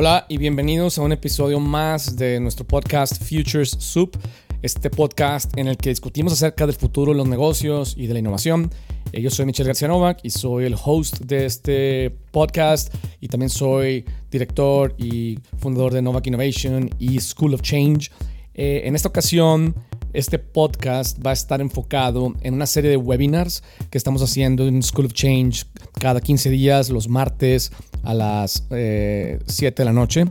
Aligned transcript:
Hola 0.00 0.26
y 0.28 0.38
bienvenidos 0.38 0.96
a 0.96 1.02
un 1.02 1.10
episodio 1.10 1.58
más 1.58 2.14
de 2.14 2.38
nuestro 2.38 2.64
podcast 2.64 3.20
Futures 3.20 3.70
Soup, 3.80 4.16
este 4.62 4.90
podcast 4.90 5.58
en 5.58 5.66
el 5.66 5.76
que 5.76 5.88
discutimos 5.88 6.32
acerca 6.34 6.66
del 6.66 6.76
futuro 6.76 7.10
de 7.10 7.18
los 7.18 7.26
negocios 7.26 7.96
y 7.98 8.06
de 8.06 8.12
la 8.12 8.20
innovación. 8.20 8.70
Eh, 9.10 9.20
yo 9.20 9.28
soy 9.28 9.44
Michelle 9.44 9.66
García 9.66 9.88
Novak 9.88 10.20
y 10.22 10.30
soy 10.30 10.66
el 10.66 10.76
host 10.80 11.18
de 11.22 11.46
este 11.46 12.10
podcast 12.30 12.94
y 13.20 13.26
también 13.26 13.50
soy 13.50 14.04
director 14.30 14.94
y 14.98 15.40
fundador 15.56 15.92
de 15.92 16.00
Novak 16.00 16.28
Innovation 16.28 16.90
y 17.00 17.18
School 17.18 17.54
of 17.54 17.62
Change. 17.62 18.12
Eh, 18.54 18.82
en 18.84 18.94
esta 18.94 19.08
ocasión, 19.08 19.74
este 20.12 20.38
podcast 20.38 21.24
va 21.24 21.30
a 21.30 21.34
estar 21.34 21.60
enfocado 21.60 22.34
en 22.40 22.54
una 22.54 22.66
serie 22.66 22.90
de 22.90 22.96
webinars 22.96 23.62
que 23.90 23.98
estamos 23.98 24.22
haciendo 24.22 24.66
en 24.66 24.82
School 24.82 25.06
of 25.06 25.12
Change 25.12 25.64
cada 25.98 26.20
15 26.20 26.50
días, 26.50 26.90
los 26.90 27.08
martes 27.08 27.72
a 28.02 28.14
las 28.14 28.64
7 28.68 28.70
eh, 28.70 29.38
de 29.76 29.84
la 29.84 29.92
noche. 29.92 30.24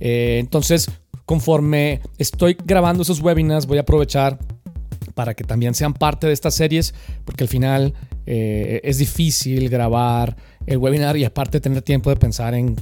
Eh, 0.00 0.38
entonces, 0.40 0.90
conforme 1.24 2.00
estoy 2.18 2.56
grabando 2.64 3.02
esos 3.02 3.20
webinars, 3.20 3.66
voy 3.66 3.78
a 3.78 3.82
aprovechar 3.82 4.38
para 5.14 5.34
que 5.34 5.44
también 5.44 5.74
sean 5.74 5.92
parte 5.92 6.26
de 6.26 6.32
estas 6.32 6.54
series, 6.54 6.94
porque 7.24 7.44
al 7.44 7.48
final 7.48 7.94
eh, 8.26 8.80
es 8.84 8.98
difícil 8.98 9.68
grabar 9.68 10.36
el 10.66 10.78
webinar 10.78 11.16
y 11.16 11.24
aparte 11.24 11.60
tener 11.60 11.82
tiempo 11.82 12.10
de 12.10 12.16
pensar 12.16 12.54
en, 12.54 12.76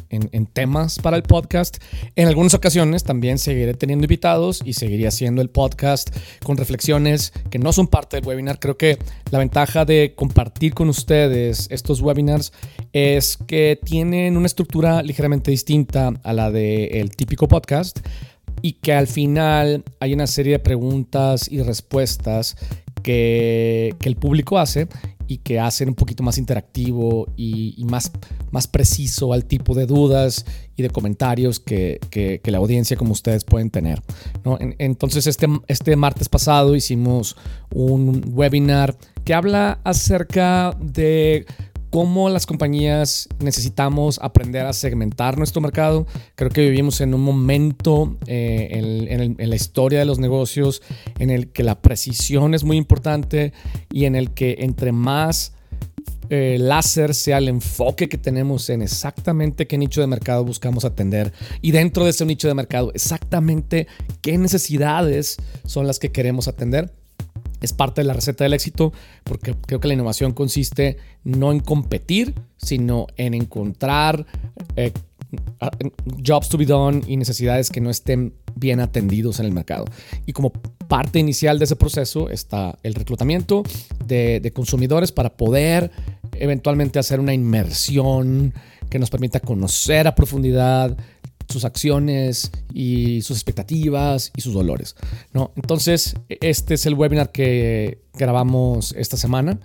temas 0.53 0.99
para 0.99 1.17
el 1.17 1.23
podcast. 1.23 1.79
En 2.17 2.29
algunas 2.29 2.55
ocasiones 2.55 3.05
también 3.05 3.39
seguiré 3.39 3.75
teniendo 3.75 4.05
invitados 4.05 4.63
y 4.65 4.73
seguiré 4.73 5.07
haciendo 5.07 5.43
el 5.43 5.51
podcast 5.51 6.15
con 6.43 6.57
reflexiones 6.57 7.33
que 7.51 7.59
no 7.59 7.73
son 7.73 7.87
parte 7.87 8.17
del 8.17 8.27
webinar. 8.27 8.59
Creo 8.59 8.77
que 8.77 8.99
la 9.31 9.39
ventaja 9.39 9.85
de 9.85 10.15
compartir 10.17 10.75
con 10.75 10.89
ustedes 10.89 11.69
estos 11.71 12.01
webinars 12.01 12.53
es 12.93 13.39
que 13.47 13.79
tienen 13.83 14.37
una 14.37 14.47
estructura 14.47 15.03
ligeramente 15.03 15.51
distinta 15.51 16.13
a 16.23 16.33
la 16.33 16.51
del 16.51 17.11
típico 17.11 17.49
podcast 17.49 18.01
y 18.61 18.73
que 18.73 18.93
al 18.93 19.07
final 19.07 19.85
hay 20.01 20.15
una 20.15 20.27
serie 20.27 20.55
de 20.55 20.59
preguntas 20.59 21.49
y 21.51 21.63
respuestas 21.63 22.57
que, 23.03 23.95
que 24.01 24.09
el 24.09 24.17
público 24.17 24.59
hace 24.59 24.89
y 25.29 25.39
que 25.39 25.61
hacen 25.61 25.91
un 25.91 25.95
poquito 25.95 26.23
más 26.23 26.39
interactivo 26.39 27.29
y, 27.37 27.85
más, 27.89 28.11
más 28.51 28.67
preciso 28.67 29.33
al 29.35 29.45
tipo 29.45 29.75
de 29.75 29.87
dudas 29.87 30.45
y 30.75 30.83
de 30.83 30.91
comentarios 30.91 31.61
que, 31.61 32.01
que, 32.11 32.41
la 32.51 32.59
audiencia 32.59 32.97
como 32.97 33.13
ustedes 33.13 33.45
pueden 33.45 33.69
tener. 33.69 34.03
entonces 34.79 35.27
este, 35.27 35.47
este 35.67 35.95
martes 35.97 36.31
pasado 36.31 36.75
hicimos 36.75 37.37
un 37.71 38.33
webinar 38.35 38.97
que 39.25 39.35
habla 39.35 39.81
acerca 39.85 40.75
de 40.81 41.45
cómo 41.91 42.29
las 42.29 42.47
compañías 42.47 43.29
necesitamos 43.41 44.19
aprender 44.23 44.67
a 44.67 44.73
segmentar 44.73 45.39
nuestro 45.39 45.61
mercado. 45.61 46.07
Creo 46.35 46.51
que 46.51 46.63
vivimos 46.63 47.01
en 47.01 47.15
un 47.15 47.23
momento 47.23 48.17
eh, 48.27 48.69
en, 49.39 49.51
la 49.51 49.57
historia 49.57 49.99
de 49.99 50.05
los 50.05 50.19
negocios 50.19 50.83
en 51.19 51.31
el 51.31 51.49
que 51.49 51.63
la 51.63 51.81
precisión 51.81 52.55
es 52.55 52.65
muy 52.65 52.77
importante 52.77 53.53
y 53.91 54.05
en 54.05 54.17
el 54.17 54.33
que 54.33 54.57
entre 54.61 54.93
más 54.93 55.55
eh, 56.31 56.59
láser 56.61 57.15
sea 57.15 57.39
el 57.39 57.49
enfoque 57.49 58.09
que 58.09 58.19
tenemos 58.19 58.69
en 58.69 58.83
exactamente 58.83 59.67
qué 59.67 59.79
nicho 59.79 60.03
de 60.03 60.07
mercado 60.07 60.45
buscamos 60.45 60.85
atender 60.85 61.33
y 61.63 61.71
dentro 61.71 62.05
de 62.05 62.11
ese 62.11 62.27
nicho 62.27 62.49
de 62.49 62.55
mercado 62.55 62.93
exactamente 62.95 63.87
qué 64.21 64.37
necesidades 64.37 65.39
son 65.65 65.87
las 65.87 65.99
que 65.99 66.13
queremos 66.13 66.47
atender 66.47 66.93
es 67.61 67.73
parte 67.73 68.01
de 68.01 68.07
la 68.07 68.15
receta 68.15 68.45
del 68.45 68.55
éxito 68.55 68.93
porque 69.25 69.55
creo 69.67 69.81
que 69.81 69.89
la 69.89 69.95
innovación 69.95 70.33
consiste 70.33 70.99
no 71.25 71.53
en 71.53 71.61
competir, 71.61 72.35
sino 72.57 73.07
en 73.17 73.35
encontrar 73.35 74.27
eh, 74.77 74.93
jobs 76.25 76.49
to 76.49 76.57
be 76.57 76.65
done 76.65 77.03
y 77.07 77.17
necesidades 77.17 77.71
que 77.71 77.81
no 77.81 77.91
estén 77.91 78.35
bien 78.55 78.81
atendidos 78.81 79.41
en 79.41 79.47
el 79.47 79.53
mercado. 79.53 79.85
Y 80.27 80.33
como 80.33 80.53
parte 80.89 81.19
inicial 81.19 81.59
de 81.59 81.67
ese 81.67 81.77
proceso 81.77 82.31
está 82.31 82.79
el 82.83 82.95
reclutamiento 82.95 83.63
de, 84.05 84.41
de 84.41 84.51
consumidores 84.53 85.13
para 85.13 85.37
poder 85.37 85.91
eventualmente 86.33 86.99
hacer 86.99 87.21
una 87.21 87.35
inmersión 87.35 88.55
que 88.89 88.99
nos 88.99 89.11
permita 89.11 89.41
conocer 89.41 90.07
a 90.07 90.15
profundidad 90.15 90.97
sus 91.49 91.65
acciones 91.65 92.51
y 92.73 93.23
sus 93.23 93.37
expectativas 93.37 94.33
y 94.37 94.41
sus 94.41 94.55
dolores. 94.55 94.97
¿no? 95.33 95.53
Entonces, 95.57 96.15
este 96.29 96.75
es 96.75 96.87
el 96.87 96.95
webinar 96.95 97.33
que 97.33 98.03
grabamos 98.15 98.95
esta 98.97 99.17
semana 99.17 99.59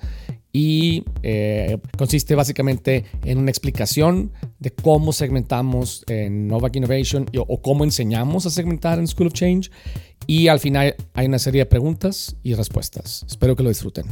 y 0.56 1.04
eh, 1.24 1.80
consiste 1.98 2.36
básicamente 2.36 3.06
en 3.24 3.40
una 3.40 3.50
explicación 3.50 4.32
de 4.60 4.72
cómo 4.72 5.12
segmentamos 5.12 6.06
en 6.08 6.48
Novak 6.48 6.76
Innovation 6.76 7.26
o 7.36 7.62
cómo 7.62 7.84
enseñamos 7.84 8.46
a 8.46 8.52
segmentar 8.52 9.00
en 9.00 9.08
School 9.08 9.28
of 9.28 9.34
Change. 9.34 9.72
Y 10.28 10.48
al 10.48 10.60
final 10.60 10.96
hay 11.16 11.26
una 11.26 11.40
serie 11.40 11.62
de 11.62 11.66
preguntas 11.66 12.36
y 12.44 12.54
respuestas. 12.54 13.26
Espero 13.28 13.56
que 13.56 13.64
lo 13.64 13.70
disfruten. 13.70 14.06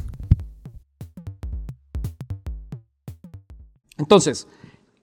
Entonces, 4.00 4.48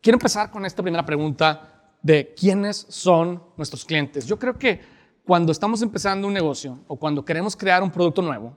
quiero 0.02 0.16
empezar 0.16 0.50
con 0.50 0.66
esta 0.66 0.82
primera 0.82 1.06
pregunta 1.06 1.77
de 2.08 2.32
quiénes 2.34 2.86
son 2.88 3.42
nuestros 3.58 3.84
clientes. 3.84 4.24
Yo 4.24 4.38
creo 4.38 4.58
que 4.58 4.80
cuando 5.26 5.52
estamos 5.52 5.82
empezando 5.82 6.26
un 6.26 6.32
negocio 6.32 6.78
o 6.86 6.96
cuando 6.96 7.22
queremos 7.22 7.54
crear 7.54 7.82
un 7.82 7.90
producto 7.90 8.22
nuevo, 8.22 8.56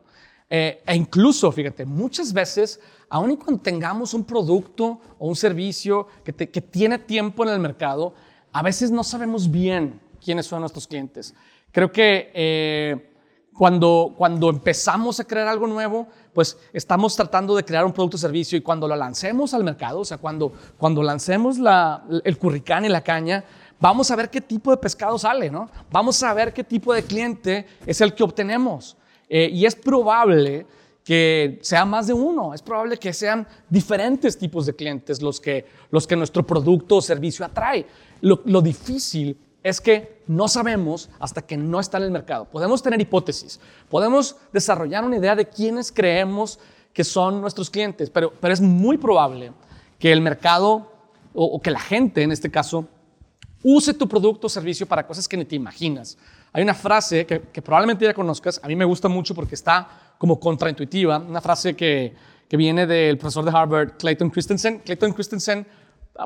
eh, 0.50 0.82
e 0.86 0.96
incluso, 0.96 1.52
fíjate, 1.52 1.86
muchas 1.86 2.32
veces, 2.32 2.80
aun 3.10 3.36
cuando 3.36 3.62
tengamos 3.62 4.14
un 4.14 4.24
producto 4.24 5.02
o 5.20 5.28
un 5.28 5.36
servicio 5.36 6.08
que, 6.24 6.34
que 6.34 6.62
tiene 6.62 6.98
tiempo 6.98 7.44
en 7.44 7.50
el 7.50 7.60
mercado, 7.60 8.14
a 8.54 8.62
veces 8.62 8.90
no 8.90 9.04
sabemos 9.04 9.52
bien 9.52 10.00
quiénes 10.24 10.46
son 10.46 10.62
nuestros 10.62 10.88
clientes. 10.88 11.36
Creo 11.74 11.92
que 11.92 12.32
eh, 12.34 13.12
cuando, 13.54 14.14
cuando 14.18 14.50
empezamos 14.50 15.20
a 15.20 15.26
crear 15.26 15.50
algo 15.50 15.68
nuevo, 15.68 16.08
pues 16.34 16.58
estamos 16.74 17.16
tratando 17.16 17.56
de 17.56 17.64
crear 17.64 17.86
un 17.86 17.92
producto 17.92 18.16
o 18.18 18.20
servicio 18.20 18.58
y 18.58 18.62
cuando 18.62 18.88
lo 18.88 18.96
lancemos 18.96 19.54
al 19.54 19.64
mercado, 19.64 20.00
o 20.00 20.06
sea, 20.06 20.18
cuando, 20.18 20.52
cuando 20.78 21.04
lancemos 21.04 21.58
la, 21.58 22.04
el 22.24 22.38
curricán 22.38 22.86
y 22.86 22.90
la 22.90 23.02
caña, 23.02 23.44
vamos 23.80 24.12
a 24.12 24.16
ver 24.16 24.30
qué 24.30 24.42
tipo 24.42 24.72
de 24.72 24.78
pescado 24.78 25.18
sale, 25.18 25.50
¿no? 25.50 25.70
Vamos 25.92 26.22
a 26.24 26.34
ver 26.34 26.54
qué 26.54 26.64
tipo 26.64 26.94
de 26.94 27.04
cliente 27.04 27.66
es 27.86 28.00
el 28.02 28.14
que 28.14 28.24
obtenemos. 28.24 28.96
Eh, 29.28 29.50
y 29.52 29.66
es 29.66 29.76
probable 29.76 30.66
que 31.04 31.60
sea 31.62 31.84
más 31.84 32.08
de 32.08 32.14
uno, 32.14 32.54
es 32.54 32.62
probable 32.62 32.98
que 32.98 33.12
sean 33.12 33.48
diferentes 33.70 34.38
tipos 34.38 34.66
de 34.66 34.76
clientes 34.76 35.22
los 35.22 35.42
que, 35.42 35.66
los 35.90 36.06
que 36.06 36.16
nuestro 36.16 36.46
producto 36.46 36.98
o 36.98 37.02
servicio 37.02 37.46
atrae. 37.46 37.86
Lo, 38.22 38.42
lo 38.46 38.62
difícil 38.62 39.38
es 39.64 39.80
que 39.80 40.24
no 40.28 40.48
sabemos 40.48 41.10
hasta 41.20 41.42
que 41.42 41.58
no 41.58 41.80
está 41.80 41.98
en 41.98 42.04
el 42.04 42.12
mercado. 42.12 42.46
Podemos 42.46 42.82
tener 42.82 43.00
hipótesis, 43.00 43.60
podemos 43.90 44.36
desarrollar 44.52 45.04
una 45.04 45.18
idea 45.18 45.36
de 45.36 45.48
quiénes 45.48 45.92
creemos 45.92 46.60
que 46.94 47.04
son 47.04 47.42
nuestros 47.42 47.70
clientes, 47.70 48.10
pero, 48.10 48.34
es 48.42 48.62
muy 48.62 48.98
probable 48.98 49.54
que 50.00 50.12
el 50.12 50.22
mercado 50.22 50.92
o, 51.34 51.62
que 51.62 51.72
la 51.72 51.80
gente, 51.80 52.24
en 52.24 52.32
este 52.32 52.52
caso, 52.52 52.86
use 53.64 53.94
tu 53.94 54.08
producto 54.08 54.48
o 54.48 54.50
servicio 54.50 54.86
para 54.86 55.06
cosas 55.06 55.28
que 55.28 55.38
ni 55.38 55.46
te 55.46 55.56
imaginas. 55.56 56.18
Hay 56.52 56.64
una 56.64 56.74
frase 56.74 57.26
que, 57.26 57.62
probablemente 57.62 58.04
ya 58.04 58.14
conozcas, 58.14 58.60
a 58.62 58.68
mí 58.68 58.76
me 58.76 58.84
gusta 58.84 59.08
mucho 59.08 59.34
porque 59.34 59.56
está 59.56 60.16
como 60.18 60.40
contraintuitiva, 60.40 61.20
una 61.20 61.40
frase 61.40 61.76
que, 61.76 62.14
que 62.50 62.58
viene 62.58 62.86
del 62.86 63.18
profesor 63.18 63.46
de 63.46 63.52
Harvard, 63.52 63.94
Clayton 63.98 64.30
Christensen. 64.30 64.80
Clayton 64.80 65.14
Christensen 65.14 65.66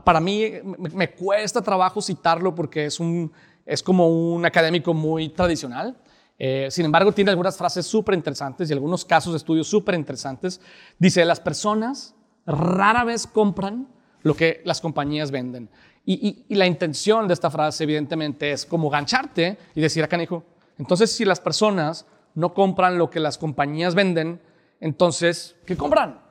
para 0.04 0.20
mí 0.20 0.52
me, 0.78 1.12
cuesta 1.12 1.62
trabajo 1.62 2.02
citarlo 2.02 2.54
porque 2.54 2.86
es, 2.86 3.00
un, 3.00 3.32
es 3.66 3.82
como 3.82 4.08
un 4.10 4.46
académico 4.46 4.94
muy 4.94 5.30
tradicional. 5.30 5.98
Eh, 6.38 6.68
sin 6.70 6.86
embargo, 6.86 7.12
tiene 7.12 7.32
algunas 7.32 7.58
frases 7.58 7.86
súper 7.86 8.16
interesantes 8.16 8.70
y 8.70 8.74
algunos 8.74 9.06
casos 9.06 9.34
de 9.34 9.38
estudio 9.38 9.64
súper 9.64 9.96
interesantes. 9.96 10.60
Dice, 11.00 11.24
las 11.24 11.40
personas 11.40 12.16
rara 12.46 13.04
vez 13.04 13.26
compran 13.26 13.88
lo 14.22 14.36
que 14.36 14.62
las 14.66 14.82
compañías 14.82 15.32
venden. 15.32 15.70
Y, 16.06 16.46
la 16.50 16.68
intención 16.68 17.28
de 17.28 17.34
esta 17.34 17.50
frase, 17.50 17.84
evidentemente, 17.84 18.52
es 18.52 18.66
como 18.66 18.90
gancharte 18.90 19.58
y 19.74 19.82
decir 19.82 20.04
acá, 20.04 20.22
hijo, 20.22 20.44
entonces 20.78 21.12
si 21.12 21.26
las 21.26 21.40
personas 21.40 22.06
no 22.36 22.54
compran 22.54 22.98
lo 22.98 23.10
que 23.10 23.20
las 23.20 23.38
compañías 23.38 23.96
venden, 23.96 24.40
entonces, 24.80 25.56
¿qué 25.66 25.76
compran? 25.76 26.25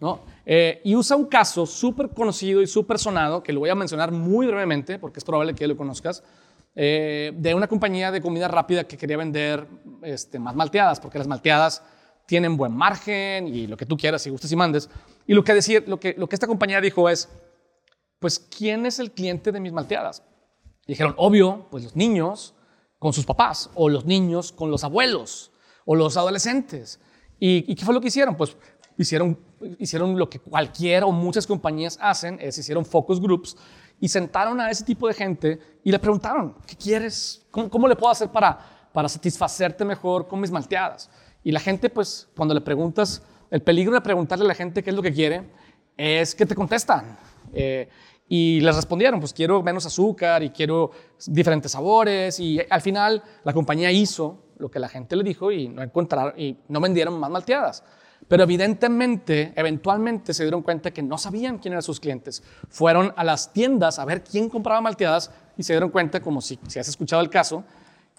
¿No? 0.00 0.20
Eh, 0.46 0.80
y 0.84 0.96
usa 0.96 1.14
un 1.16 1.26
caso 1.26 1.66
súper 1.66 2.08
conocido 2.10 2.62
y 2.62 2.66
súper 2.66 2.98
sonado, 2.98 3.42
que 3.42 3.52
lo 3.52 3.60
voy 3.60 3.68
a 3.68 3.74
mencionar 3.74 4.10
muy 4.12 4.46
brevemente, 4.46 4.98
porque 4.98 5.18
es 5.18 5.24
probable 5.24 5.54
que 5.54 5.66
lo 5.66 5.76
conozcas, 5.76 6.22
eh, 6.74 7.32
de 7.36 7.54
una 7.54 7.66
compañía 7.66 8.10
de 8.10 8.22
comida 8.22 8.48
rápida 8.48 8.84
que 8.84 8.96
quería 8.96 9.16
vender 9.16 9.66
este, 10.02 10.38
más 10.38 10.54
malteadas, 10.54 11.00
porque 11.00 11.18
las 11.18 11.26
malteadas 11.26 11.82
tienen 12.26 12.56
buen 12.56 12.72
margen 12.72 13.48
y 13.48 13.66
lo 13.66 13.76
que 13.76 13.84
tú 13.84 13.96
quieras, 13.96 14.22
si 14.22 14.30
gustes 14.30 14.50
y 14.52 14.56
mandes. 14.56 14.88
Y 15.26 15.34
lo 15.34 15.42
que, 15.42 15.52
decir, 15.52 15.84
lo 15.88 15.98
que, 15.98 16.14
lo 16.16 16.28
que 16.28 16.36
esta 16.36 16.46
compañía 16.46 16.80
dijo 16.80 17.08
es, 17.08 17.28
pues, 18.20 18.38
¿quién 18.38 18.86
es 18.86 19.00
el 19.00 19.10
cliente 19.10 19.50
de 19.50 19.60
mis 19.60 19.72
malteadas? 19.72 20.22
Y 20.86 20.92
dijeron, 20.92 21.14
obvio, 21.16 21.66
pues 21.70 21.84
los 21.84 21.96
niños 21.96 22.54
con 22.98 23.12
sus 23.12 23.26
papás, 23.26 23.70
o 23.74 23.88
los 23.88 24.04
niños 24.04 24.52
con 24.52 24.70
los 24.70 24.84
abuelos, 24.84 25.50
o 25.84 25.96
los 25.96 26.16
adolescentes. 26.16 27.00
¿Y, 27.38 27.70
¿Y 27.70 27.74
qué 27.74 27.84
fue 27.84 27.94
lo 27.94 28.00
que 28.00 28.08
hicieron? 28.08 28.36
Pues 28.36 28.56
hicieron, 28.96 29.38
hicieron 29.78 30.18
lo 30.18 30.28
que 30.28 30.38
cualquiera 30.38 31.06
o 31.06 31.12
muchas 31.12 31.46
compañías 31.46 31.98
hacen, 32.00 32.38
es 32.40 32.58
hicieron 32.58 32.84
focus 32.84 33.20
groups 33.20 33.56
y 34.00 34.08
sentaron 34.08 34.60
a 34.60 34.70
ese 34.70 34.84
tipo 34.84 35.06
de 35.06 35.14
gente 35.14 35.58
y 35.84 35.90
le 35.90 35.98
preguntaron, 35.98 36.54
¿qué 36.66 36.76
quieres? 36.76 37.46
¿Cómo, 37.50 37.86
le 37.86 37.96
puedo 37.96 38.10
hacer 38.10 38.30
para, 38.30 38.58
para 38.92 39.08
satisfacerte 39.08 39.84
mejor 39.84 40.26
con 40.26 40.40
mis 40.40 40.50
malteadas? 40.50 41.10
Y 41.44 41.52
la 41.52 41.60
gente, 41.60 41.90
pues, 41.90 42.28
cuando 42.36 42.54
le 42.54 42.60
preguntas, 42.60 43.22
el 43.50 43.62
peligro 43.62 43.94
de 43.94 44.00
preguntarle 44.00 44.44
a 44.44 44.48
la 44.48 44.54
gente 44.54 44.82
qué 44.82 44.90
es 44.90 44.96
lo 44.96 45.02
que 45.02 45.12
quiere 45.12 45.50
es 45.96 46.34
que 46.34 46.46
te 46.46 46.54
contestan. 46.54 47.18
Eh, 47.52 47.88
y 48.28 48.60
les 48.60 48.76
respondieron, 48.76 49.18
pues 49.18 49.32
quiero 49.32 49.60
menos 49.62 49.84
azúcar 49.86 50.42
y 50.42 50.50
quiero 50.50 50.92
diferentes 51.26 51.72
sabores. 51.72 52.38
Y 52.38 52.60
al 52.70 52.80
final 52.80 53.22
la 53.42 53.52
compañía 53.52 53.90
hizo 53.90 54.38
lo 54.58 54.70
que 54.70 54.78
la 54.78 54.88
gente 54.88 55.16
le 55.16 55.24
dijo 55.24 55.50
y 55.50 55.68
no 55.68 55.82
encontraron 55.82 56.38
y 56.38 56.56
no 56.68 56.80
vendieron 56.80 57.18
más 57.18 57.30
malteadas. 57.30 57.82
Pero 58.30 58.44
evidentemente, 58.44 59.52
eventualmente 59.56 60.32
se 60.32 60.44
dieron 60.44 60.62
cuenta 60.62 60.92
que 60.92 61.02
no 61.02 61.18
sabían 61.18 61.58
quién 61.58 61.72
eran 61.72 61.82
sus 61.82 61.98
clientes. 61.98 62.44
Fueron 62.68 63.12
a 63.16 63.24
las 63.24 63.52
tiendas 63.52 63.98
a 63.98 64.04
ver 64.04 64.22
quién 64.22 64.48
compraba 64.48 64.80
malteadas 64.80 65.32
y 65.56 65.64
se 65.64 65.72
dieron 65.72 65.90
cuenta, 65.90 66.20
como 66.20 66.40
si, 66.40 66.56
si 66.68 66.78
has 66.78 66.86
escuchado 66.86 67.20
el 67.22 67.28
caso, 67.28 67.64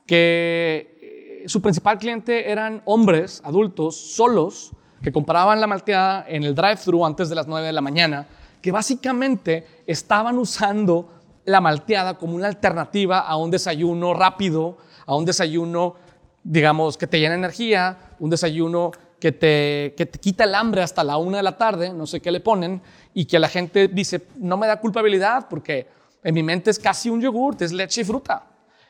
que 0.05 0.97
eh, 1.01 1.43
su 1.47 1.61
principal 1.61 1.97
cliente 1.97 2.51
eran 2.51 2.81
hombres 2.83 3.41
adultos 3.45 3.95
solos 3.95 4.73
que 5.01 5.13
compraban 5.13 5.61
la 5.61 5.67
malteada 5.67 6.25
en 6.27 6.43
el 6.43 6.55
drive-thru 6.55 7.05
antes 7.05 7.29
de 7.29 7.35
las 7.35 7.47
9 7.47 7.67
de 7.67 7.71
la 7.71 7.79
mañana, 7.79 8.27
que 8.61 8.73
básicamente 8.73 9.65
estaban 9.87 10.37
usando 10.37 11.07
la 11.45 11.61
malteada 11.61 12.17
como 12.17 12.35
una 12.35 12.47
alternativa 12.47 13.19
a 13.19 13.37
un 13.37 13.49
desayuno 13.49 14.13
rápido, 14.13 14.77
a 15.05 15.15
un 15.15 15.23
desayuno, 15.23 15.95
digamos, 16.43 16.97
que 16.97 17.07
te 17.07 17.17
llena 17.17 17.35
energía, 17.35 17.97
un 18.19 18.29
desayuno 18.29 18.91
que 19.21 19.31
te, 19.31 19.93
que 19.95 20.07
te 20.07 20.19
quita 20.19 20.45
el 20.45 20.55
hambre 20.55 20.81
hasta 20.81 21.03
la 21.03 21.17
una 21.17 21.37
de 21.37 21.43
la 21.43 21.55
tarde, 21.55 21.93
no 21.93 22.07
sé 22.07 22.19
qué 22.19 22.31
le 22.31 22.39
ponen, 22.39 22.81
y 23.13 23.25
que 23.25 23.37
la 23.37 23.47
gente 23.47 23.87
dice, 23.87 24.23
no 24.37 24.57
me 24.57 24.65
da 24.65 24.81
culpabilidad 24.81 25.47
porque 25.47 25.87
en 26.23 26.33
mi 26.33 26.41
mente 26.41 26.71
es 26.71 26.79
casi 26.79 27.07
un 27.07 27.21
yogurt, 27.21 27.61
es 27.61 27.71
leche 27.71 28.01
y 28.01 28.03
fruta. 28.03 28.47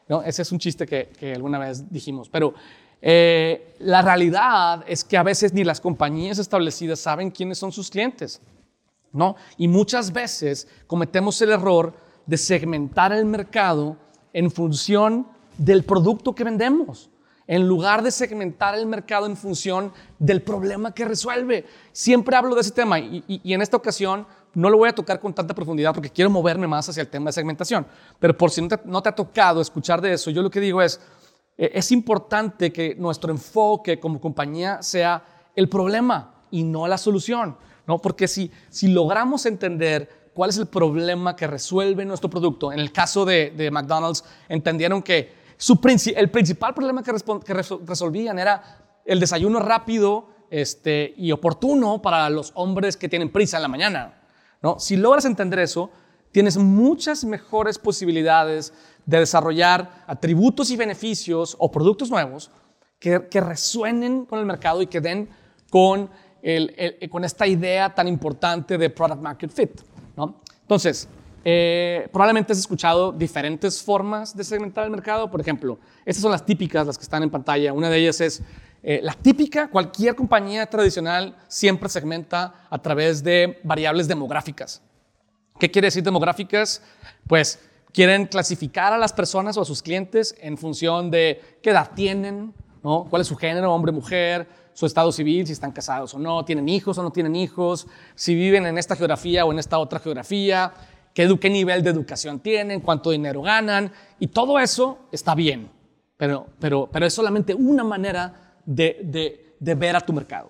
¿No? 0.07 0.23
Ese 0.23 0.41
es 0.41 0.51
un 0.51 0.57
chiste 0.57 0.87
que, 0.87 1.09
que 1.19 1.33
alguna 1.33 1.59
vez 1.59 1.89
dijimos, 1.91 2.29
pero 2.29 2.53
eh, 3.01 3.75
la 3.79 4.01
realidad 4.01 4.85
es 4.87 5.03
que 5.03 5.17
a 5.17 5.23
veces 5.23 5.53
ni 5.53 5.65
las 5.65 5.81
compañías 5.81 6.39
establecidas 6.39 6.99
saben 6.99 7.29
quiénes 7.29 7.57
son 7.57 7.73
sus 7.73 7.89
clientes. 7.89 8.41
¿no? 9.11 9.35
Y 9.57 9.67
muchas 9.67 10.13
veces 10.13 10.67
cometemos 10.87 11.41
el 11.41 11.51
error 11.51 11.93
de 12.25 12.37
segmentar 12.37 13.11
el 13.11 13.25
mercado 13.25 13.97
en 14.31 14.49
función 14.49 15.27
del 15.57 15.83
producto 15.83 16.33
que 16.33 16.45
vendemos 16.45 17.10
en 17.51 17.67
lugar 17.67 18.01
de 18.01 18.11
segmentar 18.11 18.75
el 18.75 18.85
mercado 18.85 19.25
en 19.25 19.35
función 19.35 19.91
del 20.17 20.41
problema 20.41 20.93
que 20.93 21.03
resuelve. 21.03 21.65
Siempre 21.91 22.37
hablo 22.37 22.55
de 22.55 22.61
ese 22.61 22.71
tema 22.71 22.97
y, 22.97 23.41
en 23.43 23.61
esta 23.61 23.75
ocasión 23.75 24.25
no 24.53 24.69
lo 24.69 24.77
voy 24.77 24.87
a 24.87 24.95
tocar 24.95 25.19
con 25.19 25.33
tanta 25.33 25.53
profundidad 25.53 25.93
porque 25.93 26.09
quiero 26.09 26.29
moverme 26.29 26.65
más 26.65 26.87
hacia 26.87 27.01
el 27.01 27.09
tema 27.09 27.25
de 27.25 27.33
segmentación. 27.33 27.85
Pero 28.19 28.37
por 28.37 28.51
si 28.51 28.61
no 28.61 29.01
te, 29.01 29.09
ha 29.09 29.11
tocado 29.11 29.59
escuchar 29.59 29.99
de 29.99 30.13
eso, 30.13 30.31
yo 30.31 30.41
lo 30.41 30.49
que 30.49 30.61
digo 30.61 30.81
es, 30.81 31.01
eh, 31.57 31.71
es 31.73 31.91
importante 31.91 32.71
que 32.71 32.95
nuestro 32.95 33.33
enfoque 33.33 33.99
como 33.99 34.21
compañía 34.21 34.81
sea 34.81 35.21
el 35.53 35.67
problema 35.67 36.35
y 36.51 36.63
no 36.63 36.87
la 36.87 36.97
solución. 36.97 37.57
¿no? 37.85 37.99
Porque 37.99 38.29
si, 38.29 38.49
si 38.69 38.87
logramos 38.87 39.45
entender 39.45 40.31
cuál 40.33 40.51
es 40.51 40.57
el 40.57 40.67
problema 40.67 41.35
que 41.35 41.47
resuelve 41.47 42.05
nuestro 42.05 42.29
producto, 42.29 42.71
en 42.71 42.79
el 42.79 42.93
caso 42.93 43.25
de, 43.25 43.51
de 43.51 43.69
McDonald's, 43.71 44.23
entendieron 44.47 45.03
que 45.03 45.40
el 46.15 46.31
principal 46.31 46.73
problema 46.73 47.03
que, 47.03 47.13
resolvían 47.85 48.39
era 48.39 49.01
el 49.05 49.19
desayuno 49.19 49.59
rápido 49.59 50.29
este, 50.49 51.13
y 51.17 51.31
oportuno 51.31 52.01
para 52.01 52.29
los 52.29 52.51
hombres 52.55 52.97
que 52.97 53.07
tienen 53.07 53.31
prisa 53.31 53.57
en 53.57 53.63
la 53.63 53.67
mañana. 53.67 54.21
¿no? 54.61 54.79
Si 54.79 54.97
logras 54.97 55.25
entender 55.25 55.59
eso, 55.59 55.89
tienes 56.31 56.57
muchas 56.57 57.23
mejores 57.23 57.77
posibilidades 57.77 58.73
de 59.05 59.19
desarrollar 59.19 60.03
atributos 60.07 60.71
y 60.71 60.77
beneficios 60.77 61.55
o 61.59 61.71
productos 61.71 62.09
nuevos 62.09 62.51
que, 62.99 63.19
resuenen 63.41 64.25
con 64.25 64.39
el 64.39 64.45
mercado 64.45 64.81
y 64.81 64.87
que 64.87 65.01
den 65.01 65.29
con, 65.69 66.09
esta 66.41 67.47
idea 67.47 67.93
tan 67.93 68.07
importante 68.07 68.77
de 68.77 68.89
product 68.89 69.21
market 69.21 69.51
fit. 69.51 69.81
Entonces, 70.61 71.07
eh, 71.43 72.07
probablemente 72.11 72.53
has 72.53 72.59
escuchado 72.59 73.11
diferentes 73.11 73.81
formas 73.81 74.35
de 74.35 74.43
segmentar 74.43 74.85
el 74.85 74.91
mercado. 74.91 75.29
Por 75.29 75.41
ejemplo, 75.41 75.79
estas 76.05 76.21
son 76.21 76.31
las 76.31 76.45
típicas, 76.45 76.85
las 76.85 76.97
que 76.97 77.03
están 77.03 77.23
en 77.23 77.29
pantalla. 77.29 77.73
Una 77.73 77.89
de 77.89 77.97
ellas 77.97 78.21
es 78.21 78.43
eh, 78.83 78.99
la 79.03 79.13
típica, 79.13 79.69
cualquier 79.69 80.15
compañía 80.15 80.65
tradicional 80.67 81.35
siempre 81.47 81.89
segmenta 81.89 82.67
a 82.69 82.77
través 82.79 83.23
de 83.23 83.59
variables 83.63 84.07
demográficas. 84.07 84.81
¿Qué 85.59 85.69
quiere 85.69 85.87
decir 85.87 86.03
demográficas? 86.03 86.81
Pues 87.27 87.59
quieren 87.93 88.25
clasificar 88.25 88.93
a 88.93 88.97
las 88.97 89.13
personas 89.13 89.57
o 89.57 89.61
a 89.61 89.65
sus 89.65 89.83
clientes 89.83 90.35
en 90.41 90.57
función 90.57 91.11
de 91.11 91.59
qué 91.61 91.71
edad 91.71 91.91
tienen, 91.93 92.53
¿no? 92.83 93.05
cuál 93.09 93.21
es 93.21 93.27
su 93.27 93.35
género, 93.35 93.71
hombre, 93.71 93.91
mujer, 93.91 94.47
su 94.73 94.85
estado 94.85 95.11
civil, 95.11 95.45
si 95.45 95.53
están 95.53 95.71
casados 95.71 96.13
o 96.13 96.19
no, 96.19 96.45
tienen 96.45 96.69
hijos 96.69 96.97
o 96.97 97.03
no 97.03 97.11
tienen 97.11 97.35
hijos, 97.35 97.87
si 98.15 98.33
viven 98.33 98.65
en 98.65 98.77
esta 98.77 98.95
geografía 98.95 99.45
o 99.45 99.51
en 99.51 99.59
esta 99.59 99.77
otra 99.77 99.99
geografía, 99.99 100.73
qué, 101.13 101.49
nivel 101.49 101.83
de 101.83 101.89
educación 101.89 102.39
tienen, 102.39 102.81
cuánto 102.81 103.11
dinero 103.11 103.41
ganan, 103.41 103.91
y 104.19 104.27
todo 104.27 104.59
eso 104.59 104.99
está 105.11 105.35
bien, 105.35 105.69
pero, 106.17 106.47
pero, 106.59 106.89
pero 106.91 107.05
es 107.05 107.13
solamente 107.13 107.53
una 107.53 107.83
manera 107.83 108.55
de, 108.65 109.45
de, 109.59 109.75
ver 109.75 109.95
a 109.95 110.01
tu 110.01 110.13
mercado. 110.13 110.49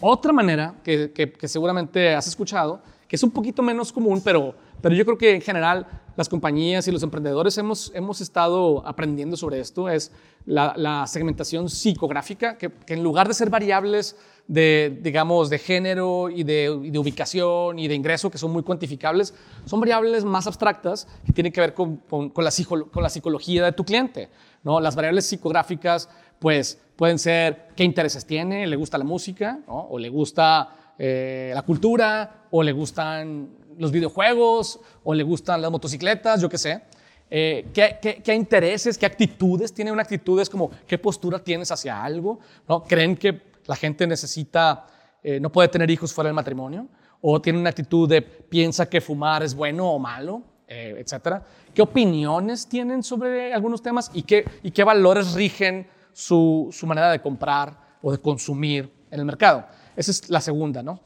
Otra 0.00 0.32
manera 0.32 0.74
que, 0.82 1.12
que, 1.12 1.48
seguramente 1.48 2.14
has 2.14 2.26
escuchado, 2.26 2.80
que 3.06 3.16
es 3.16 3.22
un 3.22 3.30
poquito 3.30 3.62
menos 3.62 3.92
común, 3.92 4.20
pero, 4.24 4.54
pero 4.80 4.94
yo 4.94 5.04
creo 5.04 5.18
que 5.18 5.34
en 5.34 5.40
general 5.40 5.86
las 6.16 6.28
compañías 6.28 6.86
y 6.86 6.92
los 6.92 7.02
emprendedores 7.02 7.56
hemos, 7.58 7.92
hemos 7.94 8.20
estado 8.20 8.86
aprendiendo 8.86 9.36
sobre 9.36 9.60
esto, 9.60 9.88
es 9.88 10.12
la, 10.46 10.74
la 10.76 11.06
segmentación 11.06 11.68
psicográfica, 11.68 12.56
que, 12.56 12.70
que, 12.70 12.94
en 12.94 13.02
lugar 13.02 13.28
de 13.28 13.34
ser 13.34 13.50
variables 13.50 14.16
de, 14.50 14.98
digamos, 15.00 15.48
de 15.48 15.60
género 15.60 16.28
y 16.28 16.42
de, 16.42 16.70
ubicación 16.70 17.78
y 17.78 17.86
de 17.86 17.94
ingreso, 17.94 18.32
que 18.32 18.36
son 18.36 18.50
muy 18.50 18.64
cuantificables, 18.64 19.32
son 19.64 19.78
variables 19.78 20.24
más 20.24 20.48
abstractas 20.48 21.06
que 21.24 21.32
tienen 21.32 21.52
que 21.52 21.60
ver 21.60 21.72
con, 21.72 21.98
con, 21.98 22.32
la, 22.44 22.50
con 22.90 23.02
la, 23.02 23.08
psicología 23.08 23.64
de 23.64 23.70
tu 23.70 23.84
cliente. 23.84 24.28
¿no? 24.64 24.80
Las 24.80 24.96
variables 24.96 25.26
psicográficas, 25.26 26.08
pues, 26.40 26.80
pueden 26.96 27.20
ser 27.20 27.68
qué 27.76 27.84
intereses 27.84 28.26
tiene, 28.26 28.66
le 28.66 28.74
gusta 28.74 28.98
la 28.98 29.04
música, 29.04 29.60
o 29.68 29.96
le 30.00 30.08
gusta 30.08 30.94
eh, 30.98 31.52
la 31.54 31.62
cultura, 31.62 32.46
o 32.50 32.64
le 32.64 32.72
gustan 32.72 33.50
los 33.78 33.92
videojuegos, 33.92 34.80
o 35.04 35.14
le 35.14 35.22
gustan 35.22 35.62
las 35.62 35.70
motocicletas, 35.70 36.40
yo 36.40 36.48
qué 36.48 36.58
sé. 36.58 36.82
Eh, 37.30 37.68
¿qué, 37.72 38.20
qué, 38.24 38.34
intereses, 38.34 38.98
qué 38.98 39.06
actitudes 39.06 39.72
tiene 39.72 39.92
una 39.92 40.02
actitud? 40.02 40.40
Es 40.40 40.50
como, 40.50 40.72
¿qué 40.88 40.98
postura 40.98 41.38
tienes 41.38 41.70
hacia 41.70 42.02
algo? 42.02 42.40
¿no? 42.68 42.82
¿Creen 42.82 43.16
que 43.16 43.49
la 43.70 43.76
gente 43.76 44.04
necesita, 44.04 44.84
eh, 45.22 45.38
no 45.38 45.52
puede 45.52 45.68
tener 45.68 45.88
hijos 45.92 46.12
fuera 46.12 46.26
del 46.26 46.34
matrimonio, 46.34 46.88
o 47.20 47.40
tiene 47.40 47.60
una 47.60 47.70
actitud 47.70 48.08
de 48.08 48.20
piensa 48.20 48.88
que 48.88 49.00
fumar 49.00 49.44
es 49.44 49.54
bueno 49.54 49.88
o 49.88 49.96
malo, 49.96 50.42
eh, 50.66 50.96
etcétera. 50.98 51.40
¿Qué 51.72 51.80
opiniones 51.80 52.66
tienen 52.66 53.04
sobre 53.04 53.54
algunos 53.54 53.80
temas 53.80 54.10
y 54.12 54.24
qué, 54.24 54.44
y 54.64 54.72
qué 54.72 54.82
valores 54.82 55.34
rigen 55.34 55.86
su, 56.12 56.68
su 56.72 56.84
manera 56.84 57.12
de 57.12 57.20
comprar 57.20 57.78
o 58.02 58.10
de 58.10 58.18
consumir 58.18 58.92
en 59.08 59.20
el 59.20 59.24
mercado? 59.24 59.64
Esa 59.94 60.10
es 60.10 60.28
la 60.28 60.40
segunda, 60.40 60.82
¿no? 60.82 60.98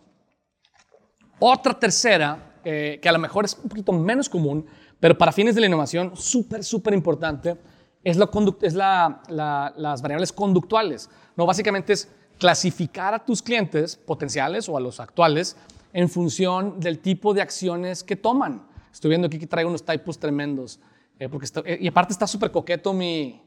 Otra 1.39 1.79
tercera, 1.79 2.55
eh, 2.65 2.99
que 3.03 3.09
a 3.11 3.13
lo 3.13 3.19
mejor 3.19 3.45
es 3.45 3.59
un 3.63 3.69
poquito 3.69 3.93
menos 3.93 4.31
común, 4.31 4.65
pero 4.99 5.19
para 5.19 5.33
fines 5.33 5.55
de 5.55 5.61
la 5.61 5.67
innovación, 5.67 6.17
súper, 6.17 6.65
súper 6.65 6.95
importante, 6.95 7.59
es, 8.03 8.17
la, 8.17 8.31
es 8.63 8.73
la, 8.73 9.75
las 9.77 10.01
variables 10.01 10.33
conductuales. 10.33 11.11
No, 11.37 11.45
básicamente 11.45 11.93
es 11.93 12.09
clasificar 12.39 13.15
a 13.15 13.25
tus 13.25 13.43
clientes 13.43 13.97
potenciales 13.97 14.69
o 14.69 14.77
a 14.77 14.81
los 14.81 15.01
actuales 15.01 15.57
en 15.93 16.09
función 16.09 16.81
del 16.81 16.99
tipo 16.99 17.33
de 17.33 17.41
acciones 17.41 18.03
que 18.03 18.17
toman. 18.17 18.67
Estoy 18.93 19.11
viendo 19.11 19.27
aquí 19.27 19.39
que 19.39 19.47
traigo 19.47 19.69
unos 19.69 19.85
typos 19.85 20.19
tremendos. 20.19 20.81
Eh, 21.19 21.29
porque 21.29 21.47
eh, 21.65 21.79
y 21.81 21.89
aparte 21.89 22.13
está 22.13 22.27
súper 22.27 22.51
coqueto 22.51 22.93
mi, 22.93 23.41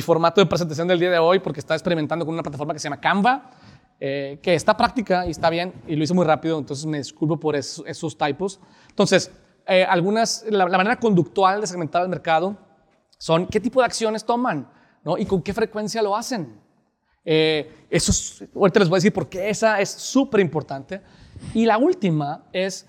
formato 0.00 0.40
de 0.40 0.46
presentación 0.46 0.88
del 0.88 0.98
día 0.98 1.10
de 1.10 1.18
hoy 1.18 1.38
porque 1.38 1.60
está 1.60 1.74
experimentando 1.74 2.24
con 2.24 2.34
una 2.34 2.42
plataforma 2.42 2.72
que 2.72 2.80
se 2.80 2.84
llama 2.84 3.00
Canva, 3.00 3.52
eh, 4.00 4.40
que 4.42 4.54
está 4.54 4.76
práctica 4.76 5.26
y 5.26 5.30
está 5.30 5.48
bien 5.50 5.72
y 5.86 5.94
lo 5.94 6.02
hice 6.02 6.14
muy 6.14 6.26
rápido, 6.26 6.58
entonces 6.58 6.84
me 6.86 6.98
disculpo 6.98 7.38
por 7.38 7.54
esos, 7.54 7.86
esos 7.86 8.18
typos. 8.18 8.60
Entonces, 8.88 9.30
algunas, 9.88 10.44
la, 10.50 10.68
la, 10.68 10.76
manera 10.76 10.96
conductual 10.96 11.62
de 11.62 11.66
segmentar 11.66 12.02
el 12.02 12.08
mercado 12.10 12.58
son 13.16 13.46
qué 13.46 13.60
tipo 13.60 13.80
de 13.80 13.86
acciones 13.86 14.24
toman 14.24 14.68
¿no? 15.04 15.16
y 15.16 15.24
con 15.24 15.40
qué 15.40 15.54
frecuencia 15.54 16.02
lo 16.02 16.14
hacen. 16.14 16.63
Eh, 17.24 17.86
eso 17.88 18.12
ahorita 18.54 18.80
les 18.80 18.88
voy 18.88 18.96
a 18.96 18.98
decir 18.98 19.12
por 19.12 19.28
qué 19.28 19.48
esa 19.48 19.80
es 19.80 19.90
súper 19.90 20.40
importante. 20.40 21.00
Y 21.52 21.66
la 21.66 21.78
última 21.78 22.44
es 22.52 22.86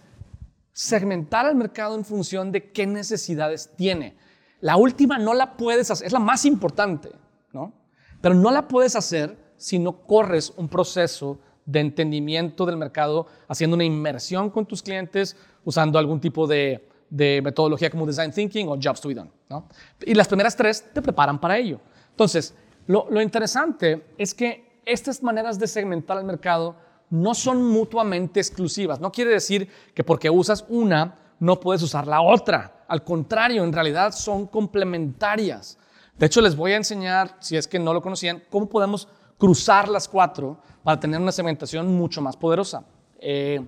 segmentar 0.74 1.46
el 1.48 1.56
mercado 1.56 1.96
en 1.96 2.04
función 2.04 2.52
de 2.52 2.72
qué 2.72 2.86
necesidades 2.86 3.72
tiene. 3.76 4.18
La 4.60 4.76
última 4.76 5.18
no 5.18 5.34
la 5.34 5.58
puedes 5.58 5.90
hacer, 5.92 6.08
es 6.08 6.14
la 6.14 6.20
más 6.20 6.46
importante, 6.46 7.12
¿no? 7.54 7.74
Pero 8.22 8.36
no 8.36 8.52
la 8.52 8.68
puedes 8.68 8.96
hacer 8.96 9.38
si 9.58 9.80
no 9.80 10.02
corres 10.06 10.52
un 10.58 10.68
proceso 10.68 11.40
de 11.66 11.80
entendimiento 11.80 12.66
del 12.66 12.78
mercado, 12.78 13.28
haciendo 13.48 13.76
una 13.76 13.84
inmersión 13.84 14.50
con 14.50 14.66
tus 14.66 14.84
clientes, 14.84 15.36
usando 15.64 15.98
algún 15.98 16.20
tipo 16.20 16.46
de, 16.46 16.88
de 17.10 17.42
metodología 17.42 17.90
como 17.90 18.06
Design 18.06 18.32
Thinking 18.32 18.68
o 18.68 18.78
Jobs 18.82 19.02
to 19.02 19.08
be 19.08 19.16
Done. 19.16 19.32
¿no? 19.50 19.68
Y 20.02 20.14
las 20.14 20.28
primeras 20.28 20.56
tres 20.56 20.86
te 20.94 21.02
preparan 21.02 21.40
para 21.40 21.58
ello. 21.58 21.80
Entonces, 22.12 22.54
lo, 22.88 23.22
interesante 23.22 24.06
es 24.18 24.34
que 24.34 24.82
estas 24.86 25.24
maneras 25.24 25.58
de 25.58 25.68
segmentar 25.68 26.18
el 26.18 26.26
mercado 26.26 26.76
no 27.10 27.34
son 27.34 27.64
mutuamente 27.64 28.40
exclusivas. 28.40 29.00
No 29.00 29.12
quiere 29.12 29.32
decir 29.32 29.70
que 29.94 30.04
porque 30.04 30.30
usas 30.30 30.66
una, 30.70 31.16
no 31.40 31.60
puedes 31.60 31.82
usar 31.82 32.08
la 32.08 32.22
otra. 32.22 32.86
Al 32.88 33.04
contrario, 33.04 33.64
en 33.64 33.74
realidad 33.74 34.12
son 34.12 34.48
complementarias. 34.48 35.78
De 36.18 36.28
hecho, 36.28 36.42
les 36.42 36.56
voy 36.56 36.74
a 36.74 36.78
enseñar, 36.78 37.36
si 37.40 37.58
es 37.58 37.68
que 37.68 37.80
no 37.80 37.94
lo 37.94 38.02
conocían, 38.02 38.44
cómo 38.50 38.70
podemos 38.70 39.08
cruzar 39.38 39.90
las 39.90 40.08
cuatro 40.08 40.60
para 40.84 41.00
tener 41.00 41.20
una 41.20 41.32
segmentación 41.32 41.94
mucho 41.94 42.22
más 42.22 42.38
poderosa. 42.38 42.86
Eh, 43.20 43.66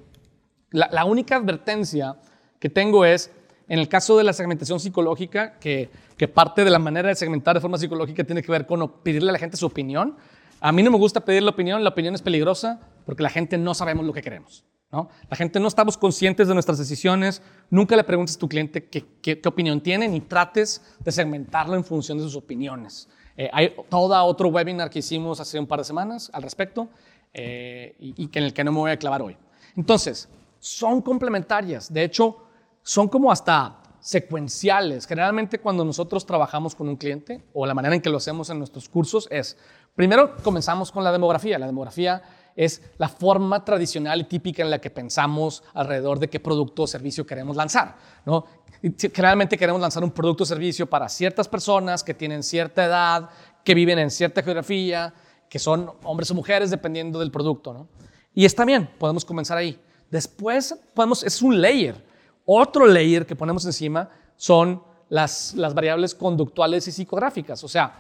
la, 0.72 1.06
única 1.06 1.36
advertencia 1.36 2.16
que 2.60 2.70
tengo 2.70 3.06
es, 3.06 3.32
en 3.68 3.80
el 3.80 3.90
caso 3.90 4.18
de 4.18 4.24
la 4.24 4.34
segmentación 4.34 4.80
psicológica, 4.80 5.60
que, 5.60 5.90
que, 6.18 6.28
parte 6.28 6.64
de 6.64 6.70
la 6.70 6.80
manera 6.80 7.10
de 7.10 7.16
segmentar 7.16 7.56
de 7.56 7.62
forma 7.62 7.78
psicológica 7.78 8.24
tiene 8.24 8.42
que 8.42 8.52
ver 8.52 8.66
con 8.66 8.90
pedirle 9.04 9.30
a 9.30 9.34
la 9.34 9.40
gente 9.40 9.58
su 9.58 9.66
opinión. 9.66 10.16
A 10.60 10.72
mí 10.72 10.82
no 10.84 10.92
me 10.92 10.98
gusta 10.98 11.20
pedir 11.20 11.44
la 11.44 11.52
opinión, 11.52 11.84
la 11.84 11.90
opinión 11.90 12.16
es 12.16 12.22
peligrosa 12.22 12.80
porque 13.06 13.24
la 13.24 13.30
gente 13.30 13.58
no 13.58 13.74
sabemos 13.74 14.06
lo 14.06 14.14
que 14.14 14.22
queremos. 14.22 14.64
¿no? 14.92 15.10
La 15.30 15.36
gente 15.36 15.60
no 15.60 15.68
estamos 15.68 15.98
conscientes 15.98 16.48
de 16.48 16.54
nuestras 16.54 16.78
decisiones. 16.78 17.42
Nunca 17.70 17.96
le 17.96 18.04
preguntes 18.04 18.36
a 18.36 18.40
tu 18.40 18.48
cliente 18.48 18.86
qué, 18.86 19.06
qué, 19.22 19.42
opinión 19.46 19.82
tiene 19.82 20.08
ni 20.08 20.22
trates 20.22 20.82
de 21.04 21.12
segmentarlo 21.12 21.76
en 21.76 21.84
función 21.84 22.18
de 22.18 22.24
sus 22.24 22.36
opiniones. 22.36 23.10
Eh, 23.36 23.50
hay 23.52 23.76
todo 23.90 24.24
otro 24.24 24.48
webinar 24.48 24.90
que 24.90 25.00
hicimos 25.00 25.40
hace 25.40 25.60
un 25.60 25.68
par 25.68 25.80
de 25.80 25.86
semanas 25.86 26.32
al 26.34 26.42
respecto 26.42 26.88
eh, 27.34 27.96
y, 28.00 28.24
y, 28.24 28.30
en 28.34 28.44
el 28.46 28.54
que 28.54 28.64
no 28.64 28.72
me 28.72 28.80
voy 28.80 28.92
a 28.92 28.98
clavar 28.98 29.22
hoy. 29.22 29.38
Entonces, 29.76 30.30
son 30.60 31.02
complementarias. 31.02 31.94
De 31.94 32.04
hecho, 32.04 32.47
son 32.88 33.10
como 33.10 33.30
hasta 33.30 33.82
secuenciales. 34.00 35.06
Generalmente 35.06 35.60
cuando 35.60 35.84
nosotros 35.84 36.26
trabajamos 36.26 36.74
con 36.74 36.88
un 36.88 36.96
cliente 36.96 37.44
o 37.54 37.66
la 37.66 37.74
manera 37.74 37.94
en 37.94 38.02
que 38.02 38.10
lo 38.10 38.16
hacemos 38.16 38.50
en 38.50 38.60
nuestros 38.60 38.88
cursos 38.88 39.28
es, 39.30 39.58
primero 39.94 40.38
comenzamos 40.38 40.90
con 40.90 41.04
la 41.04 41.12
demografía. 41.12 41.60
La 41.60 41.66
demografía 41.66 42.24
es 42.56 42.82
la 42.98 43.10
forma 43.10 43.66
tradicional 43.66 44.22
y 44.22 44.24
típica 44.24 44.64
en 44.64 44.70
la 44.70 44.80
que 44.80 44.90
pensamos 44.90 45.64
alrededor 45.74 46.18
de 46.18 46.30
qué 46.30 46.40
producto 46.40 46.84
o 46.84 46.88
servicio 46.88 47.26
queremos 47.26 47.58
lanzar. 47.58 47.98
¿no? 48.26 48.46
Generalmente 49.14 49.58
queremos 49.58 49.82
lanzar 49.82 50.06
un 50.06 50.12
producto 50.12 50.44
o 50.44 50.46
servicio 50.46 50.90
para 50.90 51.10
ciertas 51.10 51.50
personas 51.50 52.06
que 52.06 52.14
tienen 52.14 52.42
cierta 52.42 52.86
edad, 52.86 53.30
que 53.66 53.76
viven 53.76 54.00
en 54.00 54.10
cierta 54.10 54.42
geografía, 54.42 55.14
que 55.50 55.60
son 55.60 55.92
hombres 56.06 56.32
o 56.32 56.36
mujeres 56.36 56.70
dependiendo 56.70 57.20
del 57.20 57.32
producto. 57.32 57.74
¿no? 57.74 57.90
Y 58.34 58.46
está 58.46 58.64
bien, 58.64 58.90
podemos 58.98 59.26
comenzar 59.26 59.58
ahí. 59.58 59.78
Después 60.10 60.74
podemos, 60.94 61.22
es 61.24 61.42
un 61.42 61.60
layer. 61.60 62.07
Otro 62.50 62.88
layer 62.88 63.26
que 63.26 63.36
ponemos 63.36 63.66
encima 63.66 64.10
son 64.36 64.82
las, 65.10 65.54
las 65.54 65.74
variables 65.74 66.16
conductuales 66.16 66.88
y 66.88 66.92
psicográficas. 66.92 67.64
O 67.64 67.68
sea, 67.68 67.94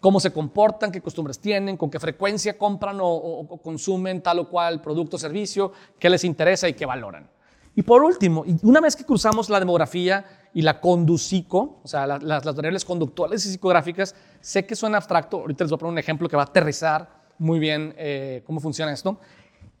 cómo 0.00 0.18
se 0.18 0.32
comportan, 0.32 0.90
qué 0.90 1.00
costumbres 1.00 1.38
tienen, 1.38 1.76
con 1.76 1.90
qué 1.90 2.00
frecuencia 2.00 2.56
compran 2.56 2.98
o, 3.00 3.46
consumen 3.62 4.22
tal 4.22 4.40
o 4.40 4.48
cual 4.48 4.80
producto 4.80 5.16
o 5.16 5.18
servicio, 5.18 5.72
qué 5.98 6.08
les 6.08 6.24
interesa 6.24 6.68
y 6.68 6.72
qué 6.72 6.86
valoran. 6.86 7.28
Y 7.76 7.82
por 7.82 8.02
último, 8.02 8.44
una 8.62 8.80
vez 8.80 8.96
que 8.96 9.04
cruzamos 9.04 9.48
la 9.48 9.60
demografía 9.60 10.24
y 10.52 10.62
la 10.62 10.80
conducico, 10.80 11.80
o 11.84 11.86
sea, 11.86 12.06
las, 12.06 12.44
variables 12.44 12.84
conductuales 12.84 13.44
y 13.46 13.50
psicográficas, 13.50 14.16
sé 14.40 14.66
que 14.66 14.74
suena 14.74 14.96
abstracto, 14.96 15.38
ahorita 15.38 15.64
les 15.64 15.70
voy 15.70 15.76
a 15.76 15.78
poner 15.78 15.92
un 15.92 15.98
ejemplo 15.98 16.28
que 16.28 16.36
va 16.36 16.42
a 16.42 16.46
aterrizar 16.46 17.20
muy 17.38 17.58
bien 17.58 17.94
eh, 17.96 18.42
cómo 18.46 18.58
funciona 18.58 18.92
esto. 18.92 19.18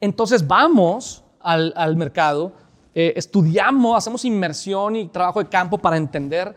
Entonces 0.00 0.46
vamos 0.46 1.24
al, 1.40 1.96
mercado, 1.96 2.52
eh, 2.94 3.12
estudiamos, 3.16 3.96
hacemos 3.96 4.24
inmersión 4.24 4.96
y 4.96 5.08
trabajo 5.08 5.42
de 5.42 5.48
campo 5.48 5.78
para 5.78 5.96
entender 5.96 6.54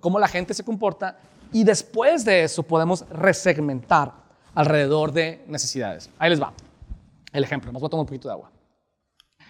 cómo 0.00 0.18
la 0.18 0.28
gente 0.28 0.54
se 0.54 0.64
comporta 0.64 1.18
y 1.52 1.64
después 1.64 2.24
de 2.24 2.44
eso 2.44 2.62
podemos 2.62 3.08
resegmentar 3.08 4.12
alrededor 4.54 5.12
de 5.12 5.44
necesidades. 5.46 6.10
Ahí 6.18 6.30
les 6.30 6.42
va. 6.42 6.52
El 7.32 7.44
ejemplo, 7.44 7.70
vamos 7.70 7.86
a 7.86 7.90
tomar 7.90 8.02
un 8.02 8.06
poquito 8.06 8.28
de 8.28 8.32
agua. 8.32 8.50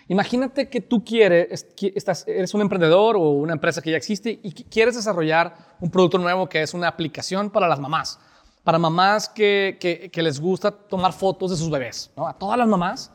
Imagínate 0.08 0.68
que 0.68 0.80
tú 0.80 1.04
quieres, 1.04 1.66
estás, 1.94 2.24
eres 2.28 2.54
un 2.54 2.60
emprendedor 2.60 3.16
o 3.16 3.30
una 3.30 3.54
empresa 3.54 3.82
que 3.82 3.90
ya 3.90 3.96
existe 3.96 4.38
y 4.42 4.52
quieres 4.52 4.94
desarrollar 4.94 5.56
un 5.80 5.90
producto 5.90 6.18
nuevo 6.18 6.48
que 6.48 6.62
es 6.62 6.74
una 6.74 6.86
aplicación 6.86 7.50
para 7.50 7.66
las 7.66 7.80
mamás. 7.80 8.20
Para 8.62 8.78
mamás 8.78 9.28
que, 9.28 9.78
que, 9.80 10.22
les 10.22 10.40
gusta 10.40 10.70
tomar 10.70 11.12
fotos 11.12 11.50
de 11.50 11.56
sus 11.56 11.70
bebés. 11.70 12.10
¿no? 12.16 12.26
A 12.26 12.34
todas 12.34 12.58
las 12.58 12.68
mamás 12.68 13.10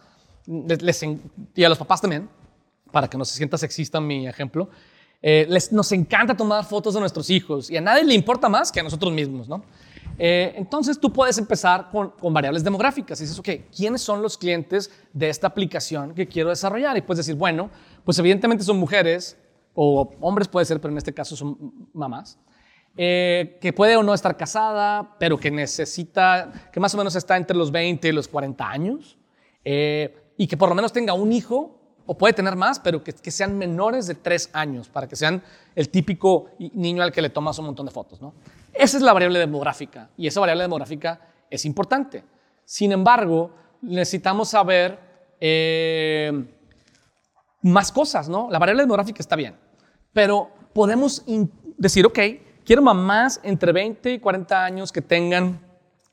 y 0.47 1.63
a 1.63 1.69
los 1.69 1.77
papás 1.77 2.01
también, 2.01 2.29
para 2.91 3.09
que 3.09 3.17
no 3.17 3.25
se 3.25 3.35
sienta 3.35 3.57
sexista 3.57 3.99
mi 3.99 4.27
ejemplo, 4.27 4.69
eh, 5.23 5.45
les, 5.47 5.71
nos 5.71 5.91
encanta 5.91 6.35
tomar 6.35 6.65
fotos 6.65 6.95
de 6.95 6.99
nuestros 6.99 7.29
hijos 7.29 7.69
y 7.69 7.77
a 7.77 7.81
nadie 7.81 8.03
le 8.03 8.15
importa 8.15 8.49
más 8.49 8.71
que 8.71 8.79
a 8.79 8.83
nosotros 8.83 9.13
mismos, 9.13 9.47
¿no? 9.47 9.63
Eh, 10.17 10.53
entonces 10.55 10.99
tú 10.99 11.13
puedes 11.13 11.37
empezar 11.37 11.89
con, 11.91 12.33
variables 12.33 12.63
demográficas 12.63 13.19
y 13.19 13.23
dices, 13.23 13.37
ok, 13.37 13.49
¿quiénes 13.75 14.01
son 14.01 14.21
los 14.21 14.37
clientes 14.37 14.91
de 15.13 15.29
esta 15.29 15.47
aplicación 15.47 16.13
que 16.13 16.27
quiero 16.27 16.49
desarrollar? 16.49 16.97
Y 16.97 17.01
puedes 17.01 17.25
decir, 17.25 17.35
bueno, 17.35 17.69
pues 18.03 18.17
evidentemente 18.19 18.63
son 18.63 18.77
mujeres 18.77 19.37
o 19.73 20.11
hombres 20.19 20.47
puede 20.47 20.65
ser, 20.65 20.81
pero 20.81 20.91
en 20.91 20.97
este 20.97 21.13
caso 21.13 21.35
son 21.35 21.89
mamás. 21.93 22.39
Eh, 22.97 23.57
que 23.61 23.71
puede 23.71 23.95
o 23.95 24.03
no 24.03 24.13
estar 24.13 24.35
casada, 24.35 25.15
pero 25.17 25.37
que 25.37 25.49
necesita, 25.49 26.51
que 26.73 26.79
más 26.79 26.93
o 26.93 26.97
menos 26.97 27.15
está 27.15 27.37
entre 27.37 27.55
los 27.55 27.71
20 27.71 28.07
y 28.07 28.11
los 28.11 28.27
40 28.27 28.69
años, 28.69 29.17
y 29.63 30.47
que 30.47 30.57
por 30.57 30.69
lo 30.69 30.75
menos 30.75 30.91
tenga 30.91 31.13
un 31.13 31.31
hijo 31.31 31.80
o 32.11 32.13
puede 32.13 32.33
tener 32.33 32.57
más, 32.57 32.77
pero 32.77 33.01
que, 33.01 33.31
sean 33.31 33.57
menores 33.57 34.05
de 34.05 34.15
tres 34.15 34.49
años, 34.51 34.89
para 34.89 35.07
que 35.07 35.15
sean 35.15 35.41
el 35.73 35.87
típico 35.87 36.49
niño 36.59 37.01
al 37.03 37.13
que 37.13 37.21
le 37.21 37.29
tomas 37.29 37.57
un 37.57 37.67
montón 37.67 37.85
de 37.85 37.91
fotos. 37.93 38.21
¿no? 38.21 38.33
Esa 38.73 38.97
es 38.97 39.03
la 39.03 39.13
variable 39.13 39.39
demográfica 39.39 40.09
y 40.17 40.27
esa 40.27 40.41
variable 40.41 40.63
demográfica 40.63 41.21
es 41.49 41.63
importante. 41.63 42.25
Sin 42.65 42.91
embargo, 42.91 43.51
necesitamos 43.81 44.49
saber 44.49 44.99
eh, 45.39 46.33
más 47.61 47.93
cosas. 47.93 48.27
¿no? 48.27 48.49
La 48.51 48.59
variable 48.59 48.83
demográfica 48.83 49.21
está 49.21 49.37
bien, 49.37 49.55
pero 50.11 50.49
podemos 50.73 51.23
decir, 51.77 52.05
ok, 52.05 52.19
quiero 52.65 52.81
mamás 52.81 53.39
entre 53.41 53.71
20 53.71 54.11
y 54.11 54.19
40 54.19 54.65
años 54.65 54.91
que 54.91 55.01
tengan 55.01 55.61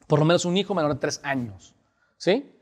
por 0.07 0.21
lo 0.21 0.25
menos 0.25 0.45
un 0.45 0.57
hijo 0.57 0.77
menor 0.77 0.95
de 0.95 1.01
tres 1.01 1.21
años. 1.25 1.75
¿Sí? 2.19 2.55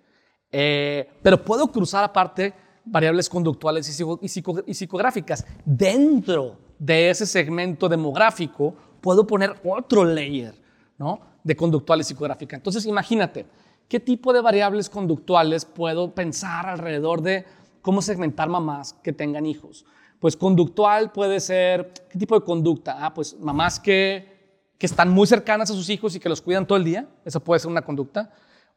Eh, 0.51 1.11
pero 1.23 1.45
puedo 1.45 1.67
cruzar 1.67 2.03
aparte 2.03 2.65
variables 2.87 3.29
conductuales 3.29 3.89
y, 3.89 4.75
psicográficas. 4.75 5.45
Dentro 5.65 6.57
de 6.79 7.11
ese 7.11 7.27
segmento 7.27 7.89
demográfico 7.89 8.75
puedo 9.01 9.27
poner 9.27 9.55
otro 9.65 10.05
layer 10.05 10.55
¿no? 10.99 11.21
de 11.43 11.57
conductual 11.57 12.01
y 12.01 12.05
psicográfica. 12.05 12.57
Entonces 12.57 12.87
imagínate, 12.87 13.47
¿qué 13.89 14.01
tipo 14.01 14.33
de 14.33 14.41
variables 14.41 14.89
conductuales 14.89 15.65
puedo 15.65 16.15
pensar 16.15 16.67
alrededor 16.67 17.23
de 17.23 17.45
cómo 17.83 18.01
segmentar 18.03 18.49
mamás 18.49 18.95
que 18.95 19.13
tengan 19.13 19.47
hijos? 19.47 19.85
Pues 20.21 20.37
conductual 20.37 21.13
puede 21.13 21.41
ser, 21.41 21.93
¿qué 22.09 22.19
tipo 22.19 22.39
de 22.39 22.45
conducta? 22.45 23.05
Ah, 23.05 23.13
pues 23.13 23.39
mamás 23.39 23.79
que, 23.79 24.71
que 24.79 24.87
están 24.87 25.11
muy 25.11 25.27
cercanas 25.27 25.71
a 25.71 25.75
sus 25.75 25.91
hijos 25.91 26.15
y 26.17 26.21
que 26.21 26.29
los 26.29 26.41
cuidan 26.41 26.67
todo 26.67 26.79
el 26.79 26.85
día, 26.85 27.09
eso 27.25 27.41
puede 27.41 27.61
ser 27.61 27.71
una 27.71 27.83
conducta. 27.83 28.33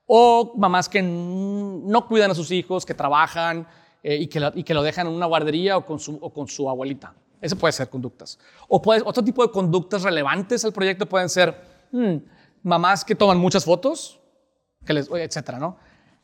O 0.05 0.53
mamás 0.57 0.89
que 0.89 1.01
no 1.03 2.07
cuidan 2.07 2.31
a 2.31 2.35
sus 2.35 2.51
hijos, 2.51 2.85
que 2.85 2.95
trabajan, 2.95 3.67
eh, 4.03 4.15
y, 4.15 4.27
que 4.27 4.39
lo, 4.39 4.51
y, 4.55 4.63
que 4.63 4.73
lo, 4.73 4.81
dejan 4.81 5.07
en 5.07 5.13
una 5.13 5.25
guardería 5.25 5.77
o 5.77 5.85
con 5.85 5.99
su, 5.99 6.17
o 6.21 6.31
con 6.31 6.47
su 6.47 6.69
abuelita. 6.69 7.13
Eso 7.41 7.55
puede 7.55 7.71
ser 7.71 7.89
conductas. 7.89 8.37
O 8.67 8.81
puede, 8.81 9.01
otro 9.05 9.23
tipo 9.23 9.45
de 9.45 9.51
conductas 9.51 10.03
relevantes 10.03 10.63
al 10.65 10.73
proyecto 10.73 11.05
pueden 11.07 11.29
ser 11.29 11.55
hmm, 11.91 12.15
mamás 12.63 13.05
que 13.05 13.15
toman 13.15 13.37
muchas 13.37 13.63
fotos, 13.63 14.19
que 14.85 14.93
les, 14.93 15.09
etcétera, 15.09 15.59
¿no? 15.59 15.77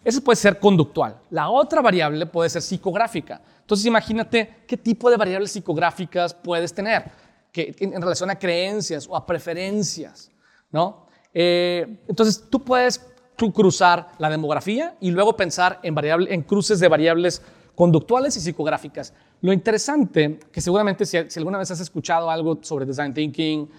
Eso 0.04 0.22
puede 0.22 0.36
ser 0.36 0.60
conductual. 0.60 1.20
La 1.32 1.50
otra 1.50 1.82
variable 1.82 2.28
puede 2.28 2.50
ser 2.50 2.62
psicográfica. 2.62 3.42
Entonces 3.62 3.88
imagínate 3.88 4.64
qué 4.68 4.78
tipo 4.78 5.10
de 5.10 5.18
variables 5.18 5.52
psicográficas 5.52 6.34
puedes 6.34 6.74
tener 6.74 7.12
que, 7.52 7.76
en, 7.80 8.02
relación 8.02 8.30
a 8.30 8.38
creencias 8.38 9.08
o 9.08 9.16
a 9.16 9.26
preferencias, 9.26 10.30
¿no? 10.72 11.08
Eh, 11.34 12.04
entonces 12.08 12.44
tú 12.50 12.64
puedes 12.64 13.02
cruzar 13.36 14.12
la 14.20 14.30
demografía 14.30 14.96
y 15.02 15.12
luego 15.12 15.36
pensar 15.36 15.80
en, 15.82 15.96
variable, 15.96 16.34
en 16.34 16.44
cruces 16.44 16.80
de 16.80 16.88
variables 16.88 17.42
conductuales 17.76 18.36
y 18.38 18.42
psicográficas. 18.42 19.14
Lo 19.42 19.54
interesante, 19.54 20.40
que 20.52 20.62
seguramente 20.62 21.06
si, 21.06 21.18
alguna 21.18 21.58
vez 21.58 21.70
has 21.72 21.80
escuchado 21.80 22.30
algo 22.30 22.60
sobre 22.62 22.86
design 22.86 23.14
thinking 23.14 23.70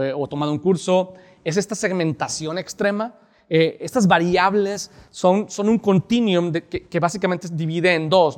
eh, 0.00 0.12
o 0.14 0.26
tomado 0.28 0.52
un 0.52 0.58
curso, 0.58 1.14
es 1.42 1.56
esta 1.56 1.74
segmentación 1.74 2.58
extrema. 2.58 3.14
Eh, 3.48 3.78
estas 3.80 4.06
variables 4.06 4.90
son, 5.10 5.46
un 5.58 5.78
continuum 5.78 6.52
que, 6.52 7.00
básicamente 7.00 7.48
se 7.48 7.54
divide 7.54 7.94
en 7.94 8.08
dos. 8.08 8.36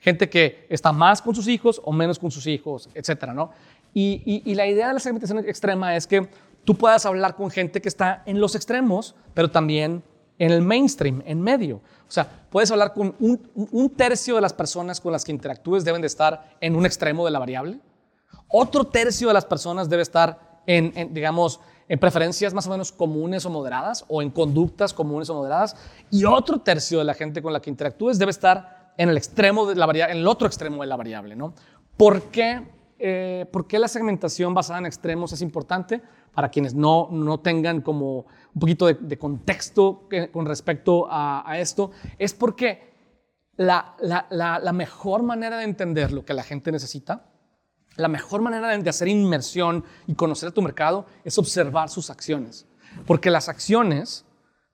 Gente 0.00 0.28
que 0.28 0.66
está 0.68 0.92
más 0.92 1.22
con 1.22 1.34
sus 1.34 1.48
hijos 1.48 1.80
o 1.84 1.92
menos 1.92 2.18
con 2.18 2.30
sus 2.30 2.46
hijos, 2.46 2.88
etcétera, 2.94 3.32
¿no? 3.32 3.50
Y, 3.94 4.42
y 4.44 4.54
la 4.54 4.66
idea 4.66 4.88
de 4.88 4.94
la 4.94 5.00
segmentación 5.00 5.38
extrema 5.40 5.94
es 5.96 6.06
que 6.06 6.28
tú 6.64 6.74
puedas 6.76 7.04
hablar 7.06 7.36
con 7.36 7.50
gente 7.50 7.80
que 7.80 7.88
está 7.88 8.22
en 8.26 8.40
los 8.40 8.54
extremos, 8.54 9.14
pero 9.34 9.50
también 9.50 10.02
en 10.38 10.50
el 10.50 10.62
mainstream, 10.62 11.22
en 11.24 11.40
medio. 11.40 11.76
O 11.76 12.10
sea, 12.10 12.46
puedes 12.50 12.70
hablar 12.70 12.92
con 12.92 13.14
un, 13.20 13.90
tercio 13.96 14.34
de 14.34 14.40
las 14.40 14.52
personas 14.52 15.00
con 15.00 15.12
las 15.12 15.24
que 15.24 15.32
interactúes 15.32 15.84
deben 15.84 16.00
de 16.00 16.06
estar 16.06 16.56
en 16.60 16.76
un 16.76 16.84
extremo 16.84 17.24
de 17.24 17.30
la 17.30 17.38
variable. 17.38 17.80
Otro 18.48 18.84
tercio 18.84 19.28
de 19.28 19.34
las 19.34 19.44
personas 19.44 19.88
debe 19.88 20.02
estar 20.02 20.60
en, 20.66 21.14
digamos, 21.14 21.60
en 21.88 21.98
preferencias 21.98 22.54
más 22.54 22.66
o 22.66 22.70
menos 22.70 22.92
comunes 22.92 23.44
o 23.46 23.50
moderadas 23.50 24.04
o 24.08 24.22
en 24.22 24.30
conductas 24.30 24.92
comunes 24.92 25.30
o 25.30 25.34
moderadas. 25.34 25.76
Y 26.10 26.24
otro 26.24 26.60
tercio 26.60 26.98
de 26.98 27.04
la 27.04 27.14
gente 27.14 27.42
con 27.42 27.52
la 27.52 27.60
que 27.60 27.70
interactúes 27.70 28.18
debe 28.18 28.30
estar 28.30 28.92
en 28.96 29.08
el 29.08 29.16
extremo 29.16 29.66
de 29.66 29.74
la 29.74 29.86
variable, 29.86 30.12
en 30.12 30.20
el 30.20 30.26
otro 30.26 30.46
extremo 30.46 30.82
de 30.82 30.86
la 30.88 30.96
variable, 30.96 31.34
¿no? 31.34 31.54
¿Por 31.96 32.24
qué, 32.24 32.62
eh, 32.98 33.46
¿Por 33.50 33.66
qué 33.66 33.78
la 33.78 33.88
segmentación 33.88 34.54
basada 34.54 34.80
en 34.80 34.86
extremos 34.86 35.32
es 35.32 35.40
importante? 35.40 36.02
Para 36.34 36.50
quienes 36.50 36.74
no, 36.74 37.08
no 37.10 37.40
tengan 37.40 37.82
como 37.82 38.26
un 38.54 38.60
poquito 38.60 38.86
de, 38.86 39.18
contexto 39.18 40.08
con 40.32 40.46
respecto 40.46 41.06
a, 41.10 41.50
a, 41.50 41.58
esto, 41.58 41.90
es 42.18 42.34
porque 42.34 42.92
la, 43.56 43.96
la, 44.00 44.26
la, 44.30 44.58
la 44.58 44.72
mejor 44.72 45.22
manera 45.22 45.58
de 45.58 45.64
entender 45.64 46.12
lo 46.12 46.24
que 46.24 46.34
la 46.34 46.42
gente 46.42 46.72
necesita 46.72 47.32
la 47.96 48.08
mejor 48.08 48.40
manera 48.40 48.76
de 48.76 48.90
hacer 48.90 49.08
inmersión 49.08 49.84
y 50.06 50.14
conocer 50.14 50.48
a 50.48 50.52
tu 50.52 50.62
mercado 50.62 51.06
es 51.24 51.38
observar 51.38 51.88
sus 51.88 52.10
acciones. 52.10 52.66
Porque 53.06 53.30
las 53.30 53.48
acciones 53.48 54.24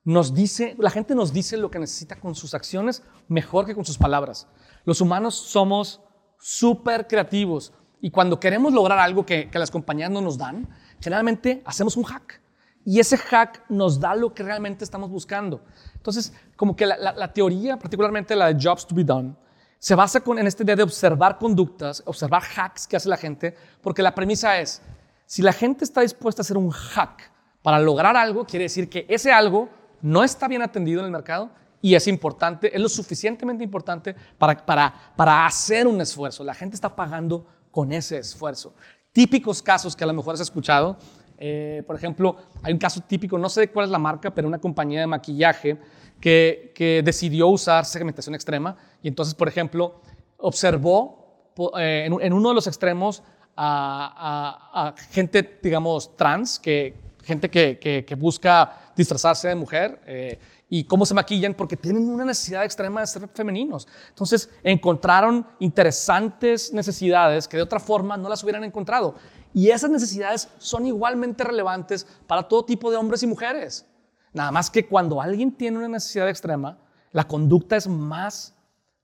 nos 0.05 0.35
dice, 0.35 0.77
la 0.79 0.91
gente 0.91 1.15
nos 1.15 1.33
dice 1.33 1.57
lo 1.57 1.71
que 1.71 1.79
necesita 1.79 2.17
con 2.17 2.35
sus 2.35 2.55
acciones 2.55 3.03
mejor 3.29 3.67
que 3.67 3.75
con 3.75 3.85
sus 3.85 3.99
palabras. 3.99 4.49
Los 4.85 5.00
humanos 5.00 5.35
somos 5.35 6.00
súper 6.38 7.07
creativos 7.09 7.73
y 8.00 8.11
cuando 8.11 8.38
queremos 8.38 8.73
lograr 8.73 9.00
algo 9.00 9.27
que, 9.27 9.50
las 9.53 9.71
compañías 9.73 10.11
no 10.11 10.21
nos 10.21 10.38
dan, 10.38 10.69
generalmente 11.00 11.62
hacemos 11.64 11.97
un 11.97 12.05
hack. 12.05 12.40
Y 12.85 13.00
ese 13.00 13.19
hack 13.19 13.64
nos 13.69 14.00
da 14.00 14.14
lo 14.14 14.33
que 14.33 14.43
realmente 14.43 14.85
estamos 14.85 15.11
buscando. 15.11 15.62
Entonces, 15.95 16.33
como 16.57 16.75
que 16.75 16.87
la, 16.87 16.97
la 17.12 17.33
teoría, 17.33 17.78
particularmente 17.78 18.35
la 18.35 18.52
de 18.52 18.57
Jobs 18.62 18.87
to 18.87 18.95
be 18.95 19.05
Done, 19.05 19.35
se 19.78 19.95
basa 19.95 20.23
en 20.26 20.47
esta 20.47 20.62
idea 20.62 20.76
de 20.76 20.83
observar 20.83 21.38
conductas, 21.38 22.02
observar 22.05 22.43
hacks 22.57 22.87
que 22.87 22.97
hace 22.97 23.09
la 23.09 23.17
gente, 23.17 23.55
porque 23.81 24.02
la 24.02 24.14
premisa 24.14 24.59
es, 24.59 24.83
si 25.26 25.43
la 25.43 25.52
gente 25.52 25.85
está 25.85 26.00
dispuesta 26.00 26.40
a 26.40 26.45
hacer 26.45 26.57
un 26.57 26.71
hack 26.71 27.31
para 27.62 27.78
lograr 27.78 28.17
algo, 28.17 28.45
quiere 28.45 28.64
decir 28.64 28.88
que 28.88 29.07
ese 29.09 29.31
algo 29.31 29.69
no 30.00 30.25
está 30.25 30.49
bien 30.49 30.62
atendido 30.62 31.00
en 31.00 31.07
el 31.07 31.12
mercado 31.12 31.50
y 31.81 31.95
es 31.95 32.09
importante, 32.09 32.75
es 32.75 32.81
lo 32.81 32.88
suficientemente 32.88 33.62
importante 33.62 34.17
para, 34.37 34.64
para, 34.64 35.12
para 35.17 35.47
hacer 35.47 35.87
un 35.87 36.00
esfuerzo. 36.00 36.43
La 36.43 36.55
gente 36.55 36.75
está 36.75 36.97
pagando 36.97 37.47
con 37.71 37.93
ese 37.93 38.19
esfuerzo. 38.19 38.75
Típicos 39.19 39.65
casos 39.65 39.97
que 39.97 40.05
a 40.05 40.07
lo 40.07 40.13
mejor 40.15 40.35
has 40.35 40.41
escuchado, 40.41 40.97
eh, 41.39 41.83
por 41.85 41.97
ejemplo, 41.97 42.37
hay 42.63 42.73
un 42.73 42.79
caso 42.79 43.01
típico, 43.01 43.37
no 43.37 43.49
sé 43.49 43.67
cuál 43.67 43.87
es 43.87 43.91
la 43.91 43.99
marca, 43.99 44.33
pero 44.33 44.47
una 44.47 44.61
compañía 44.61 45.01
de 45.01 45.09
maquillaje 45.09 45.77
que, 46.21 47.03
decidió 47.05 47.49
usar 47.49 47.85
segmentación 47.85 48.37
extrema 48.37 48.77
y 49.03 49.09
entonces, 49.09 49.35
por 49.35 49.49
ejemplo, 49.49 50.03
observó 50.37 51.51
eh, 51.81 52.09
en, 52.09 52.33
uno 52.33 52.51
de 52.51 52.55
los 52.55 52.69
extremos 52.69 53.25
a, 53.57 54.95
gente, 55.11 55.59
digamos, 55.65 56.17
trans, 56.17 56.61
que, 56.61 56.95
gente 57.25 57.51
que, 57.51 58.17
busca 58.17 58.93
disfrazarse 58.95 59.49
de 59.49 59.57
mujer 59.57 60.01
eh, 60.07 60.39
y 60.71 60.85
cómo 60.85 61.07
se 61.07 61.15
maquillan 61.15 61.55
porque 61.55 61.77
tienen 61.77 62.09
una 62.09 62.25
necesidad 62.25 62.65
extrema 62.65 63.01
de 63.01 63.07
ser 63.07 63.29
femeninos. 63.29 63.89
Entonces 64.11 64.51
encontraron 64.63 65.47
interesantes 65.61 66.73
necesidades 66.73 67.49
que 67.49 67.57
de 67.57 67.63
otra 67.63 67.81
forma 67.81 68.17
no 68.17 68.29
las 68.29 68.43
hubieran 68.43 68.65
encontrado. 68.65 69.15
Y 69.55 69.71
esas 69.71 69.91
necesidades 69.91 70.49
son 70.59 70.87
igualmente 70.87 71.43
relevantes 71.43 72.07
para 72.27 72.47
todo 72.47 72.65
tipo 72.65 72.91
de 72.91 72.99
hombres 72.99 73.23
y 73.23 73.27
mujeres. 73.27 73.87
Nada 74.33 74.51
más 74.51 74.71
que 74.71 74.87
cuando 74.87 75.23
alguien 75.23 75.53
tiene 75.53 75.79
una 75.79 75.89
necesidad 75.89 76.29
extrema, 76.29 76.79
la 77.13 77.27
conducta 77.27 77.77
es 77.77 77.89
más, 77.89 78.55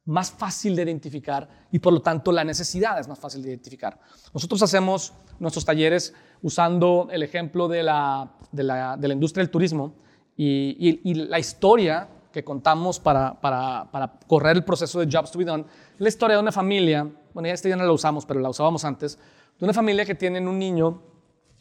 más 0.05 0.31
fácil 0.31 0.77
de 0.77 0.83
identificar 0.83 1.49
y 1.73 1.79
por 1.79 1.95
lo 1.95 2.03
tanto 2.03 2.31
la 2.31 2.45
necesidad 2.45 2.99
es 3.01 3.09
más 3.09 3.19
fácil 3.19 3.43
de 3.43 3.49
identificar. 3.49 3.99
Nosotros 4.35 4.63
hacemos 4.63 5.15
nuestros 5.39 5.65
talleres 5.65 6.13
usando 6.43 7.09
el 7.11 7.23
ejemplo 7.23 7.69
de 7.69 7.83
la, 7.83 8.37
de 8.53 8.63
la, 8.65 8.99
de 8.99 9.09
la 9.09 9.15
industria 9.15 9.43
del 9.43 9.51
turismo 9.51 9.95
y, 10.37 11.01
y, 11.05 11.15
la 11.15 11.39
historia 11.39 12.09
que 12.33 12.43
contamos 12.43 12.99
para, 12.99 13.41
para, 13.41 13.89
para, 13.93 14.19
correr 14.27 14.57
el 14.57 14.65
proceso 14.65 14.99
de 14.99 15.09
Jobs 15.11 15.31
to 15.31 15.39
be 15.39 15.45
Done, 15.45 15.65
la 15.99 16.09
historia 16.09 16.37
de 16.37 16.43
una 16.43 16.51
familia, 16.51 17.09
bueno, 17.33 17.47
ya 17.47 17.55
este 17.55 17.69
ya 17.69 17.77
no 17.77 17.85
la 17.85 17.93
usamos, 17.93 18.27
pero 18.27 18.41
la 18.41 18.49
usábamos 18.49 18.85
antes, 18.85 19.19
de 19.59 19.65
una 19.65 19.73
familia 19.73 20.05
que 20.05 20.15
tiene 20.15 20.41
un 20.41 20.59
niño 20.59 21.01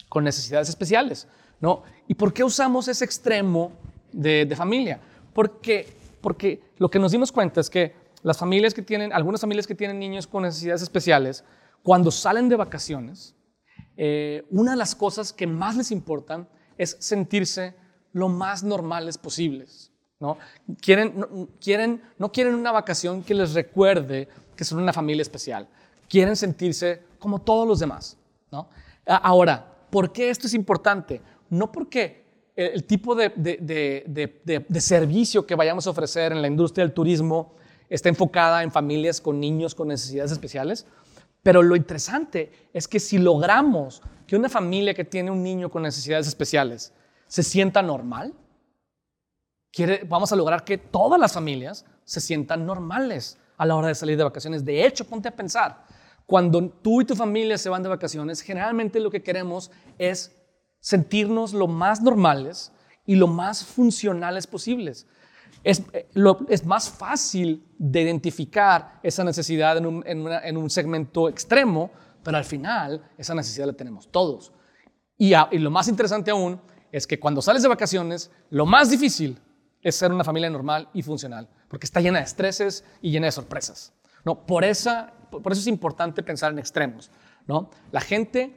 con 0.09 0.23
necesidades 0.23 0.69
especiales. 0.69 1.27
¿no? 1.63 1.83
¿Y 2.07 2.15
por 2.15 2.33
qué 2.33 2.43
usamos 2.43 2.87
ese 2.87 3.05
extremo 3.05 3.71
de, 4.11 4.51
familia? 4.55 4.99
Porque, 5.33 5.87
porque 6.19 6.61
lo 6.77 6.89
que 6.89 6.99
nos 6.99 7.11
dimos 7.13 7.31
cuenta 7.31 7.61
es 7.61 7.69
que 7.69 7.95
las 8.21 8.37
familias 8.37 8.73
que 8.73 8.81
tienen, 8.81 9.13
algunas 9.13 9.39
familias 9.39 9.65
que 9.65 9.75
tienen 9.75 9.97
niños 9.99 10.27
con 10.27 10.43
necesidades 10.43 10.81
especiales, 10.81 11.43
cuando 11.81 12.11
salen 12.11 12.49
de 12.49 12.55
vacaciones, 12.55 13.35
eh, 13.95 14.45
una 14.49 14.71
de 14.71 14.77
las 14.77 14.93
cosas 14.93 15.31
que 15.31 15.47
más 15.47 15.77
les 15.77 15.91
importan 15.91 16.49
es 16.77 16.97
sentirse 16.99 17.75
lo 18.13 18.29
más 18.29 18.63
normales 18.63 19.17
posibles. 19.17 19.91
¿no? 20.19 20.37
Quieren, 20.81 21.13
no, 21.19 21.49
quieren, 21.59 22.01
no 22.17 22.31
quieren 22.31 22.55
una 22.55 22.71
vacación 22.71 23.23
que 23.23 23.33
les 23.33 23.53
recuerde 23.53 24.29
que 24.55 24.63
son 24.63 24.79
una 24.79 24.93
familia 24.93 25.21
especial. 25.21 25.67
Quieren 26.07 26.35
sentirse 26.35 27.03
como 27.19 27.39
todos 27.39 27.67
los 27.67 27.79
demás. 27.79 28.17
¿no? 28.51 28.69
Ahora, 29.05 29.75
¿por 29.89 30.11
qué 30.13 30.29
esto 30.29 30.47
es 30.47 30.53
importante? 30.53 31.21
no 31.53 31.71
porque 31.71 32.23
el, 32.55 32.83
tipo 32.83 33.15
de, 33.15 33.31
servicio 34.79 35.45
que 35.45 35.55
vayamos 35.55 35.85
a 35.87 35.91
ofrecer 35.91 36.31
en 36.31 36.41
la 36.41 36.47
industria 36.47 36.83
del 36.83 36.93
turismo 36.93 37.53
está 37.89 38.09
enfocada 38.09 38.63
en 38.63 38.71
familias 38.71 39.21
con 39.21 39.39
niños 39.39 39.75
con 39.75 39.87
necesidades 39.87 40.31
especiales, 40.31 40.87
pero 41.43 41.61
lo 41.61 41.75
interesante 41.75 42.51
es 42.73 42.87
que 42.87 42.99
si 42.99 43.19
logramos 43.19 44.01
que 44.25 44.35
una 44.35 44.49
familia 44.49 44.93
que 44.93 45.03
tiene 45.03 45.29
un 45.29 45.43
niño 45.43 45.69
con 45.69 45.83
necesidades 45.83 46.27
especiales 46.27 46.91
se 47.33 47.41
sienta 47.41 47.81
normal, 47.81 48.35
vamos 50.07 50.31
a 50.31 50.35
lograr 50.35 50.63
que 50.63 50.77
todas 50.77 51.19
las 51.19 51.33
familias 51.33 51.83
se 52.03 52.21
sientan 52.21 52.63
normales 52.63 53.39
a 53.57 53.65
la 53.65 53.75
hora 53.75 53.87
de 53.87 53.95
salir 53.95 54.17
de 54.17 54.23
vacaciones. 54.23 54.63
De 54.63 54.85
hecho, 54.85 55.03
ponte 55.05 55.29
a 55.29 55.35
pensar, 55.35 55.83
cuando 56.27 56.69
tú 56.69 57.01
y 57.01 57.05
tu 57.05 57.15
familia 57.15 57.57
se 57.57 57.69
van 57.69 57.81
de 57.81 57.89
vacaciones, 57.89 58.41
generalmente 58.41 58.99
lo 58.99 59.09
que 59.09 59.23
queremos 59.23 59.71
es 59.97 60.31
sentirnos 60.79 61.53
lo 61.53 61.67
más 61.67 62.03
normales 62.03 62.71
y 63.03 63.15
lo 63.15 63.25
más 63.25 63.65
funcionales 63.65 64.45
posibles. 64.45 65.07
Es, 65.63 65.81
eh, 65.91 66.07
más 66.65 66.87
fácil 66.87 67.65
de 67.79 68.03
identificar 68.03 68.99
esa 69.01 69.23
necesidad 69.23 69.77
en 69.77 69.87
un, 69.87 70.03
en, 70.05 70.55
un, 70.55 70.69
segmento 70.69 71.29
extremo, 71.29 71.89
pero 72.21 72.37
al 72.37 72.45
final 72.45 73.09
esa 73.17 73.33
necesidad 73.33 73.65
la 73.65 73.73
tenemos 73.73 74.07
todos. 74.11 74.53
Y, 75.17 75.33
lo 75.57 75.71
más 75.71 75.87
interesante 75.87 76.29
aún 76.29 76.61
es 76.93 77.07
que 77.07 77.19
cuando 77.19 77.41
sales 77.41 77.63
de 77.63 77.67
vacaciones, 77.67 78.29
lo 78.51 78.67
más 78.67 78.91
difícil 78.91 79.39
es 79.81 79.95
ser 79.95 80.13
una 80.13 80.23
familia 80.23 80.49
normal 80.49 80.87
y 80.93 81.01
funcional, 81.01 81.49
porque 81.67 81.87
está 81.87 81.99
llena 81.99 82.19
de 82.19 82.25
estreses 82.25 82.85
y 83.01 83.09
llena 83.09 83.25
de 83.25 83.31
sorpresas. 83.31 83.91
¿no? 84.23 84.45
Por, 84.45 84.63
esa, 84.63 85.11
por 85.29 85.51
eso 85.51 85.59
es 85.59 85.67
importante 85.67 86.21
pensar 86.21 86.51
en 86.51 86.59
extremos. 86.59 87.09
¿no? 87.47 87.71
La 87.91 87.99
gente 87.99 88.55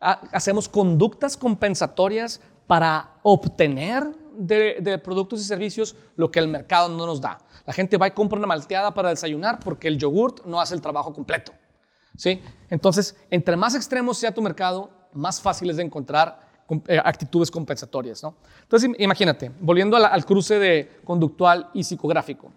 hacemos 0.00 0.66
conductas 0.68 1.36
compensatorias 1.36 2.40
para 2.66 3.18
obtener 3.22 4.04
de, 4.32 4.98
productos 5.04 5.42
y 5.42 5.44
servicios 5.44 5.94
lo 6.16 6.30
que 6.30 6.40
el 6.40 6.48
mercado 6.48 6.88
no 6.88 7.04
nos 7.04 7.20
da. 7.20 7.38
La 7.66 7.74
gente 7.74 7.98
va 7.98 8.08
y 8.08 8.12
compra 8.12 8.38
una 8.38 8.46
malteada 8.46 8.94
para 8.94 9.10
desayunar 9.10 9.60
porque 9.60 9.88
el 9.88 9.98
yogurt 9.98 10.44
no 10.46 10.58
hace 10.58 10.74
el 10.74 10.80
trabajo 10.80 11.12
completo. 11.12 11.52
¿sí? 12.16 12.42
Entonces, 12.70 13.14
entre 13.28 13.56
más 13.56 13.74
extremos 13.74 14.16
sea 14.16 14.32
tu 14.32 14.40
mercado, 14.40 14.90
más 15.12 15.38
fácil 15.40 15.68
es 15.68 15.76
de 15.76 15.82
encontrar 15.82 16.43
actitudes 17.04 17.50
compensatorias. 17.50 18.22
¿no? 18.22 18.36
Entonces, 18.62 18.90
imagínate, 18.98 19.50
volviendo 19.60 19.96
al 19.96 20.24
cruce 20.24 20.58
de 20.58 21.00
conductual 21.04 21.70
y 21.74 21.84
psicográfico. 21.84 22.50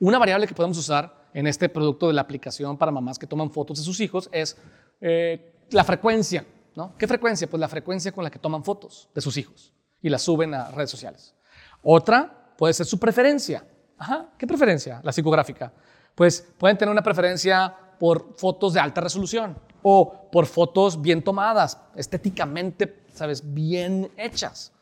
Una 0.00 0.18
variable 0.18 0.46
que 0.46 0.54
podemos 0.54 0.76
usar 0.78 1.26
en 1.32 1.46
este 1.46 1.68
producto 1.68 2.08
de 2.08 2.14
la 2.14 2.22
aplicación 2.22 2.76
para 2.76 2.90
mamás 2.90 3.18
que 3.18 3.26
toman 3.26 3.50
fotos 3.50 3.78
de 3.78 3.84
sus 3.84 4.00
hijos 4.00 4.28
es 4.32 4.56
eh, 5.00 5.54
la 5.70 5.84
frecuencia, 5.84 6.46
¿no? 6.74 6.94
¿Qué 6.98 7.06
frecuencia? 7.06 7.48
Pues 7.48 7.60
la 7.60 7.68
frecuencia 7.68 8.12
con 8.12 8.24
la 8.24 8.30
que 8.30 8.38
toman 8.38 8.64
fotos 8.64 9.08
de 9.14 9.20
sus 9.20 9.36
hijos 9.36 9.72
y 10.02 10.08
las 10.08 10.22
suben 10.22 10.54
a 10.54 10.70
redes 10.70 10.90
sociales. 10.90 11.34
Otra 11.82 12.52
puede 12.56 12.74
ser 12.74 12.86
su 12.86 12.98
preferencia. 12.98 13.64
Ajá, 13.98 14.28
¿qué 14.38 14.46
preferencia? 14.46 15.00
La 15.02 15.12
psicográfica. 15.12 15.72
Pues 16.14 16.46
pueden 16.58 16.76
tener 16.76 16.90
una 16.90 17.02
preferencia 17.02 17.74
por 17.98 18.34
fotos 18.36 18.74
de 18.74 18.80
alta 18.80 19.00
resolución 19.00 19.58
o 19.82 20.28
por 20.32 20.46
fotos 20.46 21.00
bien 21.00 21.22
tomadas, 21.22 21.78
estéticamente, 21.94 23.04
sabes, 23.14 23.42
bien 23.54 24.10
hechas. 24.16 24.72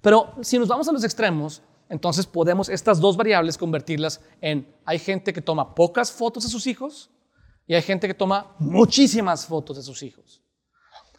Pero 0.00 0.34
si 0.42 0.58
nos 0.58 0.68
vamos 0.68 0.86
a 0.88 0.92
los 0.92 1.02
extremos, 1.02 1.62
entonces 1.88 2.26
podemos 2.26 2.68
estas 2.68 3.00
dos 3.00 3.16
variables 3.16 3.58
convertirlas 3.58 4.20
en 4.40 4.72
hay 4.84 4.98
gente 4.98 5.32
que 5.32 5.42
toma 5.42 5.74
pocas 5.74 6.12
fotos 6.12 6.44
de 6.44 6.50
sus 6.50 6.66
hijos 6.66 7.10
y 7.66 7.74
hay 7.74 7.82
gente 7.82 8.06
que 8.06 8.14
toma 8.14 8.54
muchísimas 8.58 9.46
fotos 9.46 9.76
de 9.76 9.82
sus 9.82 10.02
hijos. 10.02 10.42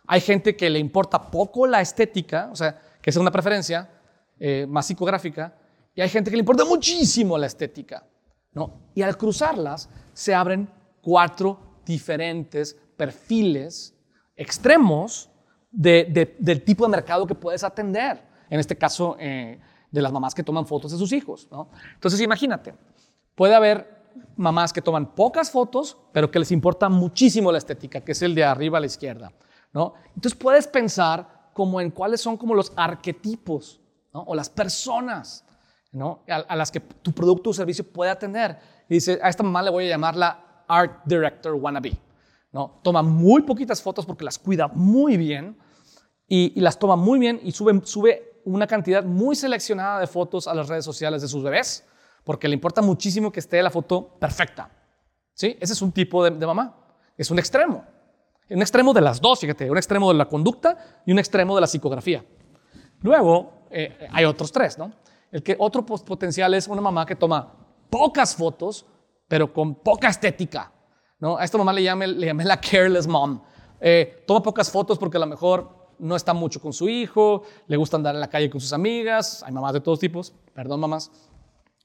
Hay 0.08 0.21
gente 0.21 0.55
que 0.55 0.69
le 0.69 0.79
importa 0.79 1.31
poco 1.31 1.65
la 1.65 1.81
estética, 1.81 2.49
o 2.51 2.55
sea, 2.55 2.79
que 3.01 3.10
es 3.10 3.17
una 3.17 3.31
preferencia 3.31 3.89
eh, 4.39 4.65
más 4.69 4.86
psicográfica, 4.86 5.55
y 5.95 6.01
hay 6.01 6.10
gente 6.10 6.29
que 6.29 6.38
le 6.38 6.41
importa 6.41 6.65
muchísimo 6.65 7.38
la 7.38 7.47
estética. 7.47 8.05
¿no? 8.53 8.89
Y 8.93 9.01
al 9.01 9.17
cruzarlas 9.17 9.89
se 10.13 10.34
abren 10.34 10.69
cuatro 11.06 11.60
diferentes 11.86 12.76
perfiles 12.98 13.96
extremos 14.36 15.30
del 15.72 16.63
tipo 16.63 16.84
de 16.84 16.89
mercado 16.89 17.28
que 17.28 17.36
puedes 17.36 17.63
atender. 17.63 18.24
En 18.50 18.60
este 18.60 18.76
caso, 18.76 19.15
eh, 19.20 19.60
de 19.91 20.02
las 20.02 20.12
mamás 20.12 20.34
que 20.34 20.44
toman 20.44 20.65
fotos 20.65 20.91
de 20.91 20.98
sus 20.98 21.12
hijos. 21.13 21.48
Entonces, 21.94 22.20
imagínate, 22.22 22.74
puede 23.36 23.54
haber 23.54 24.04
mamás 24.36 24.74
que 24.74 24.82
toman 24.82 25.13
pocas 25.13 25.52
fotos, 25.52 25.96
pero 26.12 26.32
que 26.32 26.39
les 26.39 26.52
importa 26.52 26.89
muchísimo 26.89 27.52
la 27.52 27.60
estética, 27.60 28.02
que 28.02 28.13
es 28.13 28.22
el 28.24 28.34
de 28.34 28.44
arriba 28.44 28.80
a 28.80 28.82
la 28.82 28.88
izquierda. 28.88 29.32
¿no? 29.74 29.94
Entonces, 30.15 30.36
puedes 30.36 30.68
pensar 30.68 31.50
como 31.54 31.80
en 31.80 31.91
cuáles 31.91 32.20
son 32.20 32.36
como 32.36 32.56
los 32.56 32.74
arquetipos 32.76 33.80
o 34.12 34.34
las 34.34 34.50
personas 34.50 35.46
¿no? 35.91 36.24
a, 36.28 36.56
las 36.56 36.72
que 36.72 36.80
tu 36.80 37.12
producto 37.12 37.52
o 37.52 37.54
servicio 37.54 37.86
puede 37.86 38.12
atender. 38.12 38.58
Y 38.89 38.96
dice, 38.96 39.20
a 39.22 39.30
esta 39.30 39.44
mamá 39.44 39.62
le 39.62 39.70
voy 39.70 39.86
a 39.86 39.89
llamar 39.89 40.15
la 40.15 40.44
Art 40.67 41.01
Director 41.06 41.54
Wannabe. 41.54 41.97
¿no? 42.51 42.80
Toma 42.84 43.01
muy 43.01 43.41
poquitas 43.41 43.82
fotos 43.82 44.06
porque 44.06 44.23
las 44.23 44.39
cuida 44.39 44.67
muy 44.69 45.17
bien 45.17 45.58
y, 46.28 46.60
las 46.60 46.80
toma 46.80 46.95
muy 46.95 47.19
bien 47.19 47.39
y 47.43 47.51
sube, 47.51 47.82
sube 47.84 48.41
una 48.45 48.65
cantidad 48.65 49.04
muy 49.04 49.36
seleccionada 49.36 49.99
de 49.99 50.08
fotos 50.08 50.47
a 50.47 50.54
las 50.54 50.69
redes 50.69 50.86
sociales 50.86 51.21
de 51.21 51.28
sus 51.28 51.43
bebés 51.43 51.86
porque 52.25 52.47
le 52.47 52.56
importa 52.56 52.82
muchísimo 52.82 53.32
que 53.32 53.39
esté 53.39 53.62
la 53.62 53.69
foto 53.69 54.17
perfecta. 54.19 54.69
¿Sí? 55.34 55.56
Ese 55.60 55.73
es 55.73 55.82
un 55.82 55.91
tipo 55.91 56.23
de, 56.23 56.32
mamá. 56.45 56.75
Es 57.17 57.30
un 57.30 57.39
extremo. 57.39 57.86
Un 58.49 58.62
extremo 58.62 58.93
de 58.93 59.01
las 59.01 59.21
dos, 59.21 59.39
fíjate, 59.39 59.69
un 59.69 59.78
extremo 59.78 60.12
de 60.12 60.17
la 60.17 60.25
conducta 60.25 61.01
y 61.06 61.12
un 61.12 61.19
extremo 61.19 61.56
de 61.56 61.62
la 61.62 61.67
psicografía. 61.67 62.25
Luego 63.01 63.67
eh, 63.69 64.08
hay 64.12 64.25
otros 64.25 64.51
tres, 64.51 64.78
¿no? 64.78 64.91
El 65.32 65.43
que 65.43 65.56
otro 65.60 65.86
potencial 65.86 66.54
es 66.54 66.67
una 66.67 66.82
mamá 66.82 67.06
que 67.06 67.15
toma 67.15 67.54
pocas 67.89 68.36
fotos, 68.36 68.86
pero 69.27 69.51
con 69.51 69.75
poca 69.75 70.09
estética. 70.09 70.71
¿no? 71.19 71.38
A 71.38 71.43
esta 71.43 71.57
mamá 71.57 71.73
le 71.73 71.83
llamé, 71.83 72.07
le 72.07 72.27
llamé 72.27 72.45
la 72.45 72.59
careless 72.59 73.07
mom. 73.07 73.41
Eh, 73.79 74.23
toma 74.25 74.41
pocas 74.41 74.71
fotos 74.71 74.97
porque 74.97 75.17
a 75.17 75.19
lo 75.19 75.27
mejor 75.27 75.85
no 75.99 76.15
está 76.15 76.33
mucho 76.33 76.61
con 76.61 76.73
su 76.73 76.89
hijo, 76.89 77.43
le 77.67 77.77
gusta 77.77 77.97
andar 77.97 78.15
en 78.15 78.21
la 78.21 78.29
calle 78.29 78.49
con 78.49 78.59
sus 78.59 78.73
amigas, 78.73 79.43
hay 79.43 79.53
mamás 79.53 79.73
de 79.73 79.81
todos 79.81 79.99
tipos, 79.99 80.33
perdón 80.53 80.79
mamás, 80.81 81.11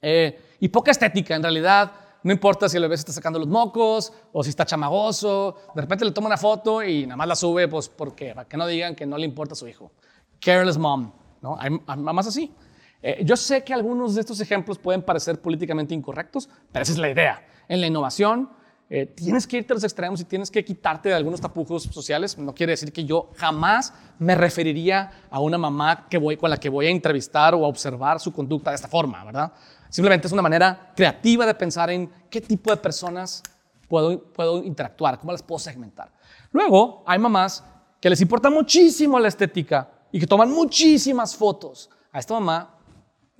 eh, 0.01 0.39
y 0.59 0.67
poca 0.69 0.91
estética 0.91 1.35
en 1.35 1.43
realidad. 1.43 1.91
No 2.23 2.31
importa 2.31 2.69
si 2.69 2.77
el 2.77 2.83
bebé 2.83 2.97
se 2.97 3.01
está 3.01 3.13
sacando 3.13 3.39
los 3.39 3.47
mocos 3.47 4.13
o 4.31 4.43
si 4.43 4.51
está 4.51 4.63
chamagoso, 4.63 5.55
de 5.73 5.81
repente 5.81 6.05
le 6.05 6.11
toma 6.11 6.27
una 6.27 6.37
foto 6.37 6.83
y 6.83 7.07
nada 7.07 7.17
más 7.17 7.27
la 7.27 7.35
sube, 7.35 7.67
pues 7.67 7.89
porque, 7.89 8.35
para 8.35 8.47
que 8.47 8.57
no 8.57 8.67
digan 8.67 8.95
que 8.95 9.07
no 9.07 9.17
le 9.17 9.25
importa 9.25 9.53
a 9.53 9.55
su 9.55 9.67
hijo. 9.67 9.91
Careless 10.39 10.77
mom, 10.77 11.11
¿no? 11.41 11.57
Hay, 11.59 11.71
mamás 11.97 12.27
así. 12.27 12.53
Eh, 13.01 13.23
yo 13.25 13.35
sé 13.35 13.63
que 13.63 13.73
algunos 13.73 14.15
de 14.15 14.21
estos 14.21 14.39
ejemplos 14.41 14.77
pueden 14.77 15.01
parecer 15.01 15.41
políticamente 15.41 15.93
incorrectos, 15.93 16.49
pero 16.71 16.83
esa 16.83 16.91
es 16.91 16.97
la 16.97 17.09
idea. 17.09 17.45
En 17.67 17.81
la 17.81 17.87
innovación, 17.87 18.49
eh, 18.93 19.05
tienes 19.05 19.47
que 19.47 19.55
irte 19.55 19.71
a 19.71 19.75
los 19.75 19.85
extremos 19.85 20.19
y 20.19 20.25
tienes 20.25 20.51
que 20.51 20.65
quitarte 20.65 21.07
de 21.07 21.15
algunos 21.15 21.39
tapujos 21.39 21.83
sociales. 21.83 22.37
No 22.37 22.53
quiere 22.53 22.71
decir 22.71 22.91
que 22.91 23.05
yo 23.05 23.29
jamás 23.37 23.93
me 24.19 24.35
referiría 24.35 25.11
a 25.29 25.39
una 25.39 25.57
mamá 25.57 26.07
que 26.09 26.17
voy, 26.17 26.35
con 26.35 26.49
la 26.49 26.57
que 26.57 26.67
voy 26.67 26.87
a 26.87 26.89
entrevistar 26.89 27.55
o 27.55 27.63
a 27.63 27.69
observar 27.69 28.19
su 28.19 28.33
conducta 28.33 28.71
de 28.71 28.75
esta 28.75 28.89
forma, 28.89 29.23
¿verdad? 29.23 29.53
Simplemente 29.89 30.27
es 30.27 30.33
una 30.33 30.41
manera 30.41 30.91
creativa 30.93 31.45
de 31.45 31.53
pensar 31.53 31.89
en 31.89 32.11
qué 32.29 32.41
tipo 32.41 32.69
de 32.69 32.77
personas 32.77 33.41
puedo, 33.87 34.23
puedo 34.33 34.61
interactuar, 34.61 35.17
cómo 35.19 35.31
las 35.31 35.41
puedo 35.41 35.59
segmentar. 35.59 36.11
Luego, 36.51 37.01
hay 37.07 37.17
mamás 37.17 37.63
que 38.01 38.09
les 38.09 38.19
importa 38.19 38.49
muchísimo 38.49 39.17
la 39.19 39.29
estética 39.29 39.89
y 40.11 40.19
que 40.19 40.27
toman 40.27 40.51
muchísimas 40.51 41.33
fotos. 41.33 41.89
A 42.11 42.19
esta 42.19 42.33
mamá, 42.33 42.77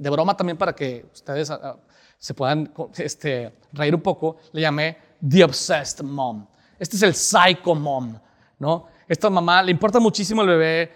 de 0.01 0.09
broma 0.09 0.35
también 0.35 0.57
para 0.57 0.73
que 0.73 1.05
ustedes 1.13 1.51
ah, 1.51 1.77
se 2.17 2.33
puedan 2.33 2.73
este, 2.97 3.53
reír 3.71 3.93
un 3.93 4.01
poco, 4.01 4.37
le 4.51 4.61
llamé 4.61 4.97
the 5.27 5.43
obsessed 5.43 6.03
mom. 6.03 6.47
Este 6.79 6.95
es 6.95 7.03
el 7.03 7.13
psycho 7.13 7.75
mom, 7.75 8.17
¿no? 8.57 8.87
Esta 9.07 9.29
mamá 9.29 9.61
le 9.61 9.71
importa 9.71 9.99
muchísimo 9.99 10.41
el 10.41 10.47
bebé, 10.47 10.91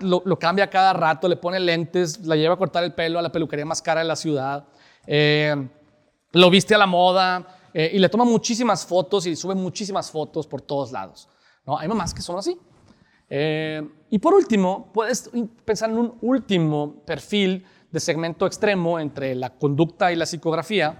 lo, 0.00 0.38
cambia 0.38 0.70
cada 0.70 0.92
rato, 0.92 1.26
le 1.26 1.36
pone 1.36 1.58
lentes, 1.58 2.24
la 2.24 2.36
lleva 2.36 2.54
a 2.54 2.56
cortar 2.56 2.84
el 2.84 2.94
pelo 2.94 3.18
a 3.18 3.22
la 3.22 3.32
peluquería 3.32 3.64
más 3.64 3.82
cara 3.82 4.00
de 4.00 4.06
la 4.06 4.14
ciudad, 4.14 4.64
eh, 5.06 5.68
lo 6.32 6.48
viste 6.50 6.74
a 6.74 6.78
la 6.78 6.86
moda 6.86 7.46
eh, 7.74 7.90
y 7.94 7.98
le 7.98 8.08
toma 8.08 8.24
muchísimas 8.24 8.86
fotos 8.86 9.26
y 9.26 9.34
sube 9.34 9.56
muchísimas 9.56 10.08
fotos 10.08 10.46
por 10.46 10.60
todos 10.60 10.92
lados. 10.92 11.28
¿no? 11.66 11.76
Hay 11.76 11.88
mamás 11.88 12.14
que 12.14 12.22
son 12.22 12.38
así. 12.38 12.56
Eh, 13.28 13.82
y 14.10 14.18
por 14.20 14.34
último, 14.34 14.92
puedes 14.92 15.30
pensar 15.64 15.90
en 15.90 15.98
un 15.98 16.18
último 16.20 17.02
perfil 17.04 17.64
de 17.90 18.00
segmento 18.00 18.46
extremo 18.46 18.98
entre 18.98 19.34
la 19.34 19.50
conducta 19.50 20.12
y 20.12 20.16
la 20.16 20.26
psicografía, 20.26 20.98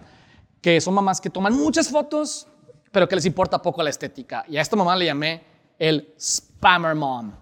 que 0.60 0.80
son 0.80 0.94
mamás 0.94 1.20
que 1.20 1.30
toman 1.30 1.54
muchas 1.54 1.88
fotos, 1.88 2.46
pero 2.92 3.08
que 3.08 3.16
les 3.16 3.26
importa 3.26 3.60
poco 3.60 3.82
la 3.82 3.90
estética. 3.90 4.44
Y 4.48 4.56
a 4.56 4.62
esta 4.62 4.76
mamá 4.76 4.96
le 4.96 5.06
llamé 5.06 5.44
el 5.78 6.14
spammer 6.18 6.94
mom. 6.94 7.32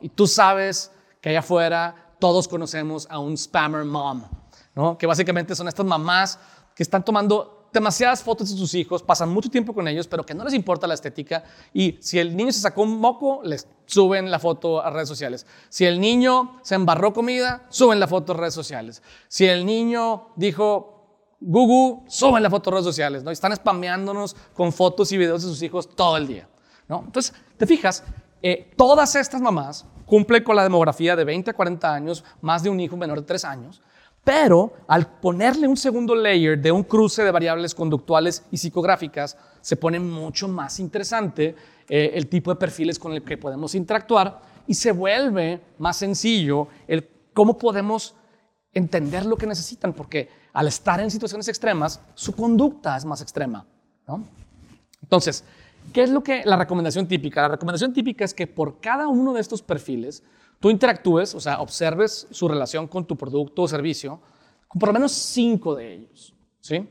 Y 0.00 0.08
tú 0.08 0.26
sabes 0.26 0.90
que 1.20 1.30
allá 1.30 1.40
afuera 1.40 2.14
todos 2.18 2.48
conocemos 2.48 3.06
a 3.10 3.18
un 3.18 3.36
spammer 3.36 3.84
mom, 3.84 4.22
que 4.98 5.06
básicamente 5.06 5.54
son 5.54 5.68
estas 5.68 5.84
mamás 5.84 6.38
que 6.74 6.82
están 6.82 7.04
tomando 7.04 7.63
demasiadas 7.74 8.22
fotos 8.22 8.50
de 8.50 8.56
sus 8.56 8.72
hijos, 8.74 9.02
pasan 9.02 9.28
mucho 9.28 9.50
tiempo 9.50 9.74
con 9.74 9.86
ellos, 9.86 10.06
pero 10.06 10.24
que 10.24 10.32
no 10.32 10.44
les 10.44 10.54
importa 10.54 10.86
la 10.86 10.94
estética. 10.94 11.44
Y 11.74 11.98
si 12.00 12.18
el 12.18 12.34
niño 12.34 12.52
se 12.52 12.60
sacó 12.60 12.82
un 12.82 12.98
moco, 12.98 13.42
les 13.44 13.68
suben 13.84 14.30
la 14.30 14.38
foto 14.38 14.80
a 14.80 14.88
redes 14.90 15.08
sociales. 15.08 15.46
Si 15.68 15.84
el 15.84 16.00
niño 16.00 16.60
se 16.62 16.76
embarró 16.76 17.12
comida, 17.12 17.66
suben 17.68 18.00
la 18.00 18.06
foto 18.06 18.32
a 18.32 18.36
redes 18.36 18.54
sociales. 18.54 19.02
Si 19.28 19.44
el 19.44 19.66
niño 19.66 20.28
dijo, 20.36 21.36
Google 21.40 22.08
suben 22.08 22.42
la 22.42 22.48
foto 22.48 22.70
a 22.70 22.74
redes 22.74 22.86
sociales, 22.86 23.24
¿no? 23.24 23.30
están 23.30 23.54
spameándonos 23.54 24.34
con 24.54 24.72
fotos 24.72 25.12
y 25.12 25.18
videos 25.18 25.42
de 25.42 25.48
sus 25.48 25.62
hijos 25.62 25.94
todo 25.94 26.16
el 26.16 26.26
día, 26.26 26.48
¿no? 26.88 27.02
Entonces, 27.04 27.34
te 27.58 27.66
fijas, 27.66 28.04
eh, 28.40 28.72
todas 28.76 29.14
estas 29.16 29.40
mamás 29.40 29.84
cumplen 30.06 30.42
con 30.44 30.56
la 30.56 30.62
demografía 30.62 31.16
de 31.16 31.24
20 31.24 31.50
a 31.50 31.54
40 31.54 31.92
años, 31.92 32.24
más 32.40 32.62
de 32.62 32.70
un 32.70 32.80
hijo 32.80 32.96
menor 32.96 33.20
de 33.20 33.26
3 33.26 33.44
años, 33.44 33.82
pero 34.24 34.72
al 34.88 35.06
ponerle 35.20 35.68
un 35.68 35.76
segundo 35.76 36.14
layer 36.14 36.58
de 36.58 36.72
un 36.72 36.82
cruce 36.82 37.22
de 37.22 37.30
variables 37.30 37.74
conductuales 37.74 38.42
y 38.50 38.56
psicográficas, 38.56 39.36
se 39.60 39.76
pone 39.76 40.00
mucho 40.00 40.48
más 40.48 40.80
interesante 40.80 41.54
eh, 41.88 42.10
el 42.14 42.26
tipo 42.28 42.50
de 42.50 42.56
perfiles 42.56 42.98
con 42.98 43.12
el 43.12 43.22
que 43.22 43.36
podemos 43.36 43.74
interactuar 43.74 44.40
y 44.66 44.74
se 44.74 44.92
vuelve 44.92 45.60
más 45.78 45.98
sencillo 45.98 46.68
el 46.88 47.06
cómo 47.34 47.58
podemos 47.58 48.14
entender 48.72 49.26
lo 49.26 49.36
que 49.36 49.46
necesitan, 49.46 49.92
porque 49.92 50.28
al 50.52 50.68
estar 50.68 51.00
en 51.00 51.10
situaciones 51.10 51.46
extremas, 51.48 52.00
su 52.14 52.34
conducta 52.34 52.96
es 52.96 53.04
más 53.04 53.20
extrema. 53.20 53.66
Entonces, 55.02 55.44
¿qué 55.94 56.02
es 56.02 56.10
lo 56.10 56.22
que 56.22 56.42
la 56.44 56.56
recomendación 56.56 57.06
típica? 57.08 57.40
La 57.42 57.48
recomendación 57.48 57.92
típica 57.92 58.24
es 58.24 58.34
que 58.34 58.46
por 58.46 58.80
cada 58.80 59.08
uno 59.08 59.32
de 59.32 59.40
estos 59.40 59.62
perfiles, 59.62 60.22
tú 60.60 60.68
interactúes, 60.68 61.34
o 61.34 61.40
sea, 61.40 61.60
observes 61.60 62.26
su 62.30 62.48
relación 62.48 62.88
con 62.88 63.06
tu 63.06 63.16
producto 63.16 63.62
o 63.62 63.68
servicio, 63.68 64.20
con 64.68 64.80
por 64.80 64.88
lo 64.88 64.92
menos 64.92 65.12
cinco 65.12 65.74
de 65.74 65.94
ellos. 65.94 66.34
¿sí? 66.60 66.86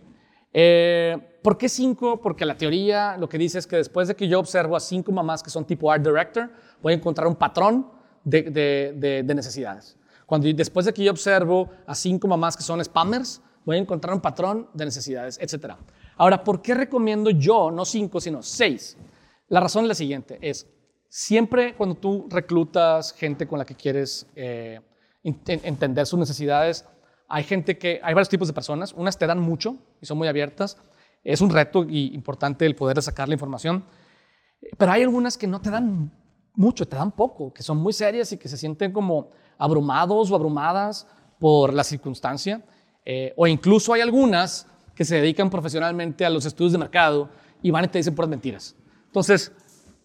Eh, 0.53 1.37
¿Por 1.43 1.57
qué 1.57 1.67
cinco? 1.67 2.21
Porque 2.21 2.45
la 2.45 2.57
teoría 2.57 3.17
lo 3.17 3.27
que 3.27 3.37
dice 3.37 3.59
es 3.59 3.67
que 3.67 3.75
después 3.75 4.07
de 4.07 4.15
que 4.15 4.27
yo 4.27 4.39
observo 4.39 4.77
a 4.77 4.79
cinco 4.79 5.11
mamás 5.11 5.43
que 5.43 5.49
son 5.49 5.65
tipo 5.65 5.91
art 5.91 6.01
director, 6.01 6.49
voy 6.81 6.93
a 6.93 6.95
encontrar 6.95 7.27
un 7.27 7.35
patrón 7.35 7.91
de 8.23 9.23
necesidades. 9.35 9.97
Cuando 10.25 10.47
después 10.53 10.85
de 10.85 10.93
que 10.93 11.03
yo 11.03 11.11
observo 11.11 11.69
a 11.85 11.93
cinco 11.93 12.27
mamás 12.27 12.55
que 12.55 12.63
son 12.63 12.83
spammers, 12.83 13.41
voy 13.65 13.75
a 13.75 13.79
encontrar 13.79 14.13
un 14.13 14.21
patrón 14.21 14.69
de 14.73 14.85
necesidades, 14.85 15.37
etc. 15.41 15.75
Ahora, 16.17 16.43
¿por 16.43 16.62
qué 16.62 16.73
recomiendo 16.73 17.30
yo 17.30 17.71
no 17.71 17.86
cinco, 17.86 18.21
sino 18.21 18.41
seis? 18.41 18.97
La 19.47 19.60
razón 19.60 19.86
es 19.86 19.89
la 19.89 19.95
siguiente, 19.95 20.39
es 20.41 20.67
siempre 21.10 21.76
cuando 21.76 21.95
tú 21.95 22.28
reclutas 22.30 23.13
gente 23.13 23.47
con 23.47 23.60
la 23.60 23.65
que 23.65 23.76
quieres 23.76 24.28
eh, 24.36 24.80
entender 25.23 26.06
sus 26.06 26.19
necesidades, 26.19 26.86
hay 27.28 27.43
gente 27.43 27.78
que, 27.78 27.99
hay 28.04 28.13
varios 28.13 28.30
tipos 28.30 28.47
de 28.47 28.54
personas, 28.54 28.93
unas 28.93 29.17
te 29.17 29.28
dan 29.28 29.39
mucho 29.39 29.78
y 30.02 30.06
son 30.06 30.17
muy 30.17 30.28
abiertas, 30.28 30.78
es 31.23 31.41
un 31.41 31.49
reto 31.49 31.86
y 31.88 32.13
importante 32.13 32.65
el 32.65 32.76
poder 32.76 33.02
sacar 33.02 33.28
la 33.28 33.36
información, 33.36 33.86
pero 34.78 34.91
hay 34.91 35.04
algunas 35.04 35.38
que 35.38 35.47
no 35.47 35.62
te 35.62 35.69
dan 35.69 36.12
mucho, 36.56 36.88
te 36.88 36.95
dan 36.95 37.12
poco, 37.12 37.54
que 37.54 37.63
son 37.63 37.78
muy 37.78 37.93
serias 37.93 38.32
y 38.32 38.38
que 38.38 38.47
se 38.47 38.58
sienten 38.58 38.91
como 38.91 39.32
abrumados 39.58 40.32
o 40.32 40.36
abrumadas 40.36 41.08
por 41.39 41.73
la 41.73 41.84
circunstancia, 41.84 42.63
eh, 43.06 43.34
o 43.36 43.47
incluso 43.47 43.93
hay 43.93 44.02
algunas 44.02 44.67
que 44.95 45.06
se 45.06 45.15
dedican 45.15 45.49
profesionalmente 45.49 46.25
a 46.25 46.29
los 46.29 46.45
estudios 46.45 46.73
de 46.73 46.77
mercado 46.77 47.29
y 47.62 47.71
van 47.71 47.86
y 47.86 47.88
te 47.88 47.97
dicen 47.97 48.15
puras 48.15 48.29
mentiras. 48.29 48.75
Entonces, 49.08 49.51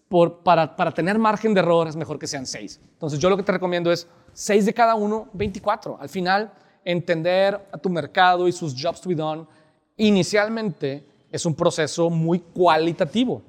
por, 0.07 0.39
para, 0.39 0.75
para, 0.75 0.91
tener 0.91 1.19
margen 1.19 1.53
de 1.53 1.59
error 1.59 1.87
es 1.87 1.95
mejor 1.95 2.17
que 2.17 2.27
sean 2.27 2.45
seis. 2.45 2.79
Entonces, 2.93 3.19
yo 3.19 3.29
lo 3.29 3.37
que 3.37 3.43
te 3.43 3.51
recomiendo 3.51 3.91
es 3.91 4.07
seis 4.33 4.65
de 4.65 4.73
cada 4.73 4.95
uno, 4.95 5.29
24. 5.33 5.99
Al 5.99 6.09
final, 6.09 6.51
entender 6.83 7.67
a 7.71 7.77
tu 7.77 7.89
mercado 7.89 8.47
y 8.47 8.51
sus 8.51 8.73
jobs 8.81 9.01
to 9.01 9.09
be 9.09 9.15
done, 9.15 9.45
inicialmente 9.97 11.05
es 11.31 11.45
un 11.45 11.53
proceso 11.53 12.09
muy 12.09 12.39
cualitativo, 12.39 13.41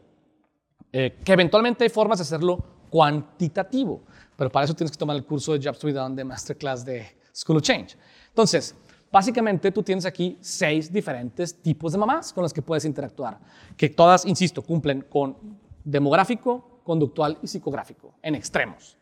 eh, 0.93 1.19
que 1.25 1.33
eventualmente 1.33 1.85
hay 1.85 1.91
formas 1.91 2.19
de 2.19 2.23
hacerlo 2.23 2.63
cuantitativo. 2.91 4.03
Pero 4.37 4.51
para 4.51 4.65
eso 4.65 4.75
tienes 4.75 4.91
que 4.91 4.99
tomar 4.99 5.17
el 5.17 5.25
curso 5.25 5.53
de 5.53 5.61
Jobs 5.63 5.79
to 5.79 5.87
be 5.87 5.93
Done 5.93 6.17
de 6.17 6.25
Masterclass 6.25 6.85
de 6.85 7.07
School 7.33 7.59
of 7.59 7.63
Change. 7.63 7.97
Entonces, 8.29 8.75
básicamente 9.11 9.73
tú 9.73 9.83
tienes 9.83 10.07
aquí 10.07 10.39
seis 10.41 10.93
diferentes 10.93 11.55
tipos 11.63 11.93
de 11.93 11.99
mamás 11.99 12.33
con 12.33 12.43
las 12.43 12.53
que 12.53 12.63
puedes 12.63 12.85
interactuar, 12.85 13.39
que 13.77 13.89
todas, 13.89 14.25
insisto, 14.25 14.63
cumplen 14.63 15.03
con 15.03 15.37
demográfico, 15.85 16.81
conductual 16.85 17.39
y 17.43 17.47
psicográfico, 17.47 18.15
en 18.23 18.35
extremos. 18.35 18.97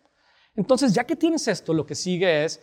Entonces, 0.54 0.92
ya 0.92 1.04
que 1.04 1.16
tienes 1.16 1.46
esto, 1.48 1.72
lo 1.72 1.86
que 1.86 1.94
sigue 1.94 2.44
es, 2.44 2.60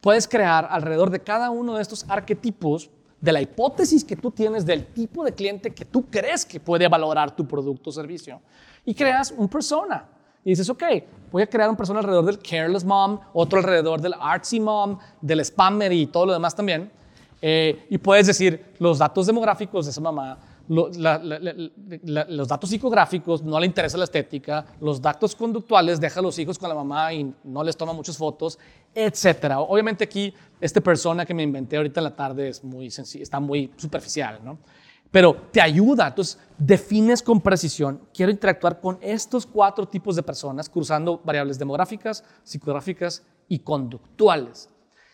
puedes 0.00 0.28
crear 0.28 0.66
alrededor 0.70 1.10
de 1.10 1.20
cada 1.20 1.50
uno 1.50 1.76
de 1.76 1.82
estos 1.82 2.04
arquetipos 2.08 2.90
de 3.20 3.32
la 3.32 3.40
hipótesis 3.40 4.04
que 4.04 4.16
tú 4.16 4.32
tienes 4.32 4.66
del 4.66 4.86
tipo 4.86 5.24
de 5.24 5.32
cliente 5.32 5.72
que 5.72 5.84
tú 5.84 6.10
crees 6.10 6.44
que 6.44 6.58
puede 6.58 6.88
valorar 6.88 7.34
tu 7.34 7.46
producto 7.46 7.90
o 7.90 7.92
servicio. 7.92 8.42
Y 8.84 8.94
creas 8.94 9.30
un 9.30 9.48
persona. 9.48 10.08
Y 10.44 10.50
dices, 10.50 10.68
ok, 10.68 10.82
voy 11.30 11.42
a 11.42 11.46
crear 11.46 11.70
un 11.70 11.76
persona 11.76 12.00
alrededor 12.00 12.24
del 12.24 12.38
careless 12.38 12.84
mom, 12.84 13.20
otro 13.32 13.58
alrededor 13.58 14.00
del 14.00 14.14
artsy 14.18 14.60
mom, 14.60 14.98
del 15.20 15.44
spammer 15.44 15.92
y 15.92 16.06
todo 16.06 16.26
lo 16.26 16.32
demás 16.32 16.54
también. 16.54 16.90
Eh, 17.40 17.86
y 17.90 17.98
puedes 17.98 18.26
decir 18.26 18.74
los 18.78 18.98
datos 18.98 19.26
demográficos 19.26 19.86
de 19.86 19.90
esa 19.90 20.00
mamá, 20.00 20.38
los 20.68 22.48
datos 22.48 22.70
psicográficos, 22.70 23.42
no 23.42 23.58
le 23.58 23.66
interesa 23.66 23.98
la 23.98 24.04
estética, 24.04 24.64
los 24.80 25.02
datos 25.02 25.34
conductuales, 25.34 26.00
deja 26.00 26.20
a 26.20 26.22
los 26.22 26.38
hijos 26.38 26.58
con 26.58 26.68
la 26.68 26.74
mamá 26.74 27.12
y 27.12 27.34
no 27.44 27.64
les 27.64 27.76
toma 27.76 27.92
muchas 27.92 28.16
fotos, 28.16 28.58
etcétera. 28.94 29.60
Obviamente 29.60 30.04
aquí, 30.04 30.32
esta 30.60 30.80
persona 30.80 31.26
que 31.26 31.34
me 31.34 31.42
inventé 31.42 31.76
ahorita 31.76 32.00
en 32.00 32.04
la 32.04 32.14
tarde 32.14 32.48
es 32.48 32.62
muy 32.62 32.86
está 32.86 33.40
muy 33.40 33.72
superficial, 33.76 34.38
¿no? 34.44 34.58
Pero 35.12 35.36
te 35.52 35.60
ayuda, 35.60 36.08
entonces 36.08 36.40
defines 36.56 37.22
con 37.22 37.40
precisión, 37.40 38.00
quiero 38.14 38.32
interactuar 38.32 38.80
con 38.80 38.98
estos 39.02 39.46
cuatro 39.46 39.86
tipos 39.86 40.16
de 40.16 40.22
personas, 40.22 40.70
cruzando 40.70 41.20
variables 41.22 41.58
demográficas, 41.58 42.24
psicográficas 42.42 43.22
y 43.46 43.58
conductuales. 43.58 44.70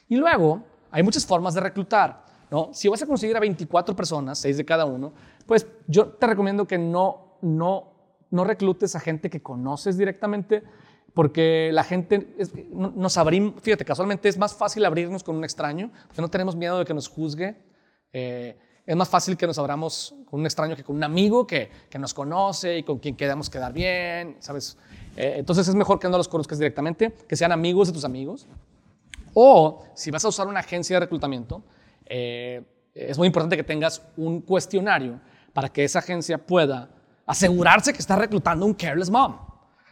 Y 0.08 0.16
luego, 0.16 0.62
hay 0.92 1.02
muchas 1.02 1.26
formas 1.26 1.54
de 1.54 1.60
reclutar. 1.60 2.24
¿no? 2.48 2.70
Si 2.72 2.88
vas 2.88 3.02
a 3.02 3.06
conseguir 3.06 3.36
a 3.36 3.40
24 3.40 3.94
personas, 3.96 4.38
6 4.38 4.56
de 4.56 4.64
cada 4.64 4.84
uno, 4.84 5.12
pues 5.46 5.66
yo 5.88 6.06
te 6.06 6.26
recomiendo 6.28 6.64
que 6.64 6.78
no, 6.78 7.38
no, 7.42 7.92
no 8.30 8.44
reclutes 8.44 8.94
a 8.94 9.00
gente 9.00 9.28
que 9.28 9.42
conoces 9.42 9.98
directamente, 9.98 10.62
porque 11.12 11.70
la 11.72 11.82
gente 11.82 12.36
nos 12.72 13.16
abrimos, 13.18 13.60
fíjate, 13.60 13.84
casualmente 13.84 14.28
es 14.28 14.38
más 14.38 14.54
fácil 14.54 14.84
abrirnos 14.84 15.24
con 15.24 15.34
un 15.34 15.42
extraño, 15.42 15.90
porque 16.06 16.22
no 16.22 16.28
tenemos 16.28 16.54
miedo 16.54 16.78
de 16.78 16.84
que 16.84 16.94
nos 16.94 17.08
juzgue. 17.08 17.56
Eh, 18.12 18.56
es 18.88 18.96
más 18.96 19.10
fácil 19.10 19.36
que 19.36 19.46
nos 19.46 19.58
abramos 19.58 20.14
con 20.24 20.40
un 20.40 20.46
extraño 20.46 20.74
que 20.74 20.82
con 20.82 20.96
un 20.96 21.04
amigo 21.04 21.46
que, 21.46 21.70
que 21.90 21.98
nos 21.98 22.14
conoce 22.14 22.78
y 22.78 22.82
con 22.82 22.98
quien 22.98 23.16
queremos 23.16 23.50
quedar 23.50 23.70
bien, 23.70 24.38
¿sabes? 24.38 24.78
Eh, 25.14 25.34
entonces 25.36 25.68
es 25.68 25.74
mejor 25.74 25.98
que 25.98 26.08
no 26.08 26.16
los 26.16 26.26
conozcas 26.26 26.58
directamente, 26.58 27.12
que 27.28 27.36
sean 27.36 27.52
amigos 27.52 27.88
de 27.88 27.92
tus 27.92 28.06
amigos. 28.06 28.46
O 29.34 29.84
si 29.94 30.10
vas 30.10 30.24
a 30.24 30.28
usar 30.28 30.46
una 30.46 30.60
agencia 30.60 30.96
de 30.96 31.00
reclutamiento, 31.00 31.62
eh, 32.06 32.62
es 32.94 33.18
muy 33.18 33.26
importante 33.26 33.58
que 33.58 33.62
tengas 33.62 34.00
un 34.16 34.40
cuestionario 34.40 35.20
para 35.52 35.68
que 35.68 35.84
esa 35.84 35.98
agencia 35.98 36.38
pueda 36.38 36.88
asegurarse 37.26 37.92
que 37.92 37.98
está 37.98 38.16
reclutando 38.16 38.64
un 38.64 38.72
careless 38.72 39.10
mom. 39.10 39.36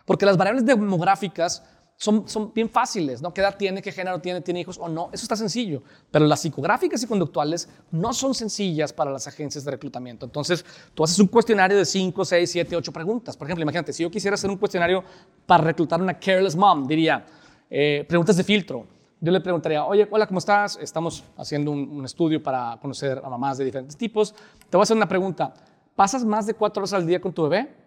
Porque 0.07 0.25
las 0.25 0.39
variables 0.39 0.65
demográficas 0.65 1.63
son, 1.97 2.29
son 2.29 2.53
bien 2.53 2.69
fáciles, 2.69 3.23
¿no? 3.23 3.33
¿Qué 3.33 3.41
edad 3.41 3.57
tiene, 3.57 3.81
qué 3.81 3.91
género 3.91 4.21
tiene, 4.21 4.41
tiene 4.41 4.61
hijos 4.61 4.79
o 4.79 4.89
no? 4.89 5.09
Eso 5.13 5.25
está 5.25 5.37
sencillo. 5.37 5.83
Pero 6.11 6.27
las 6.27 6.41
psicográficas 6.41 7.03
y 7.03 7.07
conductuales 7.07 7.69
no 7.91 8.13
son 8.13 8.35
sencillas 8.35 8.93
para 8.93 9.11
las 9.11 9.27
agencias 9.27 9.65
de 9.65 9.71
reclutamiento. 9.71 10.27
Entonces, 10.27 10.65
tú 10.95 11.05
haces 11.05 11.19
un 11.19 11.27
cuestionario 11.27 11.77
de 11.77 11.85
5, 11.85 12.25
6, 12.25 12.51
7, 12.51 12.77
8 12.77 12.93
preguntas. 12.93 13.37
Por 13.37 13.47
ejemplo, 13.47 13.63
imagínate, 13.63 13.93
si 13.93 14.03
yo 14.03 14.11
quisiera 14.11 14.35
hacer 14.35 14.51
un 14.51 14.57
cuestionario 14.57 15.03
para 15.47 15.65
reclutar 15.65 16.01
una 16.01 16.19
careless 16.19 16.55
mom, 16.55 16.87
diría, 16.87 17.25
eh, 17.71 18.05
preguntas 18.07 18.37
de 18.37 18.45
filtro 18.45 18.87
yo 19.21 19.33
le 19.33 19.41
preguntaría, 19.41 19.85
oye, 19.85 20.07
hola, 20.11 20.27
¿cómo 20.27 20.39
estás? 20.39 20.79
Estamos 20.81 21.25
haciendo 21.37 21.71
un, 21.71 22.05
estudio 22.05 22.43
para 22.43 22.79
conocer 22.81 23.21
a 23.25 23.31
mamás 23.31 23.57
de 23.57 23.65
diferentes 23.65 23.97
tipos. 23.97 24.35
Te 24.69 24.77
voy 24.77 24.81
a 24.81 24.85
hacer 24.85 24.97
una 24.97 25.09
pregunta. 25.09 25.55
¿Pasas 25.95 26.25
más 26.25 26.47
de 26.47 26.55
cuatro 26.55 26.83
horas 26.83 26.93
al 26.93 27.07
día 27.07 27.21
con 27.21 27.33
tu 27.33 27.49
bebé? 27.49 27.86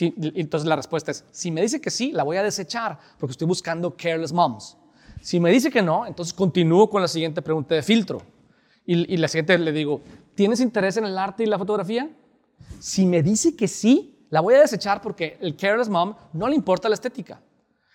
Entonces 0.00 0.66
la 0.66 0.76
respuesta 0.76 1.10
es, 1.10 1.24
si 1.30 1.50
me 1.50 1.60
dice 1.60 1.80
que 1.80 1.90
sí, 1.90 2.12
la 2.12 2.22
voy 2.22 2.36
a 2.36 2.42
desechar 2.42 2.98
porque 3.18 3.32
estoy 3.32 3.46
buscando 3.46 3.94
careless 3.94 4.32
moms. 4.32 4.76
Si 5.20 5.38
me 5.38 5.50
dice 5.50 5.70
que 5.70 5.82
no, 5.82 6.06
entonces 6.06 6.32
continúo 6.32 6.88
con 6.88 7.02
la 7.02 7.08
siguiente 7.08 7.42
pregunta 7.42 7.74
de 7.74 7.82
filtro. 7.82 8.22
Y, 8.84 9.14
y 9.14 9.16
la 9.18 9.28
siguiente 9.28 9.56
le 9.58 9.70
digo, 9.70 10.00
¿tienes 10.34 10.60
interés 10.60 10.96
en 10.96 11.04
el 11.04 11.16
arte 11.16 11.44
y 11.44 11.46
la 11.46 11.58
fotografía? 11.58 12.10
Si 12.80 13.06
me 13.06 13.22
dice 13.22 13.54
que 13.54 13.68
sí, 13.68 14.26
la 14.30 14.40
voy 14.40 14.54
a 14.54 14.60
desechar 14.60 15.02
porque 15.02 15.36
el 15.40 15.56
careless 15.56 15.88
mom 15.88 16.14
no 16.32 16.48
le 16.48 16.56
importa 16.56 16.88
la 16.88 16.94
estética. 16.94 17.40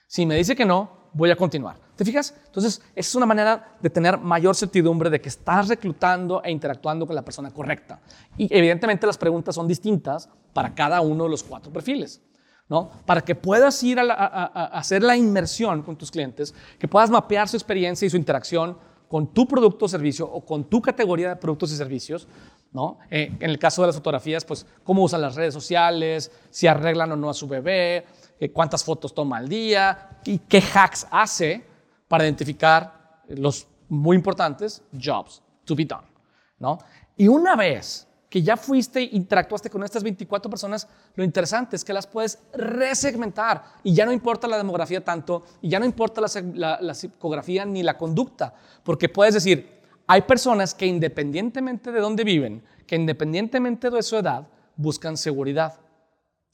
Si 0.05 0.25
me 0.25 0.35
dice 0.35 0.55
que 0.55 0.65
no, 0.65 0.96
voy 1.17 1.31
a 1.31 1.35
continuar. 1.35 1.77
¿Te 1.95 2.05
fijas? 2.05 2.33
Entonces, 2.45 2.81
es 2.95 3.15
una 3.15 3.25
manera 3.25 3.75
de 3.81 3.89
tener 3.89 4.19
mayor 4.19 4.55
certidumbre 4.55 5.09
de 5.09 5.19
que 5.19 5.29
estás 5.29 5.67
reclutando 5.67 6.43
e 6.43 6.51
interactuando 6.51 7.07
con 7.07 7.15
la 7.15 7.23
persona 7.23 7.51
correcta. 7.51 7.99
Y 8.37 8.47
evidentemente 8.55 9.07
las 9.07 9.17
preguntas 9.17 9.55
son 9.55 9.67
distintas 9.67 10.29
para 10.53 10.75
cada 10.75 11.01
uno 11.01 11.23
de 11.23 11.31
los 11.31 11.43
cuatro 11.43 11.73
perfiles. 11.73 12.21
¿no? 12.69 12.91
Para 13.05 13.21
que 13.21 13.33
puedas 13.33 13.81
ir 13.81 13.99
a, 13.99 14.45
hacer 14.77 15.01
la 15.01 15.15
inmersión 15.15 15.81
con 15.81 15.95
tus 15.95 16.11
clientes, 16.11 16.53
que 16.77 16.87
puedas 16.87 17.09
mapear 17.09 17.47
su 17.47 17.57
experiencia 17.57 18.05
y 18.05 18.09
su 18.09 18.17
interacción 18.17 18.77
con 19.07 19.33
tu 19.33 19.47
producto 19.47 19.85
o 19.85 19.87
servicio 19.87 20.29
o 20.29 20.45
con 20.45 20.65
tu 20.65 20.81
categoría 20.81 21.29
de 21.29 21.35
productos 21.37 21.71
y 21.71 21.77
servicios. 21.77 22.27
¿no? 22.73 22.99
Eh, 23.09 23.31
en 23.39 23.49
el 23.49 23.57
caso 23.57 23.81
de 23.81 23.87
las 23.87 23.95
fotografías, 23.95 24.45
pues 24.45 24.65
cómo 24.83 25.01
usan 25.01 25.21
las 25.21 25.35
redes 25.35 25.53
sociales, 25.53 26.31
si 26.51 26.67
arreglan 26.67 27.11
o 27.13 27.15
no 27.15 27.29
a 27.29 27.33
su 27.33 27.47
bebé, 27.47 28.05
cuántas 28.53 28.83
fotos 28.83 29.13
toma 29.13 29.37
al 29.37 29.49
día 29.49 30.19
y 30.25 30.39
qué 30.39 30.61
hacks 30.73 31.07
hace 31.09 31.65
para 32.07 32.23
identificar 32.23 33.23
los 33.29 33.67
muy 33.89 34.15
importantes 34.15 34.81
jobs 34.93 35.41
to 35.65 35.75
be 35.75 35.85
done. 35.85 36.07
¿no? 36.59 36.77
Y 37.15 37.27
una 37.27 37.55
vez 37.55 38.07
que 38.29 38.41
ya 38.41 38.57
fuiste 38.57 38.99
e 38.99 39.09
interactuaste 39.13 39.69
con 39.69 39.83
estas 39.83 40.03
24 40.03 40.49
personas, 40.49 40.87
lo 41.15 41.23
interesante 41.23 41.75
es 41.75 41.83
que 41.83 41.93
las 41.93 42.05
puedes 42.05 42.39
resegmentar 42.53 43.63
y 43.83 43.93
ya 43.93 44.05
no 44.05 44.11
importa 44.11 44.47
la 44.47 44.57
demografía 44.57 45.03
tanto 45.03 45.43
y 45.61 45.69
ya 45.69 45.79
no 45.79 45.85
importa 45.85 46.21
la, 46.21 46.79
la 46.81 46.93
psicografía 46.93 47.65
ni 47.65 47.83
la 47.83 47.97
conducta, 47.97 48.53
porque 48.83 49.07
puedes 49.07 49.33
decir, 49.33 49.77
hay 50.07 50.21
personas 50.21 50.73
que 50.73 50.85
independientemente 50.85 51.91
de 51.91 51.99
dónde 51.99 52.23
viven, 52.23 52.63
que 52.85 52.95
independientemente 52.95 53.89
de 53.89 54.03
su 54.03 54.17
edad, 54.17 54.47
buscan 54.75 55.17
seguridad. 55.17 55.79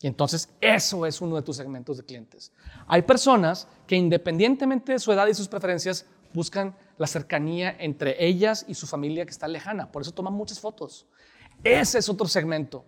Y 0.02 0.08
entonces 0.08 0.50
eso 0.60 1.06
es 1.06 1.22
uno 1.22 1.36
de 1.36 1.42
tus 1.42 1.56
segmentos 1.56 1.98
de 1.98 2.04
clientes. 2.04 2.52
Hay 2.88 3.04
personas 3.04 3.68
que 3.88 3.96
independientemente 3.96 4.92
de 4.92 5.00
su 5.00 5.12
edad 5.12 5.28
y 5.28 5.34
sus 5.34 5.48
preferencias 5.48 6.06
buscan 6.34 6.76
la 6.98 7.08
cercanía 7.08 7.76
entre 7.80 8.24
ellas 8.26 8.66
y 8.68 8.74
su 8.74 8.88
familia 8.88 9.26
que 9.26 9.32
está 9.32 9.48
lejana. 9.48 9.92
Por 9.92 10.02
eso 10.02 10.12
toman 10.12 10.34
muchas 10.34 10.60
fotos. 10.60 11.06
Ese 11.64 12.00
es 12.00 12.10
otro 12.10 12.28
segmento. 12.28 12.84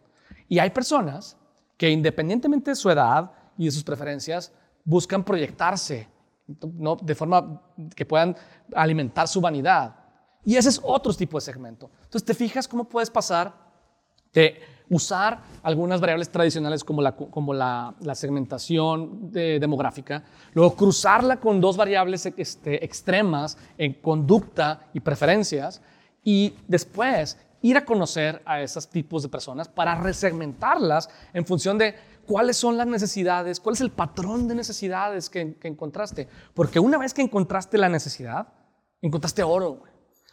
Y 0.49 0.59
hay 0.59 0.71
personas 0.71 1.37
que 1.77 1.89
independientemente 1.89 2.71
de 2.71 2.75
su 2.75 2.89
edad 2.89 3.31
y 3.57 3.65
de 3.65 3.71
sus 3.71 3.83
preferencias 3.83 4.51
buscan 4.83 5.23
proyectarse 5.23 6.07
¿no? 6.47 6.95
de 6.95 7.15
forma 7.15 7.61
que 7.95 8.05
puedan 8.05 8.35
alimentar 8.75 9.27
su 9.27 9.41
vanidad. 9.41 9.95
Y 10.43 10.55
ese 10.55 10.69
es 10.69 10.79
otro 10.83 11.13
tipo 11.13 11.37
de 11.37 11.41
segmento. 11.41 11.89
Entonces 12.03 12.25
te 12.25 12.33
fijas 12.33 12.67
cómo 12.67 12.87
puedes 12.87 13.09
pasar 13.09 13.64
de 14.35 14.61
usar 14.89 15.39
algunas 15.63 15.99
variables 15.99 16.29
tradicionales 16.29 16.83
como 16.83 17.01
la, 17.01 17.15
como 17.15 17.53
la, 17.53 17.95
segmentación 18.13 19.31
demográfica, 19.31 20.23
luego 20.53 20.75
cruzarla 20.75 21.37
con 21.37 21.59
dos 21.59 21.75
variables 21.75 22.27
este, 22.37 22.85
extremas 22.85 23.57
en 23.77 23.93
conducta 23.93 24.87
y 24.93 24.99
preferencias, 24.99 25.81
y 26.23 26.53
después 26.67 27.37
ir 27.61 27.77
a 27.77 27.85
conocer 27.85 28.41
a 28.45 28.61
esos 28.61 28.87
tipos 28.87 29.23
de 29.23 29.29
personas 29.29 29.67
para 29.67 29.95
resegmentarlas 29.95 31.09
en 31.33 31.45
función 31.45 31.79
de 31.79 31.95
cuáles 32.27 32.57
son 32.57 32.77
las 32.77 32.85
necesidades, 32.85 33.59
cuál 33.59 33.73
es 33.73 33.81
el 33.81 33.91
patrón 33.91 34.47
de 34.47 34.55
necesidades 34.55 35.29
que, 35.29 35.57
encontraste. 35.63 36.27
Porque 36.53 36.79
una 36.79 36.97
vez 36.97 37.13
que 37.13 37.21
encontraste 37.21 37.77
la 37.77 37.89
necesidad, 37.89 38.47
encontraste 39.01 39.41
oro. 39.43 39.81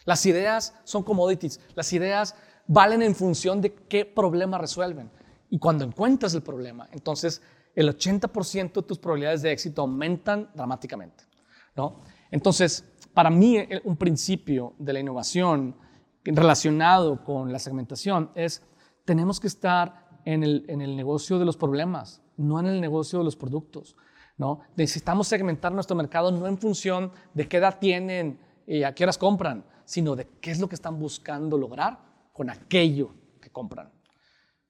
Las 0.04 0.26
ideas 0.26 0.74
son 0.84 1.04
commodities, 1.04 1.60
las 1.74 1.92
ideas 1.92 2.34
valen 2.66 3.02
en 3.02 3.14
función 3.14 3.60
de 3.60 3.74
qué 3.74 4.04
problema 4.04 4.58
resuelven. 4.58 5.10
Y 5.50 5.58
cuando 5.58 5.84
encuentras 5.84 6.34
el 6.34 6.42
problema, 6.42 6.88
entonces 6.92 7.42
el 7.74 7.88
80% 7.88 8.72
de 8.72 8.82
tus 8.82 8.98
probabilidades 8.98 9.42
de 9.42 9.52
éxito 9.52 9.82
aumentan 9.82 10.50
dramáticamente. 10.54 11.24
¿no? 11.76 12.00
Entonces, 12.30 12.84
para 13.14 13.30
mí, 13.30 13.58
un 13.84 13.96
principio 13.96 14.74
de 14.78 14.92
la 14.92 15.00
innovación 15.00 15.76
relacionado 16.24 17.22
con 17.24 17.52
la 17.52 17.58
segmentación 17.58 18.30
es, 18.34 18.62
tenemos 19.04 19.40
que 19.40 19.48
estar 19.48 20.20
en 20.24 20.42
el, 20.42 20.64
en 20.68 20.80
el 20.80 20.96
negocio 20.96 21.38
de 21.38 21.44
los 21.44 21.56
problemas, 21.56 22.22
no 22.36 22.60
en 22.60 22.66
el 22.66 22.80
negocio 22.80 23.18
de 23.18 23.24
los 23.24 23.36
productos. 23.36 23.96
¿no? 24.38 24.60
Necesitamos 24.76 25.28
segmentar 25.28 25.72
nuestro 25.72 25.96
mercado 25.96 26.30
no 26.30 26.46
en 26.46 26.58
función 26.58 27.12
de 27.34 27.48
qué 27.48 27.58
edad 27.58 27.78
tienen 27.78 28.38
y 28.66 28.84
a 28.84 28.94
qué 28.94 29.04
horas 29.04 29.18
compran, 29.18 29.64
sino 29.84 30.16
de 30.16 30.26
qué 30.40 30.50
es 30.50 30.60
lo 30.60 30.68
que 30.68 30.74
están 30.76 30.98
buscando 30.98 31.58
lograr 31.58 32.11
con 32.32 32.50
aquello 32.50 33.10
que 33.40 33.50
compran. 33.50 33.90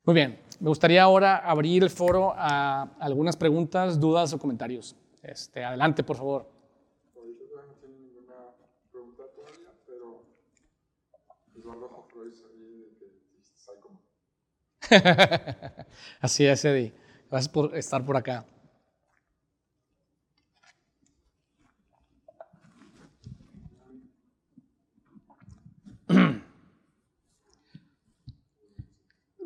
Muy 0.04 0.14
bien, 0.14 0.40
me 0.60 0.68
gustaría 0.68 1.02
ahora 1.02 1.36
abrir 1.38 1.82
el 1.82 1.90
foro 1.90 2.32
a 2.36 2.82
algunas 2.98 3.36
preguntas, 3.36 4.00
dudas 4.00 4.32
o 4.32 4.38
comentarios. 4.38 4.96
Este, 5.22 5.64
adelante, 5.64 6.02
por 6.02 6.16
favor. 6.16 6.50
Así 16.20 16.44
es, 16.46 16.64
Eddie. 16.64 16.92
Gracias 17.30 17.48
por 17.48 17.76
estar 17.76 18.04
por 18.04 18.16
acá. 18.16 18.44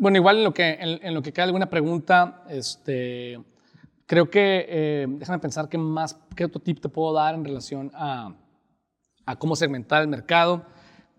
Bueno, 0.07 0.19
igual 0.19 0.37
en 0.37 0.45
lo 0.45 0.55
que, 0.55 0.79
en, 0.81 1.15
lo 1.15 1.21
que 1.21 1.33
queda 1.33 1.47
alguna 1.47 1.69
pregunta, 1.69 2.45
este, 2.49 3.43
creo 4.07 4.31
que, 4.31 4.65
eh, 4.69 5.07
déjame 5.09 5.41
pensar 5.41 5.69
qué 5.69 5.79
más, 5.79 6.17
qué 6.37 6.45
otro 6.45 6.63
tip 6.63 6.79
te 6.79 6.89
puedo 6.89 7.13
dar 7.13 7.35
en 7.35 7.45
relación 7.45 7.91
a, 7.93 8.33
a 9.25 9.37
cómo 9.37 9.57
segmentar 9.57 10.03
el 10.03 10.07
mercado. 10.07 10.65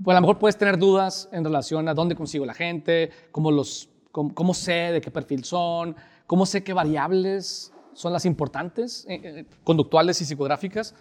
Pues 0.02 0.16
a 0.16 0.22
lo 0.22 0.22
mejor 0.22 0.40
puedes 0.40 0.58
tener 0.58 0.78
dudas 0.78 1.28
en 1.34 1.44
relación 1.44 1.90
a 1.90 1.94
dónde 1.94 2.16
consigo 2.16 2.46
la 2.46 2.54
gente, 2.54 3.12
cómo, 3.34 3.52
los, 3.52 3.90
cómo, 4.14 4.54
sé 4.54 4.94
de 4.94 5.02
qué 5.02 5.12
perfil 5.12 5.44
son, 5.44 5.94
cómo 6.26 6.46
sé 6.46 6.64
qué 6.64 6.72
variables 6.72 7.74
son 7.92 8.14
las 8.14 8.24
importantes, 8.24 9.06
eh, 9.10 9.20
eh, 9.22 9.46
conductuales 9.66 10.22
y 10.22 10.24
psicográficas. 10.24 10.96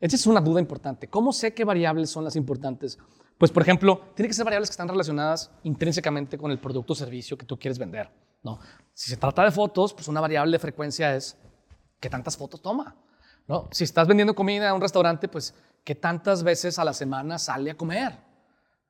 Esa 0.00 0.14
es 0.14 0.28
una 0.28 0.40
duda 0.40 0.60
importante. 0.60 1.08
¿Cómo 1.08 1.32
sé 1.32 1.52
qué 1.52 1.64
variables 1.64 2.08
son 2.08 2.22
las 2.22 2.36
importantes? 2.36 3.00
Pues, 3.38 3.50
por 3.50 3.62
ejemplo, 3.62 4.12
tiene 4.14 4.28
que 4.28 4.34
ser 4.34 4.44
variables 4.44 4.68
que 4.68 4.74
están 4.74 4.88
relacionadas 4.88 5.50
intrínsecamente 5.64 6.38
con 6.38 6.50
el 6.50 6.58
producto 6.58 6.92
o 6.92 6.96
servicio 6.96 7.36
que 7.36 7.46
tú 7.46 7.58
quieres 7.58 7.78
vender. 7.78 8.10
¿no? 8.42 8.58
Si 8.94 9.10
se 9.10 9.16
trata 9.16 9.44
de 9.44 9.50
fotos, 9.50 9.94
pues 9.94 10.08
una 10.08 10.20
variable 10.20 10.52
de 10.52 10.58
frecuencia 10.58 11.14
es 11.14 11.36
qué 12.00 12.08
tantas 12.08 12.36
fotos 12.36 12.60
toma. 12.62 12.96
¿no? 13.48 13.68
Si 13.72 13.84
estás 13.84 14.06
vendiendo 14.06 14.34
comida 14.34 14.70
a 14.70 14.74
un 14.74 14.80
restaurante, 14.80 15.28
pues 15.28 15.54
qué 15.84 15.94
tantas 15.94 16.42
veces 16.42 16.78
a 16.78 16.84
la 16.84 16.92
semana 16.92 17.38
sale 17.38 17.70
a 17.70 17.76
comer. 17.76 18.16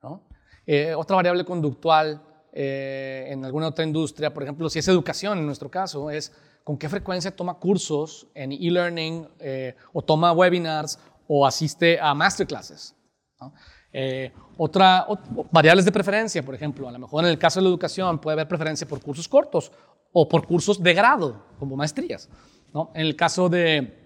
¿no? 0.01 0.23
Eh, 0.65 0.93
otra 0.93 1.15
variable 1.15 1.45
conductual 1.45 2.21
eh, 2.51 3.25
en 3.29 3.43
alguna 3.43 3.67
otra 3.67 3.83
industria, 3.83 4.33
por 4.33 4.43
ejemplo, 4.43 4.69
si 4.69 4.79
es 4.79 4.87
educación 4.87 5.39
en 5.39 5.45
nuestro 5.45 5.69
caso, 5.69 6.11
es 6.11 6.31
con 6.63 6.77
qué 6.77 6.87
frecuencia 6.87 7.35
toma 7.35 7.55
cursos 7.55 8.27
en 8.33 8.51
e-learning 8.51 9.27
eh, 9.39 9.75
o 9.91 10.01
toma 10.01 10.31
webinars 10.31 10.99
o 11.27 11.45
asiste 11.45 11.99
a 11.99 12.13
masterclasses. 12.13 12.95
¿no? 13.41 13.53
Eh, 13.93 14.31
otra, 14.57 15.05
variables 15.51 15.85
de 15.85 15.91
preferencia, 15.91 16.43
por 16.43 16.55
ejemplo, 16.55 16.89
a 16.89 16.91
lo 16.91 16.99
mejor 16.99 17.23
en 17.23 17.29
el 17.29 17.37
caso 17.37 17.59
de 17.59 17.65
la 17.65 17.69
educación 17.69 18.19
puede 18.19 18.33
haber 18.33 18.47
preferencia 18.47 18.87
por 18.87 19.01
cursos 19.01 19.27
cortos 19.27 19.71
o 20.11 20.27
por 20.27 20.45
cursos 20.47 20.81
de 20.81 20.93
grado, 20.93 21.45
como 21.59 21.75
maestrías. 21.75 22.27
¿no? 22.73 22.91
En 22.95 23.01
el 23.01 23.15
caso 23.15 23.49
de, 23.49 24.03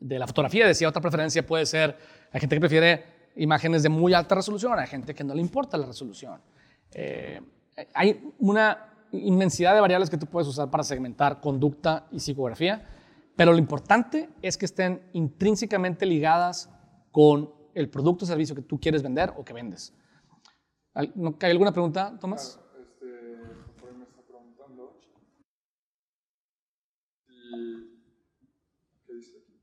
de 0.00 0.18
la 0.18 0.26
fotografía, 0.26 0.66
decía 0.66 0.88
otra 0.88 1.00
preferencia 1.00 1.46
puede 1.46 1.66
ser, 1.66 1.96
hay 2.32 2.40
gente 2.40 2.56
que 2.56 2.60
prefiere 2.60 3.04
imágenes 3.36 3.82
de 3.82 3.88
muy 3.88 4.12
alta 4.12 4.34
resolución, 4.34 4.78
hay 4.78 4.88
gente 4.88 5.14
que 5.14 5.24
no 5.24 5.34
le 5.34 5.40
importa 5.40 5.76
la 5.78 5.86
resolución. 5.86 6.40
Eh, 6.92 7.40
hay 7.94 8.32
una 8.38 8.88
inmensidad 9.12 9.74
de 9.74 9.80
variables 9.80 10.10
que 10.10 10.18
tú 10.18 10.26
puedes 10.26 10.48
usar 10.48 10.70
para 10.70 10.82
segmentar 10.82 11.40
conducta 11.40 12.06
y 12.10 12.20
psicografía, 12.20 12.88
pero 13.36 13.52
lo 13.52 13.58
importante 13.58 14.28
es 14.42 14.56
que 14.56 14.66
estén 14.66 15.02
intrínsecamente 15.12 16.06
ligadas 16.06 16.70
con 17.10 17.50
el 17.74 17.88
producto 17.88 18.24
o 18.24 18.28
servicio 18.28 18.54
que 18.54 18.62
tú 18.62 18.78
quieres 18.78 19.02
vender 19.02 19.32
o 19.36 19.44
que 19.44 19.52
vendes. 19.52 19.94
¿Hay 20.94 21.10
alguna 21.50 21.72
pregunta, 21.72 22.16
Tomás? 22.20 22.58
Claro, 22.58 22.82
este, 22.82 23.06
me 23.96 24.04
está 24.04 24.20
preguntando 24.22 25.00
¿qué 29.06 29.14
dice 29.14 29.38
aquí? 29.38 29.54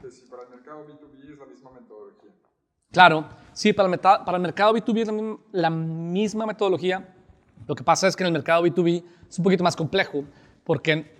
Que 0.00 0.10
si 0.10 0.26
para 0.26 0.42
el 0.42 0.50
mercado 0.50 0.84
B2B 0.86 1.32
es 1.32 1.38
la 1.38 1.46
misma 1.46 1.70
metodología. 1.70 2.30
Claro, 2.90 3.28
sí, 3.52 3.72
para 3.72 3.88
el, 3.88 4.00
para 4.00 4.36
el 4.36 4.42
mercado 4.42 4.74
B2B 4.74 5.00
es 5.02 5.38
la 5.52 5.70
misma, 5.70 6.46
metodología. 6.46 7.14
Lo 7.68 7.74
que 7.74 7.84
pasa 7.84 8.08
es 8.08 8.16
que 8.16 8.24
en 8.24 8.28
el 8.28 8.32
mercado 8.32 8.64
B2B 8.64 9.04
es 9.28 9.38
un 9.38 9.44
poquito 9.44 9.62
más 9.62 9.76
complejo, 9.76 10.24
porque 10.64 11.16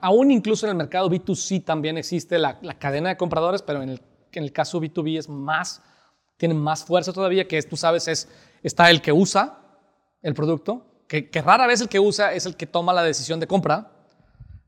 aún 0.00 0.30
incluso 0.30 0.66
en 0.66 0.70
el 0.70 0.76
mercado 0.76 1.10
B2C 1.10 1.64
también 1.64 1.98
existe 1.98 2.38
la, 2.38 2.58
la 2.62 2.78
cadena 2.78 3.08
de 3.08 3.16
compradores, 3.16 3.60
pero 3.60 3.82
en 3.82 3.90
el 3.90 4.00
en 4.38 4.44
el 4.44 4.52
caso 4.52 4.80
B2B 4.80 5.18
es 5.18 5.28
más, 5.28 5.82
tiene 6.36 6.54
más 6.54 6.84
fuerza 6.84 7.12
todavía, 7.12 7.46
que 7.46 7.62
tú 7.62 7.76
sabes, 7.76 8.08
es, 8.08 8.28
está 8.62 8.90
el 8.90 9.00
que 9.00 9.12
usa 9.12 9.58
el 10.22 10.34
producto, 10.34 10.86
que, 11.06 11.42
rara 11.44 11.66
vez 11.66 11.80
el 11.80 11.88
que 11.88 12.00
usa 12.00 12.32
es 12.32 12.46
el 12.46 12.56
que 12.56 12.66
toma 12.66 12.92
la 12.92 13.02
decisión 13.02 13.38
de 13.38 13.46
compra, 13.46 13.92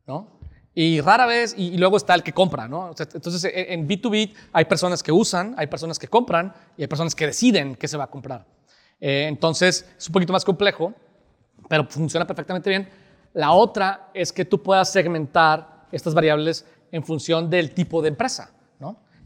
¿no? 0.07 0.39
Y 0.75 1.01
rara 1.01 1.25
vez, 1.27 1.55
y, 1.57 1.77
luego 1.79 1.97
está 1.97 2.15
el 2.15 2.23
que 2.23 2.33
compra, 2.33 2.69
¿no? 2.69 2.91
Entonces, 2.91 3.45
e, 3.45 3.73
en 3.73 3.89
B2B 3.89 4.35
hay 4.53 4.65
personas 4.67 5.03
que 5.03 5.11
usan, 5.11 5.55
hay 5.57 5.67
personas 5.67 5.99
que 5.99 6.07
compran 6.07 6.53
y 6.77 6.83
hay 6.83 6.89
personas 6.89 7.15
que 7.15 7.27
deciden 7.27 7.75
qué 7.75 7.89
se 7.89 7.97
va 7.97 8.05
a 8.05 8.11
comprar. 8.11 8.47
Eh, 9.01 9.27
entonces, 9.29 9.87
es 9.97 10.07
un 10.09 10.13
poquito 10.13 10.33
más 10.33 10.45
complejo, 10.45 10.93
pero 11.69 11.87
funciona 11.89 12.27
perfectamente 12.27 12.69
bien. 12.69 12.89
La 13.33 13.53
otra 13.53 14.11
es 14.15 14.33
que 14.33 14.45
tú 14.45 14.63
puedas 14.63 14.93
segmentar 14.93 15.87
estas 15.91 16.15
variables 16.15 16.67
en 16.93 17.03
función 17.03 17.49
del 17.49 17.73
tipo 17.73 18.03
de 18.03 18.09
empresa. 18.09 18.51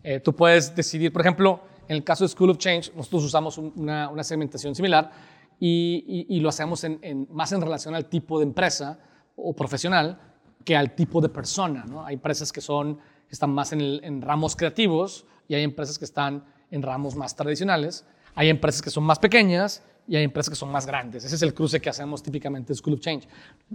Eh, 0.02 0.20
tú 0.20 0.34
puedes 0.34 0.74
decidir, 0.74 1.12
por 1.12 1.22
ejemplo, 1.22 1.62
en 1.88 1.96
el 1.96 2.04
caso 2.04 2.24
de 2.24 2.28
School 2.28 2.50
of 2.50 2.58
Change, 2.58 2.92
nosotros 2.94 3.24
usamos 3.24 3.58
una, 3.58 4.22
segmentación 4.22 4.74
similar 4.74 5.10
y, 5.58 6.38
lo 6.40 6.48
hacemos 6.48 6.86
más 7.30 7.52
en 7.52 7.60
relación 7.60 7.94
al 7.94 8.06
tipo 8.06 8.38
de 8.38 8.44
empresa 8.44 8.98
o 9.36 9.54
profesional 9.54 10.18
que 10.64 10.76
al 10.76 10.94
tipo 10.94 11.20
de 11.20 11.28
persona. 11.28 11.84
Hay 12.04 12.14
empresas 12.14 12.52
que, 12.52 12.60
están 12.60 13.50
más 13.50 13.72
en, 13.72 13.80
en 13.80 14.22
ramos 14.22 14.56
creativos 14.56 15.26
y 15.48 15.54
hay 15.54 15.64
empresas 15.64 15.98
que 15.98 16.04
están 16.04 16.44
en 16.70 16.82
ramos 16.82 17.16
más 17.16 17.34
tradicionales. 17.34 18.04
Hay 18.34 18.48
empresas 18.48 18.80
que 18.82 18.90
son 18.90 19.04
más 19.04 19.18
pequeñas 19.18 19.82
y 20.06 20.16
hay 20.16 20.24
empresas 20.24 20.50
que 20.50 20.56
son 20.56 20.70
más 20.70 20.86
grandes. 20.86 21.24
Ese 21.24 21.36
es 21.36 21.42
el 21.42 21.54
cruce 21.54 21.80
que 21.80 21.88
hacemos 21.88 22.22
típicamente 22.22 22.72
en 22.72 22.76
School 22.76 22.94
of 22.94 23.00
Change. 23.00 23.28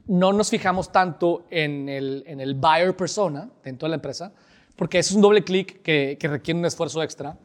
No 0.07 0.33
nos 0.33 0.49
fijamos 0.49 0.91
tanto 0.91 1.45
en 1.49 1.88
el, 1.88 2.23
en 2.27 2.39
el 2.39 2.55
buyer 2.55 2.95
persona 2.95 3.49
dentro 3.63 3.85
de 3.88 3.91
la 3.91 3.95
empresa, 3.95 4.33
porque 4.75 4.99
es 4.99 5.11
un 5.11 5.21
doble 5.21 5.43
clic 5.43 5.81
que, 5.81 6.17
requiere 6.21 6.59
un 6.59 6.65
esfuerzo 6.65 7.01
extra. 7.01 7.38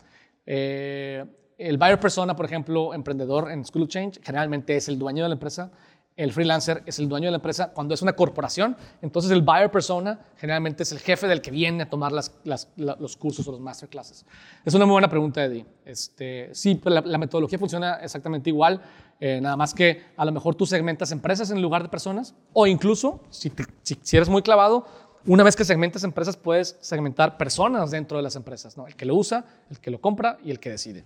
Eh, 0.47 1.25
el 1.59 1.77
buyer 1.77 2.01
persona, 2.01 2.35
por 2.35 2.47
ejemplo, 2.47 2.95
emprendedor 2.95 3.51
en 3.51 3.65
School 3.65 3.85
of 3.85 3.89
Change, 3.91 4.21
generalmente 4.23 4.77
es 4.77 4.89
el 4.89 4.99
dueño 4.99 5.23
de 5.23 5.29
la 5.29 5.35
empresa. 5.35 5.71
El 6.17 6.33
freelancer 6.33 6.83
es 6.87 6.99
el 6.99 7.09
dueño 7.09 7.27
de 7.27 7.31
la 7.31 7.37
empresa. 7.37 7.71
Cuando 7.73 7.95
es 7.95 8.03
una 8.03 8.15
corporación, 8.15 8.77
entonces 9.01 9.31
el 9.31 9.43
buyer 9.43 9.71
persona 9.71 10.19
generalmente 10.37 10.83
es 10.83 10.93
el 10.93 10.99
jefe 10.99 11.27
del 11.29 11.41
que 11.41 11.51
viene 11.51 11.85
a 11.85 11.89
tomar 11.89 12.13
los 12.13 13.17
cursos 13.17 13.47
o 13.47 13.53
los 13.53 13.61
masterclasses. 13.61 14.27
Es 14.65 14.75
una 14.75 14.87
muy 14.87 14.93
buena 14.93 15.09
pregunta, 15.09 15.45
Eddie. 15.45 15.65
Este, 15.85 16.51
sí, 16.53 16.75
pues 16.75 17.05
la, 17.05 17.19
metodología 17.19 17.59
funciona 17.59 17.95
exactamente 18.03 18.51
igual, 18.51 18.83
eh, 19.19 19.41
nada 19.41 19.57
más 19.57 19.73
que 19.73 20.03
a 20.17 20.25
lo 20.25 20.33
mejor 20.33 20.55
tú 20.55 20.67
segmentas 20.67 21.13
empresas 21.13 21.51
en 21.51 21.63
lugar 21.63 21.83
de 21.83 21.89
personas, 21.89 22.35
o 22.53 22.67
incluso, 22.67 23.23
si, 23.31 23.51
si 23.83 24.17
eres 24.17 24.29
muy 24.29 24.43
clavado, 24.43 24.87
una 25.27 25.45
vez 25.45 25.55
que 25.57 25.65
segmentas 25.65 26.05
empresas, 26.05 26.37
puedes 26.37 26.77
segmentar 26.81 27.37
personas 27.37 27.91
dentro 27.91 28.17
de 28.17 28.23
las 28.23 28.37
empresas, 28.37 28.77
¿no? 28.77 28.87
El 28.87 28.97
que 28.97 29.05
lo 29.05 29.15
usa, 29.15 29.45
el 29.71 29.79
que 29.79 29.91
lo 29.91 30.01
compra 30.01 30.39
y 30.43 30.51
el 30.51 30.59
que 30.59 30.71
decide. 30.71 31.05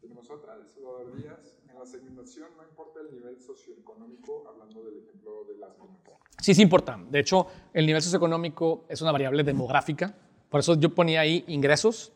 Tenemos 0.00 0.30
otra 0.30 0.56
de 0.56 0.68
Salvador 0.68 1.16
Díaz. 1.16 1.56
En 1.68 1.78
la 1.78 1.86
segmentación 1.86 2.46
no 2.56 2.62
importa 2.62 3.00
el 3.00 3.14
nivel 3.14 3.40
socioeconómico, 3.40 4.44
hablando 4.48 4.84
del 4.84 4.98
ejemplo 4.98 5.44
de 5.48 5.58
las 5.58 5.70
ventas. 5.78 6.14
Sí, 6.40 6.54
sí 6.54 6.62
importa. 6.62 6.98
De 7.10 7.18
hecho, 7.18 7.46
el 7.72 7.86
nivel 7.86 8.02
socioeconómico 8.02 8.84
es 8.88 9.02
una 9.02 9.10
variable 9.10 9.42
demográfica. 9.42 10.14
Por 10.48 10.60
eso 10.60 10.74
yo 10.74 10.94
ponía 10.94 11.20
ahí 11.20 11.44
ingresos. 11.48 12.12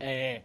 Eh, 0.00 0.42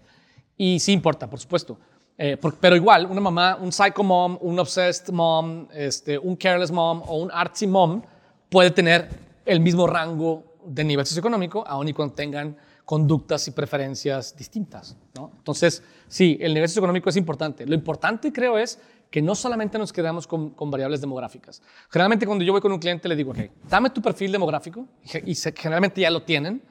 y 0.55 0.79
sí 0.79 0.93
importa, 0.93 1.29
por 1.29 1.39
supuesto. 1.39 1.77
Eh, 2.17 2.37
pero 2.59 2.75
igual, 2.75 3.05
una 3.05 3.21
mamá, 3.21 3.57
un 3.61 3.71
psycho 3.71 4.03
mom, 4.03 4.37
un 4.41 4.57
obsessed 4.57 5.13
mom, 5.13 5.67
este, 5.73 6.17
un 6.17 6.35
careless 6.35 6.71
mom 6.71 7.03
o 7.05 7.17
un 7.17 7.29
artsy 7.31 7.67
mom 7.67 8.01
puede 8.49 8.71
tener 8.71 9.26
el 9.47 9.59
mismo 9.59 9.87
rango 9.87 10.57
de 10.65 10.83
nivel 10.83 11.05
socioeconómico, 11.05 11.65
aun 11.65 11.87
y 11.87 11.93
cuando 11.93 12.13
tengan 12.13 12.57
conductas 12.85 13.47
y 13.47 13.51
preferencias 13.51 14.35
distintas. 14.35 14.95
Entonces, 15.15 15.83
sí, 16.07 16.37
el 16.39 16.53
nivel 16.53 16.69
socioeconómico 16.69 17.09
es 17.09 17.17
importante. 17.17 17.65
Lo 17.65 17.75
importante, 17.75 18.31
creo, 18.31 18.57
es 18.57 18.79
que 19.09 19.21
no 19.21 19.35
solamente 19.35 19.77
nos 19.77 19.91
quedamos 19.91 20.27
con, 20.27 20.53
variables 20.71 21.01
demográficas. 21.01 21.61
Generalmente, 21.89 22.25
cuando 22.25 22.43
yo 22.43 22.51
voy 22.51 22.61
con 22.61 22.71
un 22.71 22.79
cliente, 22.79 23.07
le 23.07 23.15
digo, 23.15 23.31
ok, 23.31 23.39
dame 23.69 23.89
tu 23.89 24.01
perfil 24.01 24.31
demográfico, 24.31 24.85
y 25.25 25.35
generalmente 25.35 26.01
ya 26.01 26.09
lo 26.09 26.23
tienen, 26.23 26.61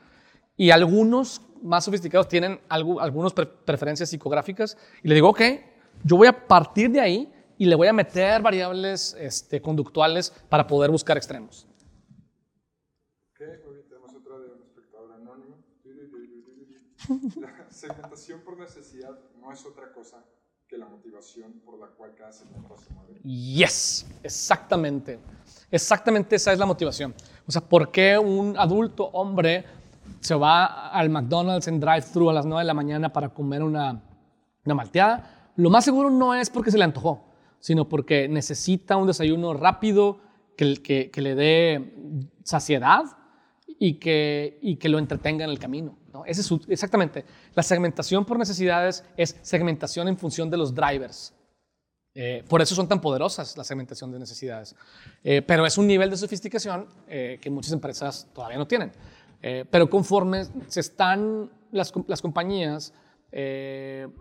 y 0.57 0.71
algunos 0.71 1.41
más 1.63 1.85
sofisticados 1.85 2.29
tienen 2.29 2.61
algo, 2.69 3.01
algunas 3.01 3.33
preferencias 3.33 4.09
psicográficas, 4.11 4.77
y 5.03 5.09
le 5.09 5.15
digo, 5.15 5.31
ok, 5.31 5.41
yo 6.05 6.17
voy 6.17 6.29
a 6.29 6.47
partir 6.47 6.91
de 6.91 7.01
ahí 7.01 7.33
y 7.59 7.67
le 7.67 7.75
voy 7.75 7.89
a 7.89 7.93
meter 7.93 8.43
variables 8.43 9.17
este, 9.19 9.61
conductuales 9.61 10.33
para 10.49 10.67
poder 10.67 10.91
buscar 10.91 11.17
extremos. 11.17 11.66
La 17.41 17.71
segmentación 17.71 18.41
por 18.41 18.59
necesidad 18.59 19.19
no 19.41 19.53
es 19.53 19.65
otra 19.65 19.93
cosa 19.93 20.25
que 20.69 20.77
la 20.77 20.87
motivación 20.87 21.61
por 21.65 21.79
la 21.79 21.87
cual 21.87 22.13
cada 22.17 22.33
segmento 22.33 22.77
se 22.77 22.93
mueve. 22.93 23.21
Yes, 23.23 24.07
exactamente. 24.23 25.21
Exactamente 25.71 26.37
esa 26.37 26.53
es 26.53 26.59
la 26.59 26.67
motivación. 26.67 27.15
O 27.47 27.53
sea, 27.53 27.63
¿por 27.63 27.93
qué 27.93 28.19
un 28.19 28.57
adulto 28.59 29.05
hombre 29.13 29.65
se 30.21 30.35
va 30.35 30.91
al 30.91 31.09
McDonald's 31.09 31.69
en 31.69 31.79
drive-thru 31.79 32.31
a 32.31 32.33
las 32.33 32.47
9 32.47 32.63
de 32.63 32.67
la 32.67 32.75
mañana 32.75 33.13
para 33.13 33.29
comer 33.29 33.63
una, 33.63 34.03
una 34.65 34.75
malteada? 34.75 35.51
Lo 35.55 35.71
más 35.71 35.85
seguro 35.85 36.11
no 36.11 36.35
es 36.35 36.51
porque 36.51 36.73
se 36.73 36.79
le 36.79 36.85
antojó, 36.85 37.25
sino 37.61 37.89
porque 37.89 38.29
necesita 38.29 38.97
un 38.97 39.07
desayuno 39.07 39.55
rápido, 39.55 40.21
que, 40.57 41.11
que, 41.13 41.21
le 41.21 41.35
dé 41.35 41.95
saciedad 42.43 43.05
y 43.79 43.95
que, 43.95 44.59
y 44.63 44.77
que 44.77 44.89
lo 44.89 44.99
entretenga 44.99 45.45
en 45.45 45.51
el 45.51 45.59
camino. 45.59 45.97
¿no? 46.13 46.25
Ese 46.25 46.41
es 46.41 46.51
exactamente. 46.69 47.25
La 47.55 47.63
segmentación 47.63 48.25
por 48.25 48.39
necesidades 48.39 49.05
es 49.17 49.37
segmentación 49.43 50.09
en 50.09 50.17
función 50.17 50.51
de 50.51 50.57
los 50.57 50.75
drivers. 50.75 51.35
Eh, 52.19 52.43
por 52.49 52.63
eso 52.63 52.75
son 52.75 52.89
tan 52.89 52.99
poderosas 52.99 53.59
la 53.59 53.65
segmentación 53.65 54.11
de 54.11 54.19
necesidades. 54.19 54.75
Eh, 55.23 55.43
pero 55.43 55.67
es 55.67 55.77
un 55.77 55.87
nivel 55.87 56.09
de 56.09 56.17
sofisticación 56.17 56.87
eh, 57.07 57.39
que 57.41 57.51
muchas 57.51 57.73
empresas 57.73 58.27
todavía 58.35 58.57
no 58.59 58.67
tienen. 58.67 58.91
pero 59.71 59.89
conforme 59.89 60.47
se 60.67 60.81
están 60.81 61.51
las, 61.71 61.93
las 62.09 62.23
compañías 62.23 62.93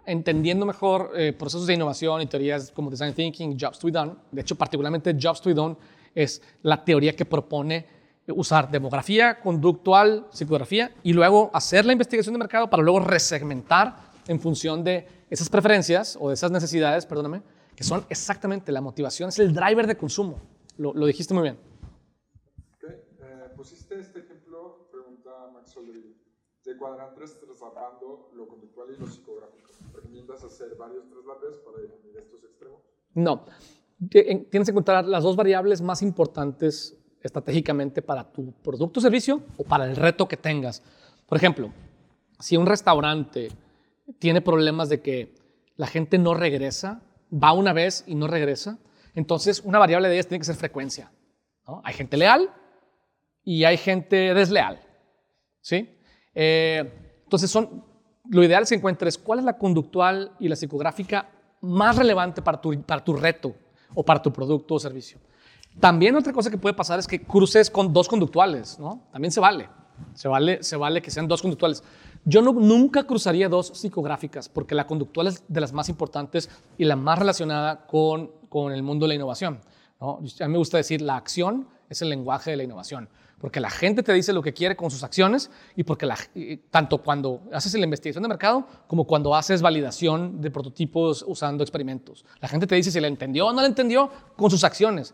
entendiendo 0.06 0.66
mejor 0.66 1.12
procesos 1.38 1.66
de 1.66 1.74
innovación 1.74 2.22
y 2.22 2.26
teorías 2.28 2.70
como 2.72 2.92
design 2.92 3.14
thinking, 3.14 3.58
jobs 3.58 3.80
to 3.80 3.88
be 3.88 3.94
done, 3.94 4.14
de 4.32 4.42
hecho 4.42 4.56
particularmente 4.56 5.16
jobs 5.20 5.42
to 5.42 5.50
be 5.50 5.56
done 5.56 5.76
es 6.14 6.42
la 6.64 6.84
teoría 6.84 7.16
que 7.16 7.26
propone 7.26 7.86
usar 8.34 8.70
demografía, 8.72 9.40
conductual, 9.40 10.28
psicografía 10.32 10.92
y 11.04 11.14
luego 11.14 11.52
hacer 11.54 11.86
la 11.86 11.92
investigación 11.92 12.34
de 12.34 12.40
mercado 12.40 12.70
para 12.70 12.82
luego 12.82 13.00
resegmentar 13.00 13.98
en 14.28 14.40
función 14.40 14.84
de 14.84 15.08
esas 15.30 15.50
preferencias 15.50 16.18
o 16.20 16.30
de 16.30 16.34
esas 16.34 16.52
necesidades, 16.52 17.06
perdóname, 17.06 17.42
que 17.76 17.84
son 17.84 18.06
exactamente 18.10 18.72
la 18.72 18.82
motivación, 18.82 19.30
es 19.30 19.40
el 19.40 19.54
driver 19.54 19.86
de 19.86 19.98
consumo. 19.98 20.42
Lo, 20.78 20.94
lo 20.94 21.06
dijiste 21.06 21.34
muy 21.34 21.44
bien. 21.44 21.60
Okay. 22.78 22.96
Eh, 23.20 23.50
pusiste 23.56 24.00
este 24.00 24.20
ejemplo, 24.20 24.88
pregunta 24.92 25.30
Max 25.54 25.72
Soleri, 25.72 26.16
de 26.64 26.78
cuadrantes 26.78 27.40
trasladando 27.40 28.32
lo 28.34 28.48
conductual 28.48 28.88
y 28.96 29.00
lo 29.00 29.08
psicográfico. 29.08 29.70
¿Recomiendas 29.94 30.44
hacer 30.44 30.76
varios 30.76 31.08
traslados 31.08 31.58
para 31.60 31.78
definir 31.78 32.18
estos 32.18 32.44
extremos? 32.44 32.82
No. 33.14 33.46
Tienes 34.10 34.48
que 34.50 34.58
encontrar 34.58 35.06
las 35.06 35.24
dos 35.24 35.36
variables 35.36 35.82
más 35.82 36.02
importantes 36.02 36.98
estratégicamente 37.28 38.02
para 38.02 38.24
tu 38.24 38.52
producto 38.64 39.00
o 39.00 39.02
servicio 39.02 39.42
o 39.58 39.64
para 39.64 39.86
el 39.86 39.96
reto 39.96 40.28
que 40.28 40.38
tengas. 40.38 40.84
Por 41.26 41.38
ejemplo, 41.38 41.72
si 42.40 42.58
un 42.58 42.66
restaurante 42.66 43.50
tiene 44.20 44.42
problemas 44.42 44.90
de 44.90 45.02
que 45.02 45.36
la 45.76 45.88
gente 45.88 46.18
no 46.18 46.34
regresa, 46.34 47.02
va 47.32 47.52
una 47.54 47.74
vez 47.74 48.04
y 48.08 48.16
no 48.16 48.28
regresa, 48.28 48.78
entonces 49.16 49.62
una 49.64 49.80
variable 49.80 50.08
de 50.08 50.16
ellas 50.16 50.28
tiene 50.28 50.40
que 50.40 50.46
ser 50.46 50.56
frecuencia. 50.56 51.12
Hay 51.84 51.94
gente 51.94 52.18
leal 52.18 52.50
y 53.44 53.64
hay 53.64 53.78
gente 53.78 54.34
desleal. 54.34 54.80
¿sí? 55.62 55.90
Eh, 56.34 56.92
entonces, 57.24 57.50
son, 57.50 57.84
lo 58.30 58.44
ideal 58.44 58.64
es 58.64 58.70
que 58.70 58.76
encuentres 58.76 59.18
cuál 59.18 59.40
es 59.40 59.46
la 59.46 59.58
conductual 59.58 60.34
y 60.40 60.48
la 60.48 60.56
psicográfica 60.56 61.30
más 61.62 61.98
relevante 61.98 62.42
para 62.42 62.62
tu, 62.62 62.80
para 62.84 63.04
tu 63.04 63.14
reto 63.14 63.56
o 63.96 64.04
para 64.04 64.22
tu 64.22 64.32
producto 64.32 64.76
o 64.76 64.80
servicio. 64.80 65.18
También 65.80 66.16
otra 66.16 66.34
cosa 66.34 66.50
que 66.50 66.58
puede 66.58 66.74
pasar 66.74 67.00
es 67.00 67.08
que 67.08 67.22
cruces 67.22 67.70
con 67.70 67.92
dos 67.94 68.08
conductuales, 68.08 68.80
¿no? 68.80 69.02
También 69.12 69.32
se 69.32 69.40
vale. 69.40 69.70
Se 70.14 70.28
vale, 70.28 70.62
se 70.64 70.76
vale 70.76 71.02
que 71.02 71.12
sean 71.12 71.28
dos 71.28 71.42
conductuales. 71.42 71.84
Yo 72.26 72.42
nunca 72.42 73.04
cruzaría 73.04 73.48
dos 73.50 73.68
psicográficas 73.68 74.50
porque 74.50 74.76
la 74.76 74.88
conductual 74.88 75.28
es 75.28 75.44
de 75.48 75.62
las 75.62 75.74
más 75.74 75.90
importantes 75.90 76.50
y 76.78 76.86
la 76.86 76.96
más 76.96 77.20
relacionada 77.20 77.86
con, 77.86 78.32
con 78.50 78.74
el 78.74 78.84
mundo 78.84 79.06
de 79.06 79.10
la 79.10 79.16
innovación. 79.16 79.60
¿no? 80.02 80.18
A 80.18 80.48
mí 80.48 80.52
me 80.52 80.58
gusta 80.58 80.78
decir, 80.78 81.02
la 81.02 81.18
acción 81.18 81.68
es 81.90 82.02
el 82.02 82.10
lenguaje 82.10 82.52
de 82.52 82.58
la 82.58 82.64
innovación, 82.64 83.10
porque 83.40 83.60
la 83.60 83.70
gente 83.70 84.02
te 84.02 84.12
dice 84.14 84.34
lo 84.34 84.42
que 84.42 84.54
quiere 84.54 84.76
con 84.76 84.90
sus 84.90 85.04
acciones 85.04 85.52
y 85.76 85.84
porque 85.84 86.06
la, 86.06 86.18
tanto 86.72 86.98
cuando 87.00 87.44
haces 87.54 87.74
la 87.76 87.84
investigación 87.84 88.24
de 88.24 88.30
mercado 88.30 88.66
como 88.88 89.06
cuando 89.06 89.36
haces 89.36 89.62
validación 89.62 90.42
de 90.42 90.52
prototipos 90.52 91.24
usando 91.28 91.64
experimentos. 91.64 92.26
La 92.40 92.48
gente 92.48 92.66
te 92.66 92.76
dice 92.76 92.92
si 92.92 93.00
le 93.00 93.08
entendió 93.08 93.48
o 93.48 93.54
no 93.54 93.62
le 93.62 93.68
entendió 93.68 94.10
con 94.36 94.50
sus 94.50 94.64
acciones. 94.64 95.14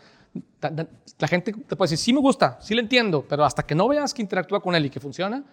La 1.20 1.28
gente 1.28 1.54
te 1.54 1.76
puede 1.76 1.90
decir, 1.90 1.98
sí 1.98 2.14
me 2.14 2.20
gusta, 2.20 2.60
sí 2.62 2.76
le 2.76 2.82
entiendo, 2.82 3.26
pero 3.28 3.44
hasta 3.44 3.64
que 3.64 3.74
no 3.74 3.88
veas 3.88 4.14
que 4.14 4.22
interactúa 4.22 4.62
con 4.62 4.76
él 4.76 4.86
y 4.86 4.90
que 4.90 5.00
funciona, 5.00 5.44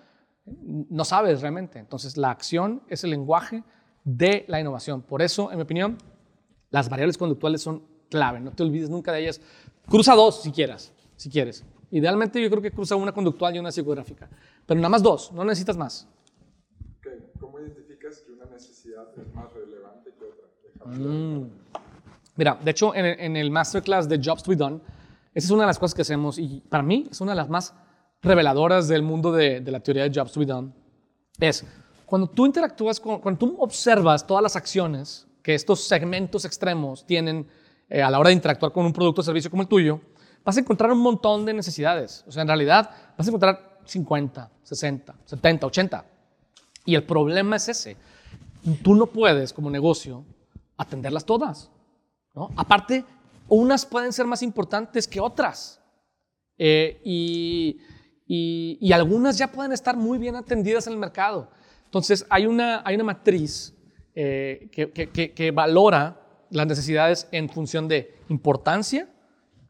no 0.45 1.05
sabes 1.05 1.41
realmente. 1.41 1.79
Entonces, 1.79 2.17
la 2.17 2.31
acción 2.31 2.83
es 2.89 3.05
el 3.05 3.11
lenguaje 3.11 3.63
de 4.05 4.45
la 4.49 4.61
innovación. 4.61 5.03
Por 5.03 5.23
eso, 5.23 5.51
en 5.51 5.59
mi 5.59 5.63
opinión, 5.63 5.99
las 6.71 6.89
variables 6.89 7.17
conductuales 7.17 7.63
son 7.63 7.83
clave. 8.11 8.41
No 8.41 8.53
te 8.53 8.63
olvides 8.63 8.91
nunca 8.91 9.13
de 9.13 9.21
ellas. 9.21 9.41
Cruza 9.89 10.15
dos 10.15 10.43
si 10.43 10.53
quieras, 10.53 10.93
si 11.17 11.31
quieres. 11.31 11.65
Idealmente 11.91 12.41
yo 12.43 12.51
creo 12.51 12.63
que 12.63 12.71
cruza 12.71 12.97
una 12.97 13.13
conductual 13.13 13.57
y 13.57 13.59
una 13.59 13.73
psicográfica. 13.73 14.29
Pero 14.67 14.79
nada 14.79 14.91
más 14.91 15.03
dos, 15.03 15.33
no 15.33 15.45
necesitas 15.45 15.77
más. 15.77 16.07
¿Cómo 17.41 17.59
identificas 17.61 18.21
que 18.21 18.33
una 18.33 18.45
necesidad 18.47 19.09
es 19.17 19.35
más 19.35 19.53
relevante 19.53 20.13
que 20.19 20.25
otra? 20.25 20.87
Mm. 20.87 21.51
Mira, 22.37 22.59
de 22.63 22.71
hecho, 22.71 22.95
en, 22.95 23.07
en 23.07 23.37
el 23.37 23.51
masterclass 23.51 24.09
de 24.09 24.21
Jobs 24.23 24.43
to 24.43 24.51
be 24.51 24.57
Done, 24.57 24.81
esa 25.35 25.47
es 25.47 25.51
una 25.51 25.63
de 25.65 25.69
las 25.69 25.79
cosas 25.79 25.95
que 25.95 26.03
hacemos 26.03 26.39
y 26.39 26.63
para 26.69 26.83
mí 26.83 27.07
es 27.11 27.21
una 27.21 27.33
de 27.33 27.37
las 27.37 27.49
más 27.49 27.75
reveladoras 28.23 28.89
del 28.89 29.03
mundo 29.03 29.33
de, 29.33 29.61
la 29.61 29.81
teoría 29.81 30.09
de 30.09 30.19
Jobs 30.19 30.33
to 30.33 30.41
be 30.41 30.47
done 30.47 30.73
es 31.39 31.65
cuando 32.07 32.27
tú 32.27 32.47
interactúas, 32.47 32.99
con, 32.99 33.21
cuando 33.21 33.39
tú 33.39 33.57
observas 33.59 34.27
todas 34.27 34.43
las 34.43 34.57
acciones 34.57 35.27
que 35.43 35.55
estos 35.55 35.85
segmentos 35.85 36.45
extremos 36.45 37.07
tienen 37.07 37.47
eh, 37.89 38.03
a 38.03 38.11
la 38.11 38.19
hora 38.19 38.29
de 38.29 38.35
interactuar 38.35 38.73
con 38.73 38.87
un 38.87 38.93
producto 38.93 39.21
o 39.21 39.25
servicio 39.25 39.51
como 39.51 39.63
el 39.63 39.69
tuyo, 39.69 40.01
vas 40.45 40.57
a 40.57 40.61
encontrar 40.61 40.91
un 40.91 41.01
montón 41.01 41.45
de 41.45 41.53
necesidades. 41.53 42.25
O 42.27 42.33
sea, 42.33 42.43
en 42.43 42.49
realidad 42.49 42.91
vas 43.17 43.27
a 43.27 43.31
encontrar 43.31 43.79
50, 43.85 44.51
60, 44.63 45.15
70, 45.25 45.67
80. 45.67 46.05
Y 46.87 46.95
el 46.95 47.05
problema 47.05 47.57
es 47.57 47.69
ese. 47.69 47.97
Tú 48.83 48.95
no 48.95 49.07
puedes, 49.07 49.53
como 49.53 49.71
negocio, 49.71 50.25
atenderlas 50.77 51.25
todas. 51.25 51.71
¿no? 52.35 52.51
Aparte, 52.57 53.05
unas 53.49 53.87
pueden 53.87 54.13
ser 54.13 54.27
más 54.27 54.43
importantes 54.43 55.09
que 55.09 55.21
otras. 55.21 55.81
Eh, 56.59 57.01
y 57.05 57.81
y, 58.31 58.93
algunas 58.93 59.39
ya 59.39 59.51
pueden 59.51 59.73
estar 59.73 59.97
muy 59.97 60.19
bien 60.19 60.37
atendidas 60.37 60.87
en 60.87 60.93
el 60.93 60.99
mercado. 60.99 61.51
Entonces, 61.87 62.27
hay 62.29 62.45
una, 62.45 62.83
hay 62.85 62.95
una 62.95 63.05
matriz 63.05 63.75
eh, 64.15 64.69
que, 64.71 64.91
que, 64.93 65.33
que, 65.33 65.51
valora 65.51 66.21
las 66.51 66.67
necesidades 66.67 67.27
en 67.33 67.49
función 67.49 67.89
de 67.89 68.19
importancia 68.29 69.09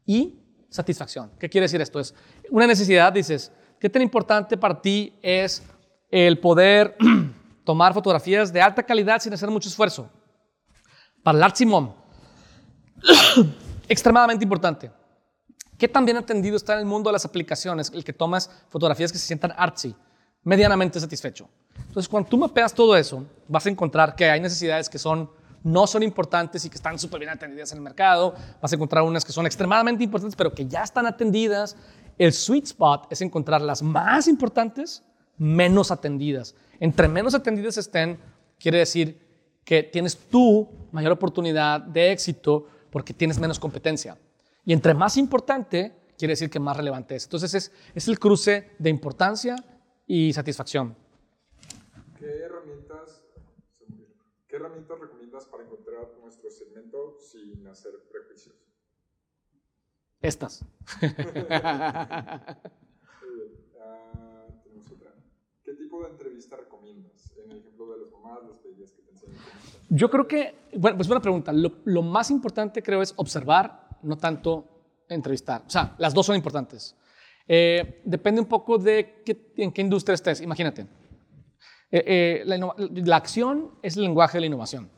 y 0.05 0.39
satisfacción. 0.69 1.31
¿Qué 1.39 1.49
quiere 1.49 1.65
decir 1.65 1.79
esto? 1.79 2.01
Es 2.01 2.13
una 2.49 2.67
necesidad, 2.67 3.13
dices, 3.13 3.51
¿qué 3.79 3.89
tan 3.89 4.01
importante 4.01 4.57
para 4.57 4.81
ti 4.81 5.13
es 5.21 5.63
el 6.11 6.37
poder 6.39 6.97
tomar 7.63 7.93
fotografías 7.93 8.51
de 8.51 8.61
alta 8.61 8.83
calidad 8.83 9.21
sin 9.21 9.33
hacer 9.33 9.49
mucho 9.49 9.69
esfuerzo? 9.69 10.09
Para 11.23 11.37
el 11.37 11.43
Art 11.45 11.55
Simón, 11.55 11.93
extremadamente 13.89 14.45
importante. 14.45 14.91
¿Qué 15.77 15.87
tan 15.87 16.05
bien 16.05 16.17
atendido 16.17 16.55
está 16.55 16.73
en 16.73 16.79
el 16.79 16.85
mundo 16.85 17.09
de 17.09 17.13
las 17.13 17.25
aplicaciones 17.25 17.91
el 17.93 18.03
que 18.03 18.13
tomas 18.13 18.49
fotografías 18.69 19.11
que 19.11 19.17
se 19.17 19.25
sientan 19.25 19.53
artsy? 19.57 19.95
Medianamente 20.43 20.99
satisfecho. 20.99 21.49
Entonces, 21.87 22.07
cuando 22.07 22.29
tú 22.29 22.37
mapeas 22.37 22.73
todo 22.73 22.95
eso, 22.95 23.25
vas 23.47 23.65
a 23.65 23.69
encontrar 23.69 24.15
que 24.15 24.29
hay 24.29 24.39
necesidades 24.39 24.89
que 24.89 24.99
son, 24.99 25.29
no 25.63 25.87
son 25.87 26.03
importantes 26.03 26.63
y 26.65 26.69
que 26.69 26.75
están 26.75 26.99
súper 26.99 27.19
bien 27.21 27.31
atendidas 27.31 27.71
en 27.71 27.77
el 27.77 27.83
mercado. 27.83 28.35
Vas 28.61 28.71
a 28.71 28.75
encontrar 28.75 29.03
unas 29.03 29.25
que 29.25 29.31
son 29.31 29.45
extremadamente 29.45 30.03
importantes, 30.03 30.35
pero 30.35 30.53
que 30.53 30.65
ya 30.65 30.83
están 30.83 31.05
atendidas. 31.05 31.75
El 32.17 32.33
sweet 32.33 32.65
spot 32.65 33.07
es 33.09 33.21
encontrar 33.21 33.61
las 33.61 33.81
más 33.81 34.27
importantes, 34.27 35.03
menos 35.37 35.91
atendidas. 35.91 36.55
Entre 36.79 37.07
menos 37.07 37.33
atendidas 37.33 37.77
estén, 37.77 38.19
quiere 38.59 38.79
decir 38.79 39.27
que 39.63 39.83
tienes 39.83 40.17
tú 40.17 40.69
mayor 40.91 41.13
oportunidad 41.13 41.79
de 41.79 42.11
éxito 42.11 42.67
porque 42.91 43.13
tienes 43.13 43.39
menos 43.39 43.59
competencia. 43.59 44.17
Y 44.65 44.73
entre 44.73 44.93
más 44.93 45.17
importante, 45.17 45.93
quiere 46.17 46.33
decir 46.33 46.49
que 46.49 46.59
más 46.59 46.75
relevante 46.75 47.15
es. 47.15 47.23
Entonces 47.25 47.53
es, 47.53 47.71
es 47.93 48.07
el 48.07 48.19
cruce 48.19 48.71
de 48.77 48.89
importancia 48.89 49.55
y 50.05 50.33
satisfacción. 50.33 50.95
¿Qué 52.17 52.25
herramientas, 52.25 53.23
¿Qué 54.47 54.55
herramientas 54.55 54.99
recomiendas 54.99 55.45
para 55.45 55.63
encontrar 55.63 56.09
nuestro 56.21 56.49
segmento 56.51 57.17
sin 57.19 57.65
hacer 57.67 57.93
prejuicios? 58.11 58.55
Estas. 60.21 60.65
Ah, 63.81 64.45
¿Qué 65.63 65.73
tipo 65.89 66.03
de 66.03 66.09
entrevista 66.09 66.55
recomiendas? 66.55 67.31
En 67.43 67.51
el 67.51 67.57
ejemplo 67.57 67.87
de 67.87 67.97
las 67.97 68.11
mamás, 68.11 68.39
las 68.47 68.59
pedías 68.59 68.91
que 68.91 69.01
te 69.01 69.11
enseñan. 69.11 69.37
Yo 69.89 70.09
creo 70.09 70.27
que, 70.27 70.55
bueno, 70.77 70.97
pues 70.97 71.07
buena 71.07 71.21
pregunta. 71.21 71.51
Lo, 71.51 71.71
lo 71.85 72.03
más 72.03 72.29
importante 72.29 72.83
creo 72.83 73.01
es 73.01 73.13
observar 73.15 73.87
no 74.03 74.15
tanto 74.17 74.65
entrevistar. 75.09 75.63
O 75.65 75.69
sea, 75.69 75.95
las 75.97 76.13
dos 76.13 76.27
son 76.27 76.35
importantes. 76.35 76.95
Eh, 77.47 78.01
depende 78.05 78.39
un 78.39 78.47
poco 78.47 78.77
de 78.77 79.23
en 79.57 79.71
qué 79.71 79.81
industria 79.81 80.13
estés. 80.13 80.41
Imagínate. 80.41 80.81
Eh, 81.91 82.43
eh, 82.45 83.01
la, 83.05 83.15
acción 83.15 83.71
es 83.81 83.97
el 83.97 84.03
lenguaje 84.03 84.37
de 84.37 84.41
la 84.41 84.45
innovación. 84.45 84.91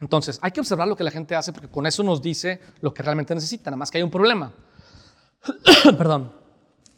Entonces, 0.00 0.38
hay 0.40 0.50
que 0.50 0.60
observar 0.60 0.88
lo 0.88 0.96
que 0.96 1.04
la 1.04 1.10
gente 1.10 1.36
hace 1.36 1.52
porque 1.52 1.68
con 1.68 1.86
eso 1.86 2.02
nos 2.02 2.22
dice 2.22 2.58
lo 2.80 2.94
que 2.94 3.02
realmente 3.02 3.34
necesita, 3.34 3.70
nada 3.70 3.76
más 3.76 3.90
que 3.90 3.98
hay 3.98 4.04
un 4.04 4.10
problema. 4.10 4.50
Perdón. 5.98 6.41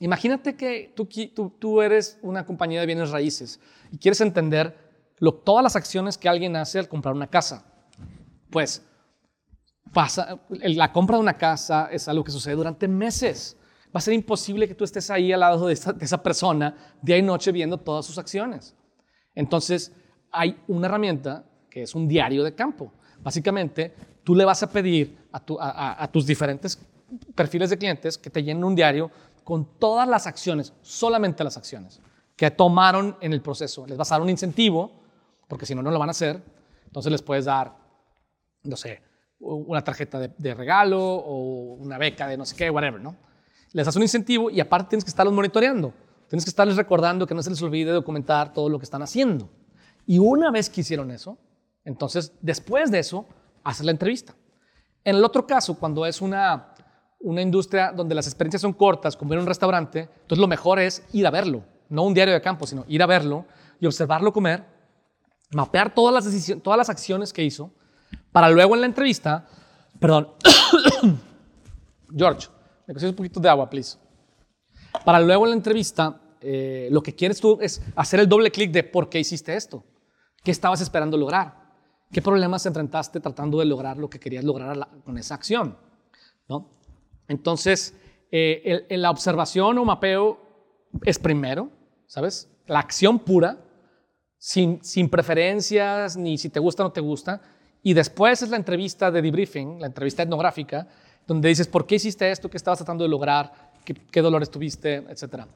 Imagínate 0.00 0.56
que 0.56 0.92
tú, 0.94 1.80
eres 1.80 2.18
una 2.22 2.44
compañía 2.44 2.80
de 2.80 2.86
bienes 2.86 3.10
raíces 3.10 3.60
y 3.92 3.98
quieres 3.98 4.20
entender 4.20 4.76
todas 5.44 5.62
las 5.62 5.76
acciones 5.76 6.18
que 6.18 6.28
alguien 6.28 6.56
hace 6.56 6.78
al 6.78 6.88
comprar 6.88 7.14
una 7.14 7.28
casa. 7.28 7.64
Pues 8.50 8.82
la 10.50 10.92
compra 10.92 11.16
de 11.16 11.22
una 11.22 11.38
casa 11.38 11.88
es 11.90 12.08
algo 12.08 12.24
que 12.24 12.32
sucede 12.32 12.54
durante 12.54 12.88
meses. 12.88 13.56
Va 13.86 13.98
a 13.98 14.00
ser 14.00 14.14
imposible 14.14 14.66
que 14.66 14.74
tú 14.74 14.84
estés 14.84 15.10
ahí 15.10 15.32
al 15.32 15.40
lado 15.40 15.68
de 15.68 15.72
esa, 15.72 16.22
persona 16.22 16.96
día 17.00 17.16
y 17.16 17.22
noche 17.22 17.52
viendo 17.52 17.78
todas 17.78 18.04
sus 18.04 18.18
acciones. 18.18 18.74
Entonces, 19.34 19.92
hay 20.32 20.60
una 20.66 20.88
herramienta 20.88 21.44
que 21.70 21.82
es 21.82 21.94
un 21.94 22.08
diario 22.08 22.42
de 22.42 22.54
campo. 22.54 22.92
Básicamente, 23.22 23.94
tú 24.24 24.34
le 24.34 24.44
vas 24.44 24.62
a 24.64 24.70
pedir 24.70 25.16
a, 25.32 26.02
a 26.02 26.08
tus 26.10 26.26
diferentes 26.26 26.78
perfiles 27.34 27.70
de 27.70 27.78
clientes 27.78 28.18
que 28.18 28.30
te 28.30 28.42
llenen 28.42 28.64
un 28.64 28.74
diario 28.74 29.10
con 29.44 29.78
todas 29.78 30.08
las 30.08 30.26
acciones, 30.26 30.72
solamente 30.82 31.44
las 31.44 31.56
acciones 31.56 32.00
que 32.36 32.50
tomaron 32.50 33.16
en 33.20 33.32
el 33.32 33.40
proceso. 33.40 33.86
Les 33.86 33.96
vas 33.96 34.10
a 34.10 34.16
dar 34.16 34.22
un 34.22 34.30
incentivo, 34.30 34.90
porque 35.46 35.66
si 35.66 35.74
no, 35.74 35.82
no 35.82 35.90
lo 35.90 35.98
van 35.98 36.08
a 36.08 36.12
hacer. 36.12 36.42
Entonces 36.86 37.12
les 37.12 37.22
puedes 37.22 37.44
dar, 37.44 37.76
no 38.62 38.76
sé, 38.76 39.02
una 39.38 39.82
tarjeta 39.84 40.18
de, 40.18 40.54
regalo 40.54 41.00
o 41.00 41.74
una 41.74 41.98
beca 41.98 42.26
de 42.26 42.36
no 42.36 42.46
sé 42.46 42.56
qué, 42.56 42.70
whatever, 42.70 43.00
¿no? 43.00 43.16
Les 43.72 43.84
das 43.84 43.96
un 43.96 44.02
incentivo 44.02 44.50
y 44.50 44.60
aparte 44.60 44.90
tienes 44.90 45.04
que 45.04 45.10
estarlos 45.10 45.34
monitoreando. 45.34 45.92
Tienes 46.28 46.44
que 46.44 46.50
estarles 46.50 46.76
recordando 46.76 47.26
que 47.26 47.34
no 47.34 47.42
se 47.42 47.50
les 47.50 47.60
olvide 47.62 47.90
documentar 47.90 48.52
todo 48.52 48.68
lo 48.68 48.78
que 48.78 48.84
están 48.84 49.02
haciendo. 49.02 49.48
Y 50.06 50.18
una 50.18 50.50
vez 50.50 50.70
que 50.70 50.80
hicieron 50.80 51.10
eso, 51.10 51.36
entonces 51.84 52.32
después 52.40 52.90
de 52.90 53.00
eso, 53.00 53.26
haces 53.62 53.84
la 53.84 53.92
entrevista. 53.92 54.34
En 55.02 55.16
el 55.16 55.24
otro 55.24 55.46
caso, 55.46 55.78
cuando 55.78 56.06
es 56.06 56.22
una, 56.22 56.73
una 57.24 57.40
industria 57.40 57.90
donde 57.90 58.14
las 58.14 58.26
experiencias 58.26 58.60
son 58.60 58.74
cortas, 58.74 59.16
como 59.16 59.32
en 59.32 59.40
un 59.40 59.46
restaurante, 59.46 60.10
entonces 60.12 60.38
lo 60.38 60.46
mejor 60.46 60.78
es 60.78 61.02
ir 61.12 61.26
a 61.26 61.30
verlo, 61.30 61.64
no 61.88 62.02
un 62.02 62.12
diario 62.12 62.34
de 62.34 62.40
campo, 62.40 62.66
sino 62.66 62.84
ir 62.86 63.02
a 63.02 63.06
verlo 63.06 63.46
y 63.80 63.86
observarlo 63.86 64.32
comer, 64.32 64.64
mapear 65.52 65.94
todas 65.94 66.24
las, 66.24 66.62
todas 66.62 66.76
las 66.76 66.90
acciones 66.90 67.32
que 67.32 67.42
hizo, 67.42 67.72
para 68.30 68.50
luego 68.50 68.74
en 68.74 68.82
la 68.82 68.86
entrevista, 68.86 69.46
perdón, 69.98 70.32
George, 72.14 72.48
me 72.86 72.92
consigues 72.92 73.12
un 73.12 73.16
poquito 73.16 73.40
de 73.40 73.48
agua, 73.48 73.70
please. 73.70 73.96
Para 75.04 75.18
luego 75.18 75.44
en 75.44 75.50
la 75.50 75.56
entrevista, 75.56 76.20
eh, 76.40 76.88
lo 76.90 77.02
que 77.02 77.14
quieres 77.14 77.40
tú 77.40 77.58
es 77.60 77.80
hacer 77.96 78.20
el 78.20 78.28
doble 78.28 78.50
clic 78.50 78.70
de 78.70 78.84
por 78.84 79.08
qué 79.08 79.18
hiciste 79.18 79.56
esto, 79.56 79.82
qué 80.42 80.50
estabas 80.50 80.82
esperando 80.82 81.16
lograr, 81.16 81.72
qué 82.12 82.20
problemas 82.20 82.66
enfrentaste 82.66 83.18
tratando 83.18 83.58
de 83.58 83.64
lograr 83.64 83.96
lo 83.96 84.10
que 84.10 84.20
querías 84.20 84.44
lograr 84.44 84.88
con 85.04 85.16
esa 85.16 85.34
acción. 85.34 85.78
¿no? 86.48 86.70
Entonces, 87.28 87.94
eh, 88.30 88.86
la 88.90 89.10
observación 89.10 89.78
o 89.78 89.84
mapeo 89.84 90.38
es 91.04 91.18
primero, 91.18 91.70
¿sabes? 92.06 92.48
La 92.66 92.80
acción 92.80 93.18
pura, 93.18 93.58
sin, 94.38 94.82
sin 94.84 95.08
preferencias, 95.08 96.16
ni 96.16 96.38
si 96.38 96.48
te 96.48 96.60
gusta 96.60 96.82
o 96.82 96.86
no 96.86 96.92
te 96.92 97.00
gusta. 97.00 97.40
Y 97.82 97.94
después 97.94 98.42
es 98.42 98.50
la 98.50 98.56
entrevista 98.56 99.10
de 99.10 99.22
debriefing, 99.22 99.80
la 99.80 99.86
entrevista 99.86 100.22
etnográfica, 100.22 100.88
donde 101.26 101.48
dices, 101.48 101.66
¿por 101.68 101.86
qué 101.86 101.96
hiciste 101.96 102.30
esto? 102.30 102.50
¿Qué 102.50 102.56
estabas 102.56 102.78
tratando 102.78 103.04
de 103.04 103.10
lograr? 103.10 103.52
¿Qué, 103.84 104.20
dolores 104.22 104.50
tuviste? 104.50 104.96
Etcétera. 105.08 105.46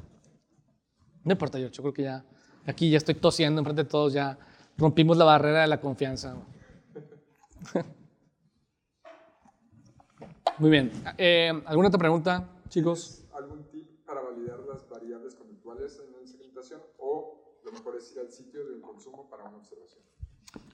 No 1.25 1.33
importa, 1.33 1.59
yo, 1.59 1.69
yo 1.69 1.83
creo 1.83 1.95
que 1.95 2.03
ya, 2.03 2.25
aquí 2.67 2.91
ya 2.91 2.99
estoy 2.99 3.15
tosiendo 3.15 3.61
enfrente 3.61 3.85
de 3.85 3.89
todos, 3.89 4.13
ya 4.13 4.39
rompimos 4.77 5.17
la 5.17 5.25
barrera 5.25 5.63
de 5.63 5.67
la 5.67 5.81
confianza. 5.81 6.37
Muy 10.59 10.71
bien. 10.71 10.91
Eh, 11.17 11.53
¿Alguna 11.67 11.89
otra 11.89 11.99
pregunta, 11.99 12.49
chicos? 12.69 13.25
¿Algún 13.33 13.69
tip 13.71 14.05
para 14.05 14.21
validar 14.23 14.59
las 14.61 14.89
variables 14.89 15.37
conductuales 15.37 16.01
en 16.05 16.13
la 16.13 16.27
segmentación 16.27 16.81
o 16.99 17.61
lo 17.65 17.73
mejor 17.73 17.97
es 17.97 18.13
ir 18.13 18.19
al 18.19 18.33
sitio 18.33 18.67
de 18.67 18.81
consumo 18.81 19.31
para 19.31 19.45
una 19.45 19.59
observación? 19.59 20.03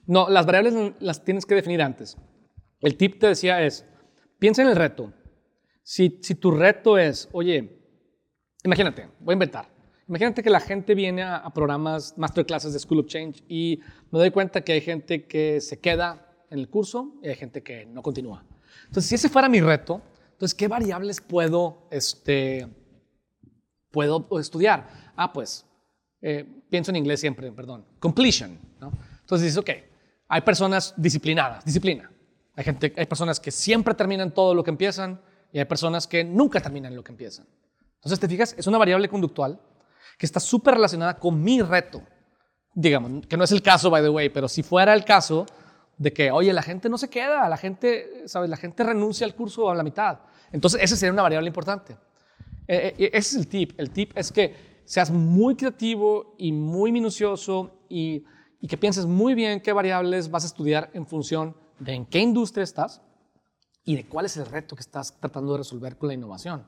No, 0.07 0.27
las 0.29 0.45
variables 0.45 0.93
las 0.99 1.23
tienes 1.23 1.45
que 1.45 1.53
definir 1.53 1.81
antes. 1.83 2.17
El 2.79 2.97
tip 2.97 3.19
te 3.19 3.27
decía 3.27 3.63
es, 3.63 3.85
piensa 4.39 4.63
en 4.63 4.69
el 4.69 4.75
reto. 4.75 5.13
Si, 5.83 6.19
si 6.23 6.33
tu 6.33 6.49
reto 6.49 6.97
es, 6.97 7.29
oye, 7.31 7.79
imagínate, 8.63 9.09
voy 9.19 9.33
a 9.33 9.35
inventar. 9.35 9.69
Imagínate 10.07 10.41
que 10.41 10.49
la 10.49 10.59
gente 10.59 10.95
viene 10.95 11.23
a, 11.23 11.47
programas, 11.53 12.17
masterclasses 12.17 12.73
de 12.73 12.79
School 12.79 12.99
of 12.99 13.07
Change 13.07 13.43
y 13.47 13.81
me 14.11 14.19
doy 14.19 14.31
cuenta 14.31 14.61
que 14.61 14.73
hay 14.73 14.81
gente 14.81 15.25
que 15.25 15.61
se 15.61 15.79
queda 15.79 16.31
en 16.49 16.59
el 16.59 16.69
curso 16.69 17.15
y 17.21 17.29
hay 17.29 17.35
gente 17.35 17.61
que 17.61 17.85
no 17.85 18.01
continúa. 18.01 18.45
Entonces, 18.83 19.09
si 19.09 19.15
ese 19.15 19.29
fuera 19.29 19.49
mi 19.49 19.61
reto, 19.61 20.01
entonces, 20.31 20.53
¿qué 20.53 20.67
variables 20.67 21.21
puedo, 21.21 21.87
este, 21.91 22.67
puedo 23.91 24.27
estudiar? 24.39 25.13
Ah, 25.15 25.31
pues, 25.31 25.65
eh, 26.21 26.45
pienso 26.69 26.91
en 26.91 26.97
inglés 26.97 27.19
siempre, 27.19 27.51
perdón, 27.51 27.85
completion. 27.99 28.59
¿no? 28.79 28.91
Entonces 29.21 29.45
dices, 29.45 29.57
ok, 29.57 29.69
hay 30.27 30.41
personas 30.41 30.93
disciplinadas, 30.97 31.63
disciplina. 31.63 32.11
Hay, 32.55 32.63
gente, 32.63 32.93
hay 32.97 33.05
personas 33.05 33.39
que 33.39 33.51
siempre 33.51 33.93
terminan 33.93 34.33
todo 34.33 34.53
lo 34.53 34.63
que 34.63 34.71
empiezan 34.71 35.21
y 35.53 35.59
hay 35.59 35.65
personas 35.65 36.07
que 36.07 36.23
nunca 36.23 36.59
terminan 36.59 36.95
lo 36.95 37.03
que 37.03 37.11
empiezan. 37.11 37.45
Entonces, 37.95 38.19
te 38.19 38.27
fijas, 38.27 38.55
es 38.57 38.67
una 38.67 38.77
variable 38.77 39.07
conductual 39.07 39.59
que 40.17 40.25
está 40.25 40.39
súper 40.39 40.73
relacionada 40.73 41.17
con 41.17 41.41
mi 41.41 41.61
reto. 41.61 42.01
Digamos, 42.73 43.25
que 43.27 43.37
no 43.37 43.43
es 43.43 43.51
el 43.51 43.61
caso, 43.61 43.89
by 43.89 44.03
the 44.03 44.09
way, 44.09 44.29
pero 44.29 44.47
si 44.47 44.63
fuera 44.63 44.93
el 44.93 45.05
caso 45.05 45.45
de 45.97 46.13
que, 46.13 46.31
oye, 46.31 46.51
la 46.53 46.61
gente 46.61 46.89
no 46.89 46.97
se 46.97 47.09
queda, 47.09 47.47
la 47.47 47.57
gente, 47.57 48.27
¿sabes? 48.27 48.49
La 48.49 48.57
gente 48.57 48.83
renuncia 48.83 49.25
al 49.25 49.35
curso 49.35 49.69
a 49.69 49.75
la 49.75 49.83
mitad. 49.83 50.19
Entonces, 50.51 50.81
esa 50.81 50.95
sería 50.95 51.13
una 51.13 51.21
variable 51.21 51.47
importante. 51.47 51.97
Eh, 52.67 52.95
eh, 52.97 53.09
ese 53.13 53.17
es 53.17 53.35
el 53.35 53.47
tip. 53.47 53.79
El 53.79 53.91
tip 53.91 54.11
es 54.17 54.31
que 54.31 54.81
seas 54.85 55.11
muy 55.11 55.55
creativo 55.55 56.35
y 56.37 56.51
muy 56.51 56.91
minucioso 56.91 57.85
y 57.89 58.25
y 58.65 58.67
que 58.67 58.77
pienses 58.77 59.05
muy 59.05 59.35
bien 59.35 59.61
qué 59.61 59.73
variables 59.73 60.31
vas 60.31 60.43
a 60.43 60.47
estudiar 60.47 60.89
en 60.93 61.05
función 61.05 61.55
de 61.77 61.93
en 61.93 62.03
qué 62.07 62.17
industria 62.17 62.63
estás 62.63 62.99
y 63.83 63.95
de 63.95 64.07
cuál 64.07 64.25
es 64.25 64.37
el 64.37 64.47
reto 64.47 64.75
que 64.75 64.81
estás 64.81 65.15
tratando 65.19 65.51
de 65.51 65.59
resolver 65.59 65.99
con 65.99 66.07
la 66.07 66.15
innovación. 66.15 66.65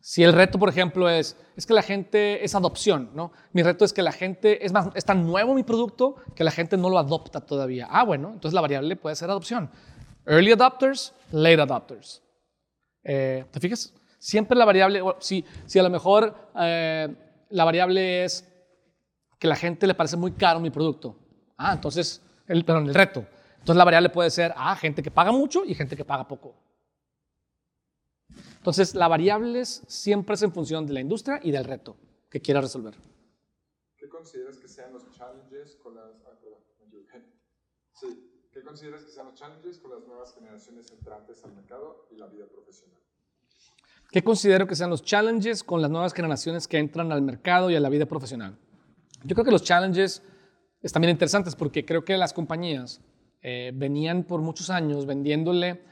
Si 0.00 0.22
el 0.22 0.32
reto, 0.32 0.58
por 0.58 0.70
ejemplo, 0.70 1.10
es, 1.10 1.36
es 1.56 1.66
que 1.66 1.74
la 1.74 1.82
gente 1.82 2.42
es 2.42 2.54
adopción, 2.54 3.10
¿no? 3.14 3.32
Mi 3.52 3.62
reto 3.62 3.84
es 3.84 3.92
que 3.92 4.02
la 4.02 4.12
gente, 4.12 4.64
es 4.64 4.72
más, 4.72 4.88
es 4.94 5.04
tan 5.04 5.26
nuevo 5.26 5.54
mi 5.54 5.62
producto 5.62 6.16
que 6.34 6.42
la 6.42 6.50
gente 6.50 6.78
no 6.78 6.88
lo 6.88 6.98
adopta 6.98 7.40
todavía. 7.42 7.86
Ah, 7.90 8.04
bueno, 8.04 8.28
entonces 8.28 8.54
la 8.54 8.62
variable 8.62 8.96
puede 8.96 9.14
ser 9.14 9.28
adopción. 9.28 9.70
Early 10.26 10.52
adopters, 10.52 11.12
late 11.32 11.60
adopters. 11.60 12.22
Eh, 13.04 13.44
¿Te 13.50 13.60
fijas? 13.60 13.92
Siempre 14.18 14.56
la 14.56 14.64
variable, 14.64 15.02
si, 15.18 15.44
si 15.66 15.78
a 15.78 15.82
lo 15.82 15.90
mejor 15.90 16.34
eh, 16.58 17.14
la 17.50 17.64
variable 17.64 18.24
es 18.24 18.46
que 19.38 19.48
la 19.48 19.56
gente 19.56 19.86
le 19.86 19.94
parece 19.94 20.16
muy 20.16 20.32
caro 20.32 20.60
mi 20.60 20.70
producto. 20.70 21.16
Ah, 21.58 21.72
entonces, 21.74 22.22
el, 22.46 22.64
perdón, 22.64 22.88
el 22.88 22.94
reto. 22.94 23.26
Entonces 23.52 23.76
la 23.76 23.84
variable 23.84 24.08
puede 24.08 24.30
ser, 24.30 24.54
ah, 24.56 24.74
gente 24.76 25.02
que 25.02 25.10
paga 25.10 25.30
mucho 25.30 25.64
y 25.64 25.74
gente 25.74 25.94
que 25.94 26.04
paga 26.04 26.26
poco. 26.26 26.54
Entonces, 28.56 28.94
la 28.94 29.08
variable 29.08 29.64
siempre 29.64 30.34
es 30.34 30.42
en 30.42 30.52
función 30.52 30.86
de 30.86 30.92
la 30.92 31.00
industria 31.00 31.40
y 31.42 31.50
del 31.50 31.64
reto 31.64 31.96
que 32.28 32.40
quiera 32.40 32.60
resolver. 32.60 32.94
¿Qué 33.96 34.08
consideras 34.08 34.58
que 34.58 34.68
sean 34.68 34.92
los 34.92 35.10
challenges 35.16 35.76
con 35.76 35.94
las... 35.94 36.10
Ah, 36.26 36.36
sí. 37.94 38.30
¿Qué 38.52 38.62
consideras 38.62 39.04
que 39.04 39.10
sean 39.10 39.26
los 39.26 39.34
challenges 39.34 39.78
con 39.78 39.90
las 39.92 40.06
nuevas 40.06 40.34
generaciones 40.34 40.90
entrantes 40.90 41.44
al 41.44 41.52
mercado 41.54 42.06
y 42.10 42.16
la 42.16 42.26
vida 42.26 42.46
profesional? 42.46 43.00
¿Qué 44.10 44.24
considero 44.24 44.66
que 44.66 44.74
sean 44.74 44.90
los 44.90 45.04
challenges 45.04 45.62
con 45.62 45.80
las 45.80 45.90
nuevas 45.90 46.12
generaciones 46.12 46.66
que 46.66 46.78
entran 46.78 47.12
al 47.12 47.22
mercado 47.22 47.70
y 47.70 47.76
a 47.76 47.80
la 47.80 47.88
vida 47.88 48.06
profesional? 48.06 48.58
Yo 49.22 49.34
creo 49.34 49.44
que 49.44 49.52
los 49.52 49.62
challenges 49.62 50.22
están 50.82 51.02
bien 51.02 51.12
interesantes 51.12 51.54
porque 51.54 51.84
creo 51.84 52.04
que 52.04 52.16
las 52.16 52.32
compañías 52.32 53.00
eh, 53.42 53.70
venían 53.74 54.24
por 54.24 54.40
muchos 54.40 54.68
años 54.68 55.06
vendiéndole 55.06 55.82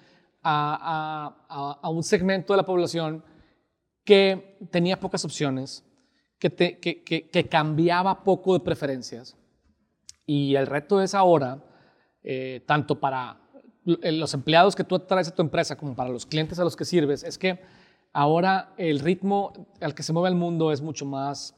a, 0.43 1.91
un 1.91 2.03
segmento 2.03 2.53
de 2.53 2.57
la 2.59 2.66
población 2.66 3.24
que 4.05 4.59
tenía 4.70 4.99
pocas 4.99 5.24
opciones, 5.24 5.84
que, 6.39 6.51
que, 6.51 7.49
cambiaba 7.49 8.24
poco 8.24 8.55
de 8.55 8.61
preferencias. 8.61 9.36
Y 10.24 10.55
el 10.55 10.66
reto 10.66 11.01
es 11.01 11.14
ahora, 11.14 11.62
eh, 12.22 12.62
tanto 12.66 13.01
para 13.01 13.41
los 13.84 14.34
empleados 14.34 14.76
que 14.76 14.84
tú 14.84 14.99
traes 14.99 15.28
a 15.28 15.34
tu 15.34 15.43
empresa 15.43 15.76
como 15.76 15.95
para 15.95 16.11
los 16.11 16.26
clientes 16.26 16.59
a 16.59 16.64
los 16.64 16.76
que 16.76 16.84
sirves, 16.84 17.22
es 17.22 17.39
que 17.39 17.61
ahora 18.12 18.74
el 18.76 19.01
ritmo 19.01 19.53
al 19.80 19.95
que 19.95 20.03
se 20.03 20.12
mueve 20.12 20.28
el 20.28 20.34
mundo 20.34 20.72
es 20.72 20.82
mucho 20.82 21.07
más, 21.07 21.55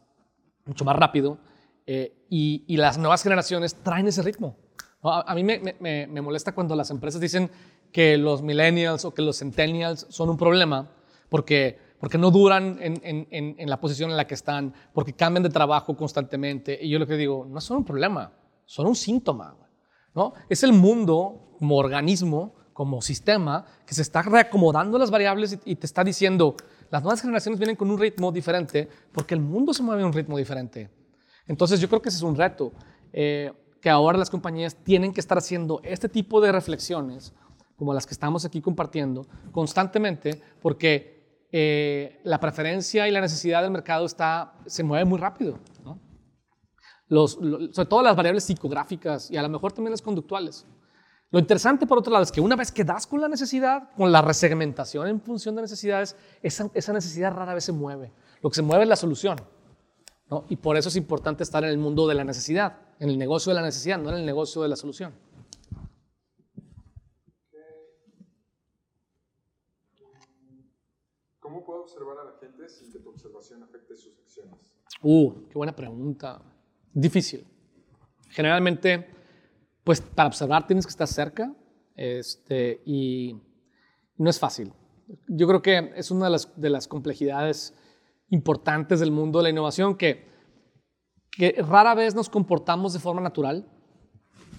mucho 0.64 0.84
más 0.84 0.96
rápido 0.96 1.38
eh, 1.86 2.26
y, 2.28 2.76
las 2.76 2.98
nuevas 2.98 3.22
generaciones 3.22 3.74
traen 3.74 4.06
ese 4.06 4.22
ritmo. 4.22 4.56
A, 5.02 5.34
mí 5.34 5.42
me, 5.42 6.06
molesta 6.20 6.52
cuando 6.52 6.76
las 6.76 6.90
empresas 6.90 7.20
dicen 7.20 7.50
que 7.92 8.16
los 8.16 8.42
millennials 8.42 9.04
o 9.04 9.12
que 9.12 9.22
los 9.22 9.38
centennials 9.38 10.06
son 10.08 10.30
un 10.30 10.36
problema 10.36 10.90
porque, 11.28 11.78
porque 11.98 12.18
no 12.18 12.30
duran 12.30 12.78
en, 12.80 13.68
la 13.68 13.80
posición 13.80 14.10
en 14.10 14.16
la 14.16 14.26
que 14.26 14.34
están, 14.34 14.74
porque 14.92 15.12
cambian 15.12 15.42
de 15.42 15.50
trabajo 15.50 15.96
constantemente. 15.96 16.78
Y 16.80 16.88
yo 16.88 16.98
lo 16.98 17.06
que 17.06 17.16
digo, 17.16 17.46
no 17.48 17.60
son 17.60 17.78
un 17.78 17.84
problema, 17.84 18.32
son 18.64 18.86
un 18.86 18.96
síntoma. 18.96 19.56
¿no? 20.14 20.34
Es 20.48 20.62
el 20.62 20.72
mundo 20.72 21.54
como 21.58 21.76
organismo, 21.76 22.54
como 22.72 23.02
sistema, 23.02 23.64
que 23.86 23.94
se 23.94 24.02
está 24.02 24.22
reacomodando 24.22 24.98
las 24.98 25.10
variables 25.10 25.58
y, 25.64 25.72
y 25.72 25.76
te 25.76 25.86
está 25.86 26.02
diciendo, 26.02 26.56
las 26.90 27.02
nuevas 27.02 27.20
generaciones 27.20 27.58
vienen 27.58 27.76
con 27.76 27.90
un 27.90 27.98
ritmo 27.98 28.32
diferente 28.32 28.88
porque 29.12 29.34
el 29.34 29.40
mundo 29.40 29.72
se 29.72 29.82
mueve 29.82 30.02
a 30.02 30.06
un 30.06 30.12
ritmo 30.12 30.38
diferente. 30.38 30.90
Entonces 31.46 31.80
yo 31.80 31.88
creo 31.88 32.00
que 32.00 32.08
ese 32.08 32.18
es 32.18 32.22
un 32.22 32.36
reto, 32.36 32.72
eh, 33.12 33.52
que 33.80 33.90
ahora 33.90 34.18
las 34.18 34.30
compañías 34.30 34.76
tienen 34.76 35.12
que 35.12 35.20
estar 35.20 35.38
haciendo 35.38 35.80
este 35.82 36.08
tipo 36.08 36.40
de 36.40 36.52
reflexiones 36.52 37.32
como 37.80 37.94
las 37.94 38.04
que 38.04 38.12
estamos 38.12 38.44
aquí 38.44 38.60
compartiendo, 38.60 39.26
constantemente, 39.52 40.38
porque 40.60 41.46
eh, 41.50 42.20
la 42.24 42.38
preferencia 42.38 43.08
y 43.08 43.10
la 43.10 43.22
necesidad 43.22 43.62
del 43.62 43.70
mercado 43.70 44.04
está, 44.04 44.52
se 44.66 44.82
mueve 44.82 45.06
muy 45.06 45.18
rápido. 45.18 45.58
Sobre 47.08 47.88
todo 47.88 48.02
las 48.02 48.14
variables 48.14 48.44
psicográficas 48.44 49.30
y 49.30 49.38
a 49.38 49.42
lo 49.42 49.48
mejor 49.48 49.72
también 49.72 49.92
las 49.92 50.02
conductuales. 50.02 50.66
Lo 51.30 51.38
interesante, 51.38 51.86
por 51.86 51.96
otro 51.96 52.12
lado, 52.12 52.22
es 52.22 52.30
que 52.30 52.42
una 52.42 52.54
vez 52.54 52.70
que 52.70 52.84
das 52.84 53.06
con 53.06 53.18
la 53.18 53.28
necesidad, 53.28 53.88
con 53.96 54.12
la 54.12 54.20
resegmentación 54.20 55.08
en 55.08 55.18
función 55.22 55.56
de 55.56 55.62
necesidades, 55.62 56.16
esa, 56.42 56.92
necesidad 56.92 57.32
rara 57.32 57.54
vez 57.54 57.64
se 57.64 57.72
mueve. 57.72 58.12
Lo 58.42 58.50
que 58.50 58.56
se 58.56 58.62
mueve 58.62 58.82
es 58.82 58.90
la 58.90 58.96
solución. 58.96 59.38
Y 60.50 60.56
por 60.56 60.76
eso 60.76 60.90
es 60.90 60.96
importante 60.96 61.44
estar 61.44 61.64
en 61.64 61.70
el 61.70 61.78
mundo 61.78 62.06
de 62.06 62.14
la 62.14 62.24
necesidad, 62.24 62.76
en 62.98 63.08
el 63.08 63.16
negocio 63.16 63.50
de 63.50 63.58
la 63.58 63.64
necesidad, 63.64 63.98
no 63.98 64.10
en 64.10 64.16
el 64.16 64.26
negocio 64.26 64.60
de 64.60 64.68
la 64.68 64.76
solución. 64.76 65.14
¿Cómo 71.50 71.64
puedo 71.64 71.80
observar 71.80 72.16
sin 72.78 72.92
que 72.92 72.98
tu 72.98 73.10
observación 73.10 73.62
afecte 73.62 73.96
sus 73.96 74.18
acciones? 74.18 74.74
Uh, 75.02 75.48
qué 75.48 75.54
buena 75.54 75.74
pregunta. 75.74 76.42
Difícil. 76.92 77.46
Generalmente, 78.28 79.06
pues 79.84 80.00
para 80.00 80.28
observar 80.28 80.66
tienes 80.66 80.86
que 80.86 80.90
estar 80.90 81.08
cerca 81.08 81.54
este, 81.96 82.82
y 82.84 83.36
no 84.16 84.30
es 84.30 84.38
fácil. 84.38 84.72
Yo 85.26 85.46
creo 85.46 85.62
que 85.62 85.92
es 85.96 86.10
una 86.10 86.26
de 86.26 86.30
las, 86.30 86.60
de 86.60 86.70
las 86.70 86.86
complejidades 86.86 87.74
importantes 88.28 89.00
del 89.00 89.10
mundo 89.10 89.38
de 89.38 89.44
la 89.44 89.50
innovación 89.50 89.96
que, 89.96 90.28
que 91.32 91.56
rara 91.66 91.94
vez 91.94 92.14
nos 92.14 92.30
comportamos 92.30 92.92
de 92.92 93.00
forma 93.00 93.20
natural 93.20 93.68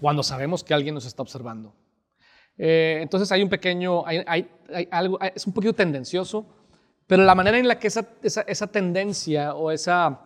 cuando 0.01 0.24
sabemos 0.24 0.64
que 0.64 0.74
alguien 0.74 0.95
nos 0.95 1.05
está 1.05 1.22
observando. 1.22 1.76
Eh, 2.57 2.99
entonces 3.01 3.32
hay 3.32 3.41
un 3.41 3.49
pequeño, 3.49 4.05
hay, 4.05 4.24
hay, 4.28 4.88
algo, 4.91 5.20
es 5.22 5.47
un 5.47 5.53
poquito 5.53 5.74
tendencioso, 5.74 6.45
pero 7.12 7.26
la 7.26 7.36
manera 7.36 7.57
en 7.57 7.68
la 7.68 7.78
que 7.78 7.88
esa, 7.88 8.07
esa, 8.24 8.39
esa, 8.43 8.68
tendencia 8.68 9.53
o 9.53 9.70
esa, 9.70 10.22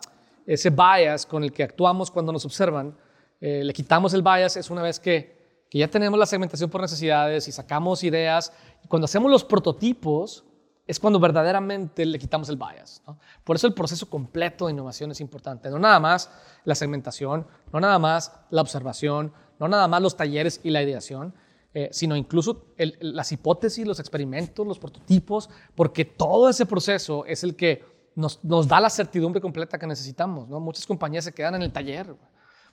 ese 0.46 0.70
bias 0.70 1.26
con 1.26 1.42
el 1.42 1.52
que 1.52 1.64
actuamos 1.64 2.12
cuando 2.12 2.30
nos 2.30 2.44
observan, 2.44 2.96
eh, 3.40 3.64
le 3.64 3.72
quitamos 3.72 4.14
el 4.14 4.22
bias 4.22 4.56
es 4.56 4.70
una 4.70 4.82
vez 4.82 5.00
que, 5.00 5.64
que 5.68 5.78
ya 5.78 5.88
tenemos 5.88 6.16
la 6.16 6.26
segmentación 6.26 6.70
por 6.70 6.80
necesidades 6.80 7.48
y 7.48 7.50
sacamos 7.50 8.04
ideas. 8.04 8.52
Y 8.84 8.86
cuando 8.86 9.06
hacemos 9.06 9.28
los 9.32 9.42
prototipos, 9.42 10.44
es 10.86 11.00
cuando 11.00 11.18
verdaderamente 11.18 12.06
le 12.06 12.20
quitamos 12.20 12.48
el 12.50 12.56
bias. 12.56 13.02
Por 13.42 13.56
eso 13.56 13.66
el 13.66 13.74
proceso 13.74 14.08
completo 14.08 14.66
de 14.66 14.72
innovación 14.72 15.10
es 15.10 15.20
importante. 15.20 15.68
No 15.70 15.80
nada 15.80 15.98
más 15.98 16.30
la 16.62 16.76
segmentación, 16.76 17.48
no 17.72 17.80
nada 17.80 17.98
más 17.98 18.30
la 18.50 18.62
observación, 18.62 19.32
no 19.58 19.66
nada 19.66 19.88
más 19.88 20.00
los 20.00 20.16
talleres 20.16 20.60
y 20.62 20.70
la 20.70 20.84
ideación, 20.84 21.34
eh, 21.74 21.90
sino 21.92 22.16
incluso 22.16 22.74
las 23.00 23.32
hipótesis, 23.32 23.86
los 23.86 24.00
experimentos, 24.00 24.66
los 24.66 24.78
prototipos, 24.78 25.50
porque 25.74 26.06
todo 26.06 26.48
ese 26.48 26.64
proceso 26.64 27.26
es 27.26 27.44
el 27.44 27.54
que 27.54 27.84
nos, 28.14 28.40
da 28.42 28.80
la 28.80 28.88
certidumbre 28.88 29.42
completa 29.42 29.78
que 29.78 29.86
necesitamos. 29.86 30.48
¿no? 30.48 30.58
Muchas 30.58 30.86
compañías 30.86 31.24
se 31.24 31.34
quedan 31.34 31.56
en 31.56 31.62
el 31.62 31.72
taller, 31.72 32.16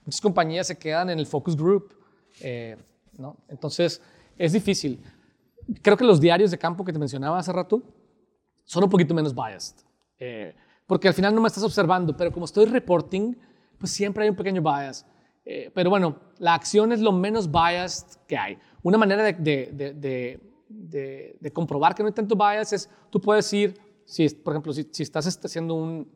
muchas 0.06 0.22
compañías 0.22 0.66
se 0.66 0.78
quedan 0.78 1.10
en 1.10 1.18
el 1.18 1.26
focus 1.26 1.54
group. 1.54 1.94
Eh, 2.40 2.78
¿no? 3.18 3.36
Entonces, 3.48 4.00
es 4.38 4.54
difícil. 4.54 5.02
Creo 5.82 5.98
que 5.98 6.04
los 6.04 6.18
diarios 6.18 6.50
de 6.50 6.56
campo 6.56 6.82
que 6.82 6.92
te 6.92 6.98
mencionaba 6.98 7.38
hace 7.38 7.52
rato, 7.52 7.82
son 8.64 8.84
un 8.84 8.90
poquito 8.90 9.12
menos 9.12 9.34
biased. 9.34 9.84
Eh, 10.18 10.56
porque 10.86 11.08
al 11.08 11.14
final 11.14 11.34
no 11.34 11.42
me 11.42 11.48
estás 11.48 11.62
observando, 11.62 12.16
pero 12.16 12.32
como 12.32 12.46
estoy 12.46 12.64
reporting, 12.64 13.34
pues 13.76 13.92
siempre 13.92 14.24
hay 14.24 14.30
un 14.30 14.36
pequeño 14.36 14.62
bias. 14.62 15.06
Pero 15.74 15.90
bueno, 15.90 16.20
la 16.38 16.54
acción 16.54 16.90
es 16.90 17.00
lo 17.00 17.12
menos 17.12 17.50
biased 17.52 18.16
que 18.26 18.38
hay. 18.38 18.58
Una 18.84 18.98
manera 18.98 19.22
de, 19.22 19.32
de, 19.32 20.38
de, 20.68 21.36
de, 21.40 21.52
comprobar 21.52 21.94
que 21.94 22.02
no 22.02 22.08
hay 22.08 22.12
tanto 22.12 22.36
bias 22.36 22.74
es, 22.74 22.90
tú 23.08 23.18
puedes 23.18 23.50
ir, 23.54 23.80
si, 24.04 24.28
por 24.28 24.52
ejemplo, 24.52 24.74
si, 24.74 24.86
si 24.92 25.02
estás 25.02 25.26
haciendo 25.42 25.72
un, 25.74 26.06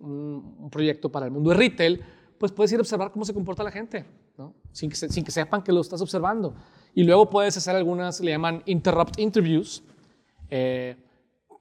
un, 0.60 0.68
proyecto 0.70 1.10
para 1.10 1.24
el 1.24 1.32
mundo 1.32 1.48
de 1.48 1.56
retail, 1.56 2.04
pues 2.36 2.52
puedes 2.52 2.70
ir 2.72 2.78
a 2.78 2.82
observar 2.82 3.10
cómo 3.10 3.24
se 3.24 3.32
comporta 3.32 3.62
la 3.62 3.70
gente, 3.70 4.04
¿no? 4.36 4.52
sin, 4.70 4.90
que 4.90 4.96
sin 4.96 5.24
que 5.24 5.30
sepan 5.30 5.62
que 5.62 5.72
lo 5.72 5.80
estás 5.80 6.02
observando. 6.02 6.54
Y 6.94 7.04
luego 7.04 7.30
puedes 7.30 7.56
hacer 7.56 7.74
algunas, 7.74 8.20
le 8.20 8.32
llaman 8.32 8.62
interrupt 8.66 9.18
interviews, 9.18 9.82
eh, 10.50 10.94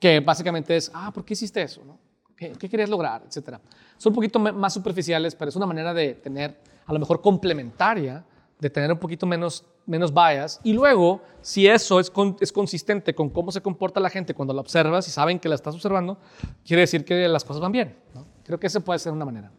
que 0.01 0.19
básicamente 0.19 0.75
es, 0.75 0.91
ah, 0.93 1.13
¿por 1.13 1.23
qué 1.23 1.35
hiciste 1.35 1.61
eso? 1.61 1.85
No? 1.85 1.97
¿Qué, 2.35 2.51
querías 2.51 2.89
lograr? 2.89 3.23
Etcétera. 3.25 3.61
Son 3.97 4.11
un 4.11 4.15
poquito 4.15 4.39
más 4.39 4.73
superficiales, 4.73 5.35
pero 5.35 5.47
es 5.47 5.55
una 5.55 5.65
manera 5.65 5.93
de 5.93 6.15
tener, 6.15 6.59
a 6.85 6.91
lo 6.91 6.99
mejor 6.99 7.21
complementaria, 7.21 8.25
de 8.59 8.69
tener 8.69 8.91
un 8.91 8.97
poquito 8.97 9.25
menos, 9.25 9.65
menos 9.85 10.13
bias. 10.13 10.59
Y 10.63 10.73
luego, 10.73 11.21
si 11.41 11.67
eso 11.67 11.99
es, 11.99 12.11
es 12.39 12.51
consistente 12.51 13.13
con 13.13 13.29
cómo 13.29 13.51
se 13.51 13.61
comporta 13.61 13.99
la 13.99 14.09
gente 14.09 14.33
cuando 14.33 14.53
la 14.53 14.61
observas 14.61 15.07
y 15.07 15.11
saben 15.11 15.39
que 15.39 15.47
la 15.47 15.55
estás 15.55 15.75
observando, 15.75 16.17
quiere 16.65 16.81
decir 16.81 17.05
que 17.05 17.27
las 17.27 17.43
cosas 17.43 17.61
van 17.61 17.71
bien. 17.71 17.97
¿no? 18.13 18.25
Creo 18.43 18.59
que 18.59 18.67
esa 18.67 18.79
puede 18.79 18.99
ser 18.99 19.13
una 19.13 19.25
manera. 19.25 19.51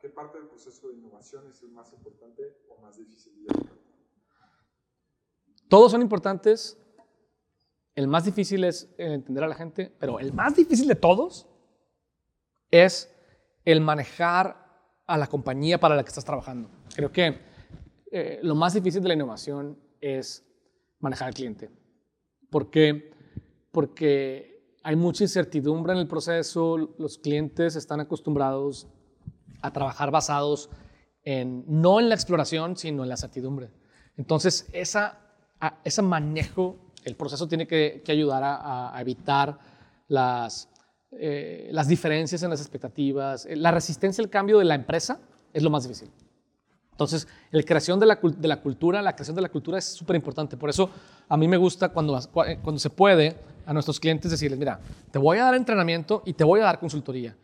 ¿Qué 0.00 0.08
parte 0.10 0.38
del 0.38 0.46
proceso 0.46 0.88
de 0.88 0.94
innovación 0.94 1.48
es 1.50 1.62
el 1.62 1.70
más 1.70 1.92
importante 1.92 2.56
o 2.68 2.80
más 2.80 2.96
difícil? 2.96 3.32
Todos 5.68 5.90
son 5.90 6.00
importantes, 6.00 6.78
el 7.94 8.06
más 8.06 8.24
difícil 8.24 8.64
es 8.64 8.88
entender 8.96 9.44
a 9.44 9.48
la 9.48 9.54
gente, 9.54 9.92
pero 9.98 10.18
el 10.20 10.32
más 10.32 10.54
difícil 10.54 10.86
de 10.86 10.94
todos 10.94 11.48
es 12.70 13.12
el 13.64 13.80
manejar 13.80 14.67
a 15.08 15.16
la 15.16 15.26
compañía 15.26 15.80
para 15.80 15.96
la 15.96 16.04
que 16.04 16.08
estás 16.08 16.24
trabajando. 16.24 16.70
Creo 16.94 17.10
que 17.10 17.38
eh, 18.12 18.38
lo 18.42 18.54
más 18.54 18.74
difícil 18.74 19.02
de 19.02 19.08
la 19.08 19.14
innovación 19.14 19.76
es 20.00 20.46
manejar 21.00 21.28
al 21.28 21.34
cliente. 21.34 21.70
¿Por 22.50 22.70
qué? 22.70 23.10
Porque 23.72 24.76
hay 24.82 24.96
mucha 24.96 25.24
incertidumbre 25.24 25.94
en 25.94 25.98
el 25.98 26.06
proceso, 26.06 26.76
los 26.98 27.18
clientes 27.18 27.74
están 27.74 28.00
acostumbrados 28.00 28.86
a 29.62 29.72
trabajar 29.72 30.10
basados 30.10 30.70
en, 31.24 31.64
no 31.66 32.00
en 32.00 32.10
la 32.10 32.14
exploración, 32.14 32.76
sino 32.76 33.02
en 33.02 33.08
la 33.08 33.16
certidumbre. 33.16 33.70
Entonces, 34.16 34.68
esa, 34.72 35.18
ese 35.84 36.02
manejo 36.02 36.76
el 37.04 37.16
proceso 37.16 37.48
tiene 37.48 37.66
que, 37.66 38.02
ayudar 38.08 38.42
a, 38.44 38.94
evitar 39.00 39.58
las, 40.08 40.68
eh, 41.12 41.68
las 41.72 41.88
diferencias 41.88 42.42
en 42.42 42.50
las 42.50 42.60
expectativas. 42.60 43.46
La 43.50 43.70
resistencia 43.70 44.22
al 44.22 44.30
cambio 44.30 44.58
de 44.58 44.64
la 44.64 44.74
empresa 44.74 45.20
es 45.52 45.62
lo 45.62 45.70
más 45.70 45.84
difícil. 45.84 46.10
Entonces, 46.92 47.28
la 47.52 47.62
creación 47.62 48.00
de 48.00 48.06
la, 48.06 48.16
cultura, 48.16 49.00
la 49.00 49.14
creación 49.14 49.36
de 49.36 49.42
la 49.42 49.48
cultura 49.48 49.78
es 49.78 49.84
súper 49.84 50.16
importante. 50.16 50.56
Por 50.56 50.68
eso 50.68 50.90
a 51.28 51.36
mí 51.36 51.46
me 51.46 51.56
gusta 51.56 51.90
cuando, 51.90 52.18
cuando 52.32 52.78
se 52.78 52.90
puede 52.90 53.36
a 53.64 53.72
nuestros 53.72 54.00
clientes 54.00 54.30
decirles, 54.30 54.58
mira, 54.58 54.80
te 55.10 55.18
voy 55.18 55.38
a 55.38 55.44
dar 55.44 55.54
entrenamiento 55.54 56.22
y 56.26 56.32
te 56.32 56.42
voy 56.42 56.60
a 56.60 56.64
dar 56.64 56.80
consultoría 56.80 57.36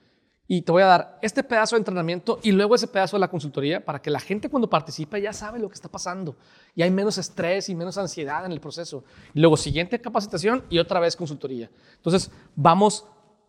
y 0.46 0.62
te 0.62 0.72
voy 0.72 0.82
a 0.82 0.86
dar 0.86 1.18
este 1.22 1.42
pedazo 1.42 1.74
de 1.76 1.78
entrenamiento 1.80 2.38
y 2.42 2.52
luego 2.52 2.74
ese 2.74 2.86
pedazo 2.86 3.16
de 3.16 3.20
la 3.20 3.28
consultoría 3.28 3.84
para 3.84 4.02
que 4.02 4.10
la 4.10 4.20
gente 4.20 4.50
cuando 4.50 4.68
participe 4.68 5.20
ya 5.20 5.32
sabe 5.32 5.58
lo 5.58 5.68
que 5.68 5.74
está 5.74 5.88
pasando 5.88 6.36
y 6.74 6.82
hay 6.82 6.90
menos 6.90 7.16
estrés 7.16 7.68
y 7.68 7.74
menos 7.74 7.96
ansiedad 7.96 8.44
en 8.44 8.52
el 8.52 8.60
proceso. 8.60 9.04
Luego 9.32 9.56
siguiente 9.56 10.00
capacitación 10.00 10.64
y 10.68 10.78
otra 10.78 11.00
vez 11.00 11.16
consultoría. 11.16 11.70
Entonces 11.96 12.30
vamos 12.54 13.06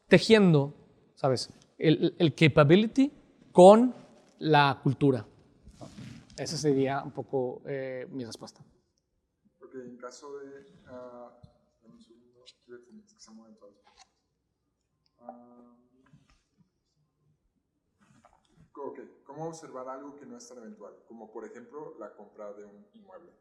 tejiendo, 0.07 0.73
¿sabes? 1.15 1.49
El, 1.77 2.15
el 2.19 2.33
capability 2.35 3.11
con 3.51 3.93
la 4.39 4.79
cultura. 4.83 5.25
Esa 6.37 6.57
sería 6.57 7.01
un 7.03 7.11
poco 7.11 7.61
eh, 7.65 8.07
mi 8.11 8.25
respuesta. 8.25 8.61
Porque 9.57 9.77
en 9.79 9.97
caso 9.97 10.37
de... 10.39 10.47
Uh, 10.89 11.31
un 11.87 12.01
segundo, 12.01 12.43
que 12.43 13.19
se 13.19 13.31
¿Cómo 19.23 19.47
observar 19.47 19.87
algo 19.89 20.15
que 20.15 20.25
no 20.25 20.37
es 20.37 20.47
tan 20.47 20.57
eventual? 20.57 20.93
Como 21.07 21.31
por 21.31 21.45
ejemplo 21.45 21.95
la 21.99 22.13
compra 22.13 22.53
de 22.53 22.65
un 22.65 22.85
inmueble. 22.93 23.31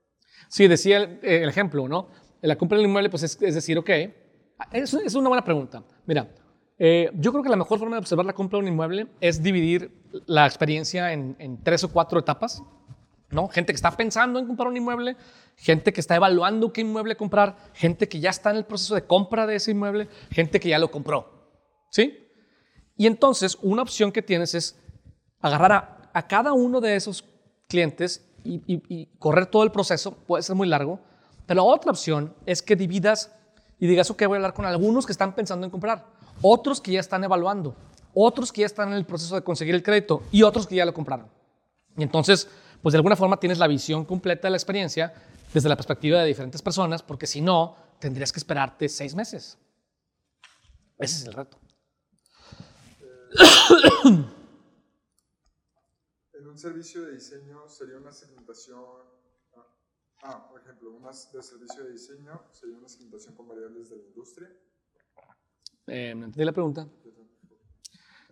Sí, 0.48 0.68
decía 0.68 0.98
el, 0.98 1.18
el 1.22 1.48
ejemplo, 1.48 1.88
¿no? 1.88 2.08
La 2.40 2.56
compra 2.56 2.78
del 2.78 2.86
inmueble, 2.86 3.10
pues 3.10 3.22
es, 3.24 3.38
decir, 3.38 3.78
ok, 3.78 3.90
es, 4.72 4.94
es, 4.94 5.14
una 5.14 5.28
buena 5.28 5.44
pregunta. 5.44 5.84
Mira, 6.06 6.32
eh, 6.78 7.10
yo 7.14 7.30
creo 7.32 7.42
que 7.42 7.48
la 7.48 7.56
mejor 7.56 7.78
forma 7.78 7.96
de 7.96 8.00
observar 8.00 8.26
la 8.26 8.32
compra 8.32 8.58
de 8.58 8.64
un 8.64 8.68
inmueble 8.68 9.06
es 9.20 9.42
dividir 9.42 9.90
la 10.26 10.46
experiencia 10.46 11.12
en, 11.12 11.60
tres 11.62 11.84
o 11.84 11.92
cuatro 11.92 12.18
etapas. 12.18 12.62
¿no? 13.30 13.48
Gente 13.48 13.72
que 13.72 13.76
está 13.76 13.90
pensando 13.90 14.38
en 14.38 14.46
comprar 14.46 14.68
un 14.68 14.76
inmueble, 14.76 15.16
gente 15.56 15.92
que 15.92 16.00
está 16.00 16.14
evaluando 16.16 16.72
qué 16.72 16.82
inmueble 16.82 17.16
comprar, 17.16 17.56
gente 17.72 18.08
que 18.08 18.20
ya 18.20 18.30
está 18.30 18.50
en 18.50 18.56
el 18.56 18.64
proceso 18.64 18.94
de 18.94 19.06
compra 19.06 19.46
de 19.46 19.56
ese 19.56 19.72
inmueble, 19.72 20.08
gente 20.30 20.60
que 20.60 20.68
ya 20.68 20.78
lo 20.78 20.90
compró. 20.90 21.50
¿Sí? 21.90 22.24
Y 22.96 23.06
entonces, 23.06 23.58
una 23.60 23.82
opción 23.82 24.12
que 24.12 24.22
tienes 24.22 24.54
es 24.54 24.78
agarrar 25.40 26.10
a, 26.12 26.26
cada 26.28 26.52
uno 26.52 26.80
de 26.80 26.96
esos 26.96 27.24
clientes 27.68 28.24
y, 28.44 29.06
correr 29.18 29.46
todo 29.46 29.64
el 29.64 29.72
proceso, 29.72 30.12
puede 30.12 30.42
ser 30.42 30.54
muy 30.54 30.68
largo, 30.68 31.00
pero 31.46 31.64
otra 31.64 31.90
opción 31.90 32.34
es 32.46 32.62
que 32.62 32.76
dividas 32.76 33.34
y 33.78 33.86
digas, 33.86 34.10
ok, 34.10 34.22
voy 34.26 34.34
a 34.34 34.36
hablar 34.36 34.54
con 34.54 34.64
algunos 34.64 35.06
que 35.06 35.12
están 35.12 35.34
pensando 35.34 35.66
en 35.66 35.70
comprar, 35.70 36.06
otros 36.42 36.80
que 36.80 36.92
ya 36.92 37.00
están 37.00 37.24
evaluando, 37.24 37.74
otros 38.14 38.52
que 38.52 38.60
ya 38.60 38.66
están 38.66 38.88
en 38.88 38.94
el 38.94 39.04
proceso 39.04 39.34
de 39.34 39.42
conseguir 39.42 39.74
el 39.74 39.82
crédito 39.82 40.22
y 40.30 40.42
otros 40.42 40.66
que 40.66 40.76
ya 40.76 40.84
lo 40.84 40.94
compraron. 40.94 41.28
Y 41.96 42.02
entonces, 42.02 42.48
pues 42.82 42.92
de 42.92 42.98
alguna 42.98 43.16
forma 43.16 43.38
tienes 43.38 43.58
la 43.58 43.66
visión 43.66 44.04
completa 44.04 44.48
de 44.48 44.50
la 44.50 44.56
experiencia 44.56 45.14
desde 45.52 45.68
la 45.68 45.76
perspectiva 45.76 46.20
de 46.20 46.26
diferentes 46.26 46.60
personas, 46.62 47.02
porque 47.02 47.26
si 47.26 47.40
no, 47.40 47.76
tendrías 48.00 48.32
que 48.32 48.38
esperarte 48.38 48.88
seis 48.88 49.14
meses. 49.14 49.58
Ese 50.98 51.16
es 51.16 51.26
el 51.26 51.32
reto. 51.32 51.58
en 56.34 56.46
un 56.46 56.58
servicio 56.58 57.02
de 57.02 57.12
diseño 57.12 57.68
sería 57.68 57.96
una 57.96 58.12
segmentación. 58.12 58.84
Ah, 59.56 59.66
ah 60.22 60.48
por 60.48 60.60
ejemplo, 60.60 60.90
un 60.90 61.02
de 61.02 61.42
servicio 61.42 61.84
de 61.84 61.92
diseño 61.92 62.42
sería 62.52 62.76
una 62.76 62.88
segmentación 62.88 63.34
con 63.34 63.48
variables 63.48 63.90
de 63.90 63.96
la 63.96 64.04
industria. 64.04 64.50
Eh, 65.86 66.14
¿Me 66.14 66.26
entendí 66.26 66.44
la 66.44 66.52
pregunta? 66.52 66.88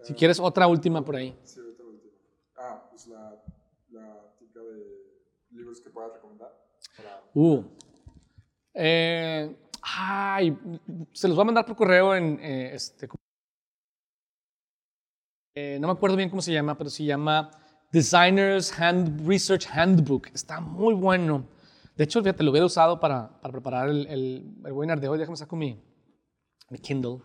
Si 0.03 0.15
quieres 0.15 0.41
otra 0.41 0.67
última 0.67 1.05
por 1.05 1.17
ahí. 1.17 1.37
Sí, 1.45 1.61
otra 1.61 1.87
última. 1.87 2.13
Ah, 2.57 2.89
pues 2.91 3.07
la, 3.07 3.43
la 3.91 4.35
tica 4.39 4.61
de 4.61 5.03
libros 5.51 5.81
que 5.81 5.91
puedas 5.91 6.13
recomendar. 6.13 6.51
Uh. 7.35 7.63
Eh, 8.75 9.57
ay, 9.83 10.59
se 11.13 11.29
los 11.29 11.37
voy 11.37 11.43
a 11.43 11.47
mandar 11.47 11.67
por 11.67 11.77
correo 11.77 12.15
en 12.15 12.39
eh, 12.41 12.75
este. 12.75 13.09
Eh, 15.55 15.79
no 15.81 15.89
me 15.89 15.93
acuerdo 15.93 16.17
bien 16.17 16.31
cómo 16.31 16.41
se 16.43 16.53
llama, 16.53 16.77
pero 16.77 16.89
se 16.89 17.05
llama 17.05 17.51
Designers 17.93 18.79
Hand 18.79 19.27
Research 19.29 19.69
Handbook. 19.71 20.29
Está 20.35 20.61
muy 20.61 20.95
bueno. 20.95 21.47
De 21.95 22.05
hecho, 22.05 22.23
fíjate, 22.23 22.43
lo 22.43 22.51
hubiera 22.51 22.67
usado 22.67 22.99
para, 22.99 23.39
para 23.41 23.53
preparar 23.53 23.89
el, 23.91 24.07
el, 24.07 24.57
el, 24.65 24.73
webinar 24.73 24.99
de 24.99 25.09
hoy. 25.09 25.19
Déjame 25.19 25.37
sacar 25.37 25.59
mi, 25.59 25.79
mi 26.71 26.79
Kindle. 26.79 27.19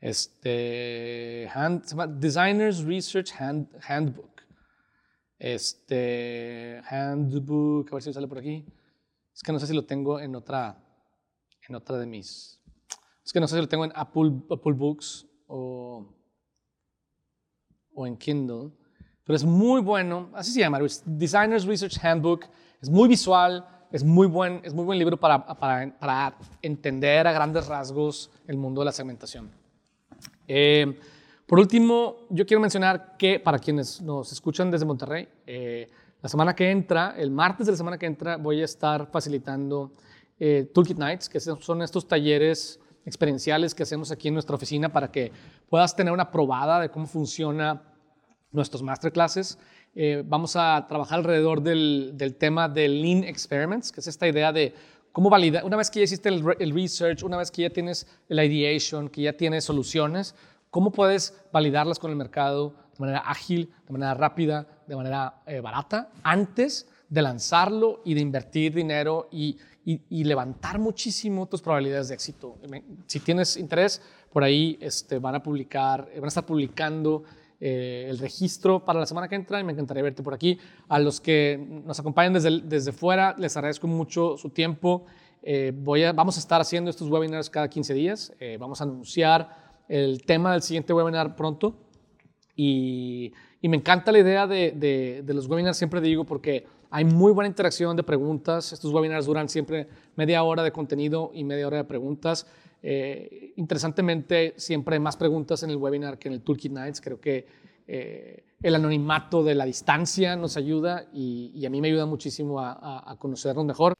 Este, 0.00 1.48
hand, 1.52 1.84
Designers 2.20 2.84
Research 2.84 3.32
Handbook. 3.38 4.42
Este, 5.38 6.80
Handbook, 6.88 7.88
a 7.90 7.96
ver 7.96 8.02
si 8.02 8.12
sale 8.12 8.28
por 8.28 8.38
aquí. 8.38 8.64
Es 9.34 9.42
que 9.42 9.52
no 9.52 9.58
sé 9.58 9.66
si 9.66 9.74
lo 9.74 9.84
tengo 9.84 10.20
en 10.20 10.34
otra, 10.34 10.82
en 11.68 11.74
otra 11.74 11.98
de 11.98 12.06
mis. 12.06 12.60
Es 13.24 13.32
que 13.32 13.40
no 13.40 13.48
sé 13.48 13.56
si 13.56 13.60
lo 13.60 13.68
tengo 13.68 13.84
en 13.84 13.92
Apple, 13.94 14.32
Apple 14.50 14.72
Books 14.72 15.26
o, 15.46 16.06
o 17.94 18.06
en 18.06 18.16
Kindle. 18.16 18.72
Pero 19.24 19.36
es 19.36 19.44
muy 19.44 19.80
bueno, 19.80 20.30
así 20.34 20.52
se 20.52 20.60
llama, 20.60 20.78
Designers 21.04 21.64
Research 21.64 22.02
Handbook. 22.02 22.46
Es 22.80 22.88
muy 22.88 23.08
visual, 23.08 23.66
es 23.90 24.04
muy 24.04 24.28
buen, 24.28 24.60
es 24.62 24.72
muy 24.72 24.84
buen 24.84 24.98
libro 24.98 25.18
para, 25.18 25.44
para, 25.44 25.98
para 25.98 26.38
entender 26.62 27.26
a 27.26 27.32
grandes 27.32 27.66
rasgos 27.66 28.30
el 28.46 28.56
mundo 28.56 28.82
de 28.82 28.84
la 28.84 28.92
segmentación. 28.92 29.50
Eh, 30.48 30.98
por 31.46 31.60
último, 31.60 32.26
yo 32.30 32.44
quiero 32.44 32.60
mencionar 32.60 33.16
que 33.16 33.38
para 33.38 33.58
quienes 33.58 34.00
nos 34.02 34.32
escuchan 34.32 34.70
desde 34.70 34.84
Monterrey, 34.84 35.28
eh, 35.46 35.88
la 36.20 36.28
semana 36.28 36.56
que 36.56 36.70
entra, 36.70 37.14
el 37.16 37.30
martes 37.30 37.66
de 37.66 37.72
la 37.72 37.76
semana 37.76 37.98
que 37.98 38.06
entra, 38.06 38.36
voy 38.36 38.60
a 38.60 38.64
estar 38.64 39.06
facilitando 39.06 39.92
eh, 40.40 40.68
Toolkit 40.74 40.98
Nights, 40.98 41.28
que 41.28 41.38
son 41.38 41.82
estos 41.82 42.08
talleres 42.08 42.80
experienciales 43.04 43.74
que 43.74 43.84
hacemos 43.84 44.10
aquí 44.10 44.28
en 44.28 44.34
nuestra 44.34 44.56
oficina 44.56 44.88
para 44.92 45.12
que 45.12 45.30
puedas 45.68 45.94
tener 45.94 46.12
una 46.12 46.32
probada 46.32 46.80
de 46.80 46.90
cómo 46.90 47.06
funciona 47.06 47.82
nuestros 48.50 48.82
masterclasses. 48.82 49.56
Eh, 49.94 50.24
vamos 50.26 50.56
a 50.56 50.84
trabajar 50.88 51.20
alrededor 51.20 51.62
del, 51.62 52.12
del, 52.14 52.34
tema 52.34 52.68
de 52.68 52.88
Lean 52.88 53.22
Experiments, 53.22 53.92
que 53.92 54.00
es 54.00 54.08
esta 54.08 54.26
idea 54.26 54.52
de 54.52 54.74
cómo 55.16 55.30
validar, 55.30 55.64
una 55.64 55.78
vez 55.78 55.90
que 55.90 56.00
ya 56.00 56.04
hiciste 56.04 56.28
el, 56.28 56.44
el, 56.58 56.74
research, 56.74 57.22
una 57.22 57.38
vez 57.38 57.50
que 57.50 57.62
ya 57.62 57.70
tienes 57.70 58.06
el 58.28 58.38
ideation, 58.38 59.08
que 59.08 59.22
ya 59.22 59.32
tienes 59.32 59.64
soluciones, 59.64 60.34
cómo 60.68 60.92
puedes 60.92 61.32
validarlas 61.50 61.98
con 61.98 62.10
el 62.10 62.18
mercado 62.18 62.74
de 62.92 63.00
manera 63.00 63.20
ágil, 63.20 63.72
de 63.86 63.92
manera 63.94 64.12
rápida, 64.12 64.66
de 64.86 64.94
manera 64.94 65.40
eh, 65.46 65.60
barata, 65.60 66.10
antes 66.22 66.86
de 67.08 67.22
lanzarlo 67.22 68.02
y 68.04 68.12
de 68.12 68.20
invertir 68.20 68.74
dinero 68.74 69.28
y, 69.32 69.56
y, 69.86 70.24
levantar 70.24 70.78
muchísimo 70.78 71.46
tus 71.46 71.62
probabilidades 71.62 72.08
de 72.08 72.14
éxito. 72.14 72.58
Si 73.06 73.20
tienes 73.20 73.56
interés, 73.56 74.02
por 74.30 74.44
ahí 74.44 74.76
este, 74.82 75.18
van 75.18 75.36
a 75.36 75.42
publicar, 75.42 76.10
van 76.14 76.24
a 76.24 76.28
estar 76.28 76.44
publicando 76.44 77.24
eh, 77.58 78.06
el 78.08 78.18
registro 78.18 78.84
para 78.84 79.00
la 79.00 79.06
semana 79.06 79.28
que 79.28 79.34
entra 79.34 79.58
y 79.58 79.64
me 79.64 79.72
encantaría 79.72 80.02
verte 80.02 80.22
por 80.22 80.34
aquí. 80.34 80.58
A 80.88 80.98
los 80.98 81.20
que 81.20 81.64
nos 81.84 81.98
acompañan 81.98 82.34
desde, 82.34 82.60
desde 82.60 82.92
fuera, 82.92 83.34
les 83.38 83.56
agradezco 83.56 83.86
mucho 83.86 84.36
su 84.36 84.50
tiempo. 84.50 85.06
Eh, 85.42 85.72
voy 85.74 86.02
a, 86.02 86.12
vamos 86.12 86.36
a 86.36 86.40
estar 86.40 86.60
haciendo 86.60 86.90
estos 86.90 87.08
webinars 87.08 87.48
cada 87.48 87.68
15 87.68 87.94
días. 87.94 88.32
Eh, 88.40 88.58
vamos 88.60 88.80
a 88.80 88.84
anunciar 88.84 89.66
el 89.88 90.22
tema 90.24 90.52
del 90.52 90.62
siguiente 90.62 90.92
webinar 90.92 91.34
pronto. 91.36 91.76
Y, 92.54 93.32
y 93.62 93.68
me 93.68 93.76
encanta 93.76 94.12
la 94.12 94.18
idea 94.18 94.46
de, 94.46 94.72
de, 94.72 95.22
de, 95.24 95.34
los 95.34 95.46
webinars, 95.46 95.76
siempre 95.76 96.00
digo, 96.00 96.24
porque 96.24 96.66
hay 96.90 97.04
muy 97.04 97.32
buena 97.32 97.48
interacción 97.48 97.96
de 97.96 98.02
preguntas. 98.02 98.72
Estos 98.72 98.92
webinars 98.92 99.26
duran 99.26 99.48
siempre 99.48 99.88
media 100.14 100.42
hora 100.42 100.62
de 100.62 100.72
contenido 100.72 101.30
y 101.32 101.44
media 101.44 101.66
hora 101.66 101.78
de 101.78 101.84
preguntas. 101.84 102.46
Eh, 102.82 103.52
interesantemente, 103.56 104.54
siempre 104.56 104.94
hay 104.94 105.00
más 105.00 105.16
preguntas 105.16 105.62
en 105.62 105.70
el 105.70 105.76
webinar 105.76 106.18
que 106.18 106.28
en 106.28 106.34
el 106.34 106.42
Toolkit 106.42 106.72
Nights. 106.72 107.00
Creo 107.00 107.20
que 107.20 107.46
eh, 107.86 108.44
el 108.62 108.74
anonimato 108.74 109.42
de 109.42 109.54
la 109.54 109.64
distancia 109.64 110.36
nos 110.36 110.56
ayuda 110.56 111.08
y, 111.12 111.64
a 111.66 111.70
mí 111.70 111.80
me 111.80 111.88
ayuda 111.88 112.06
muchísimo 112.06 112.60
a, 112.60 113.16
conocernos 113.18 113.64
mejor. 113.64 113.94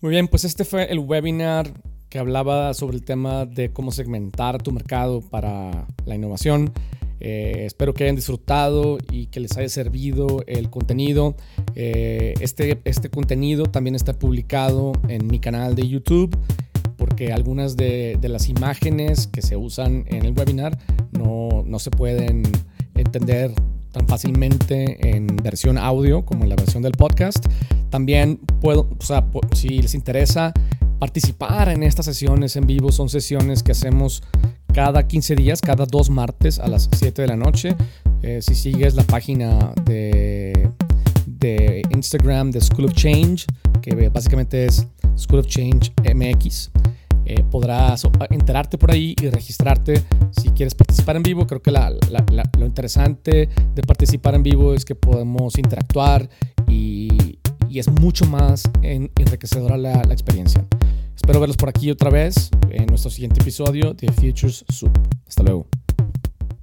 Muy 0.00 0.10
bien, 0.10 0.28
pues 0.28 0.44
este 0.44 0.64
fue 0.64 0.90
el 0.90 0.98
webinar 0.98 1.72
que 2.08 2.18
hablaba 2.18 2.74
sobre 2.74 2.96
el 2.96 3.04
tema 3.04 3.46
de 3.46 3.72
cómo 3.72 3.90
segmentar 3.92 4.62
tu 4.62 4.72
mercado 4.72 5.20
para 5.20 5.86
la 6.04 6.14
innovación. 6.14 6.72
Eh, 7.20 7.62
espero 7.66 7.94
que 7.94 8.02
hayan 8.02 8.16
disfrutado 8.16 8.98
y 9.10 9.28
que 9.28 9.38
les 9.38 9.56
haya 9.56 9.68
servido 9.68 10.42
el 10.48 10.68
contenido. 10.70 11.36
este, 11.76 12.80
este 12.84 13.08
contenido 13.08 13.66
también 13.66 13.94
está 13.94 14.12
publicado 14.12 14.92
en 15.08 15.28
mi 15.28 15.38
canal 15.38 15.76
de 15.76 15.88
YouTube 15.88 16.36
porque 16.96 17.32
algunas 17.32 17.76
de, 17.76 18.18
las 18.22 18.48
imágenes 18.48 19.26
que 19.26 19.42
se 19.42 19.56
usan 19.56 20.04
en 20.08 20.24
el 20.24 20.32
webinar 20.36 20.78
no, 21.12 21.64
no 21.66 21.78
se 21.78 21.90
pueden 21.90 22.42
entender 22.94 23.52
tan 23.92 24.08
fácilmente 24.08 25.16
en 25.16 25.26
versión 25.36 25.78
audio 25.78 26.24
como 26.24 26.44
en 26.44 26.48
la 26.48 26.56
versión 26.56 26.82
del 26.82 26.92
podcast. 26.92 27.44
También 27.90 28.38
puedo, 28.60 28.88
o 28.98 29.04
sea, 29.04 29.24
si 29.52 29.82
les 29.82 29.94
interesa 29.94 30.52
participar 30.98 31.68
en 31.68 31.82
estas 31.82 32.06
sesiones 32.06 32.56
en 32.56 32.66
vivo, 32.66 32.92
son 32.92 33.08
sesiones 33.08 33.62
que 33.62 33.72
hacemos 33.72 34.22
cada 34.72 35.06
15 35.06 35.34
días, 35.36 35.60
cada 35.60 35.84
dos 35.84 36.08
martes 36.10 36.58
a 36.58 36.68
las 36.68 36.88
7 36.92 37.22
de 37.22 37.28
la 37.28 37.36
noche. 37.36 37.76
Eh, 38.22 38.40
si 38.40 38.54
sigues 38.54 38.94
la 38.94 39.02
página 39.02 39.72
de, 39.84 40.70
de 41.26 41.82
Instagram 41.90 42.50
de 42.50 42.60
School 42.60 42.86
of 42.86 42.94
Change, 42.94 43.46
que 43.82 44.08
básicamente 44.08 44.64
es 44.64 44.86
School 45.16 45.40
of 45.40 45.46
Change 45.46 45.92
MX, 46.14 46.70
eh, 47.24 47.42
podrás 47.50 48.06
enterarte 48.30 48.78
por 48.78 48.90
ahí 48.90 49.14
y 49.20 49.28
registrarte 49.28 50.02
si 50.30 50.50
quieres 50.50 50.74
participar 50.74 51.16
en 51.16 51.22
vivo. 51.22 51.46
Creo 51.46 51.62
que 51.62 51.70
lo 51.70 52.66
interesante 52.66 53.48
de 53.74 53.82
participar 53.82 54.34
en 54.34 54.42
vivo 54.42 54.74
es 54.74 54.84
que 54.84 54.94
podemos 54.94 55.58
interactuar 55.58 56.28
y, 56.68 57.38
es 57.72 57.90
mucho 57.90 58.26
más 58.26 58.70
enriquecedora 58.82 59.78
la, 59.78 60.02
experiencia. 60.10 60.66
Espero 61.16 61.40
verlos 61.40 61.56
por 61.56 61.70
aquí 61.70 61.90
otra 61.90 62.10
vez 62.10 62.50
en 62.70 62.84
nuestro 62.86 63.10
siguiente 63.10 63.40
episodio 63.40 63.94
de 63.94 64.12
Futures 64.12 64.64
Soup. 64.68 64.92
Hasta 65.26 65.42
luego. 65.42 65.68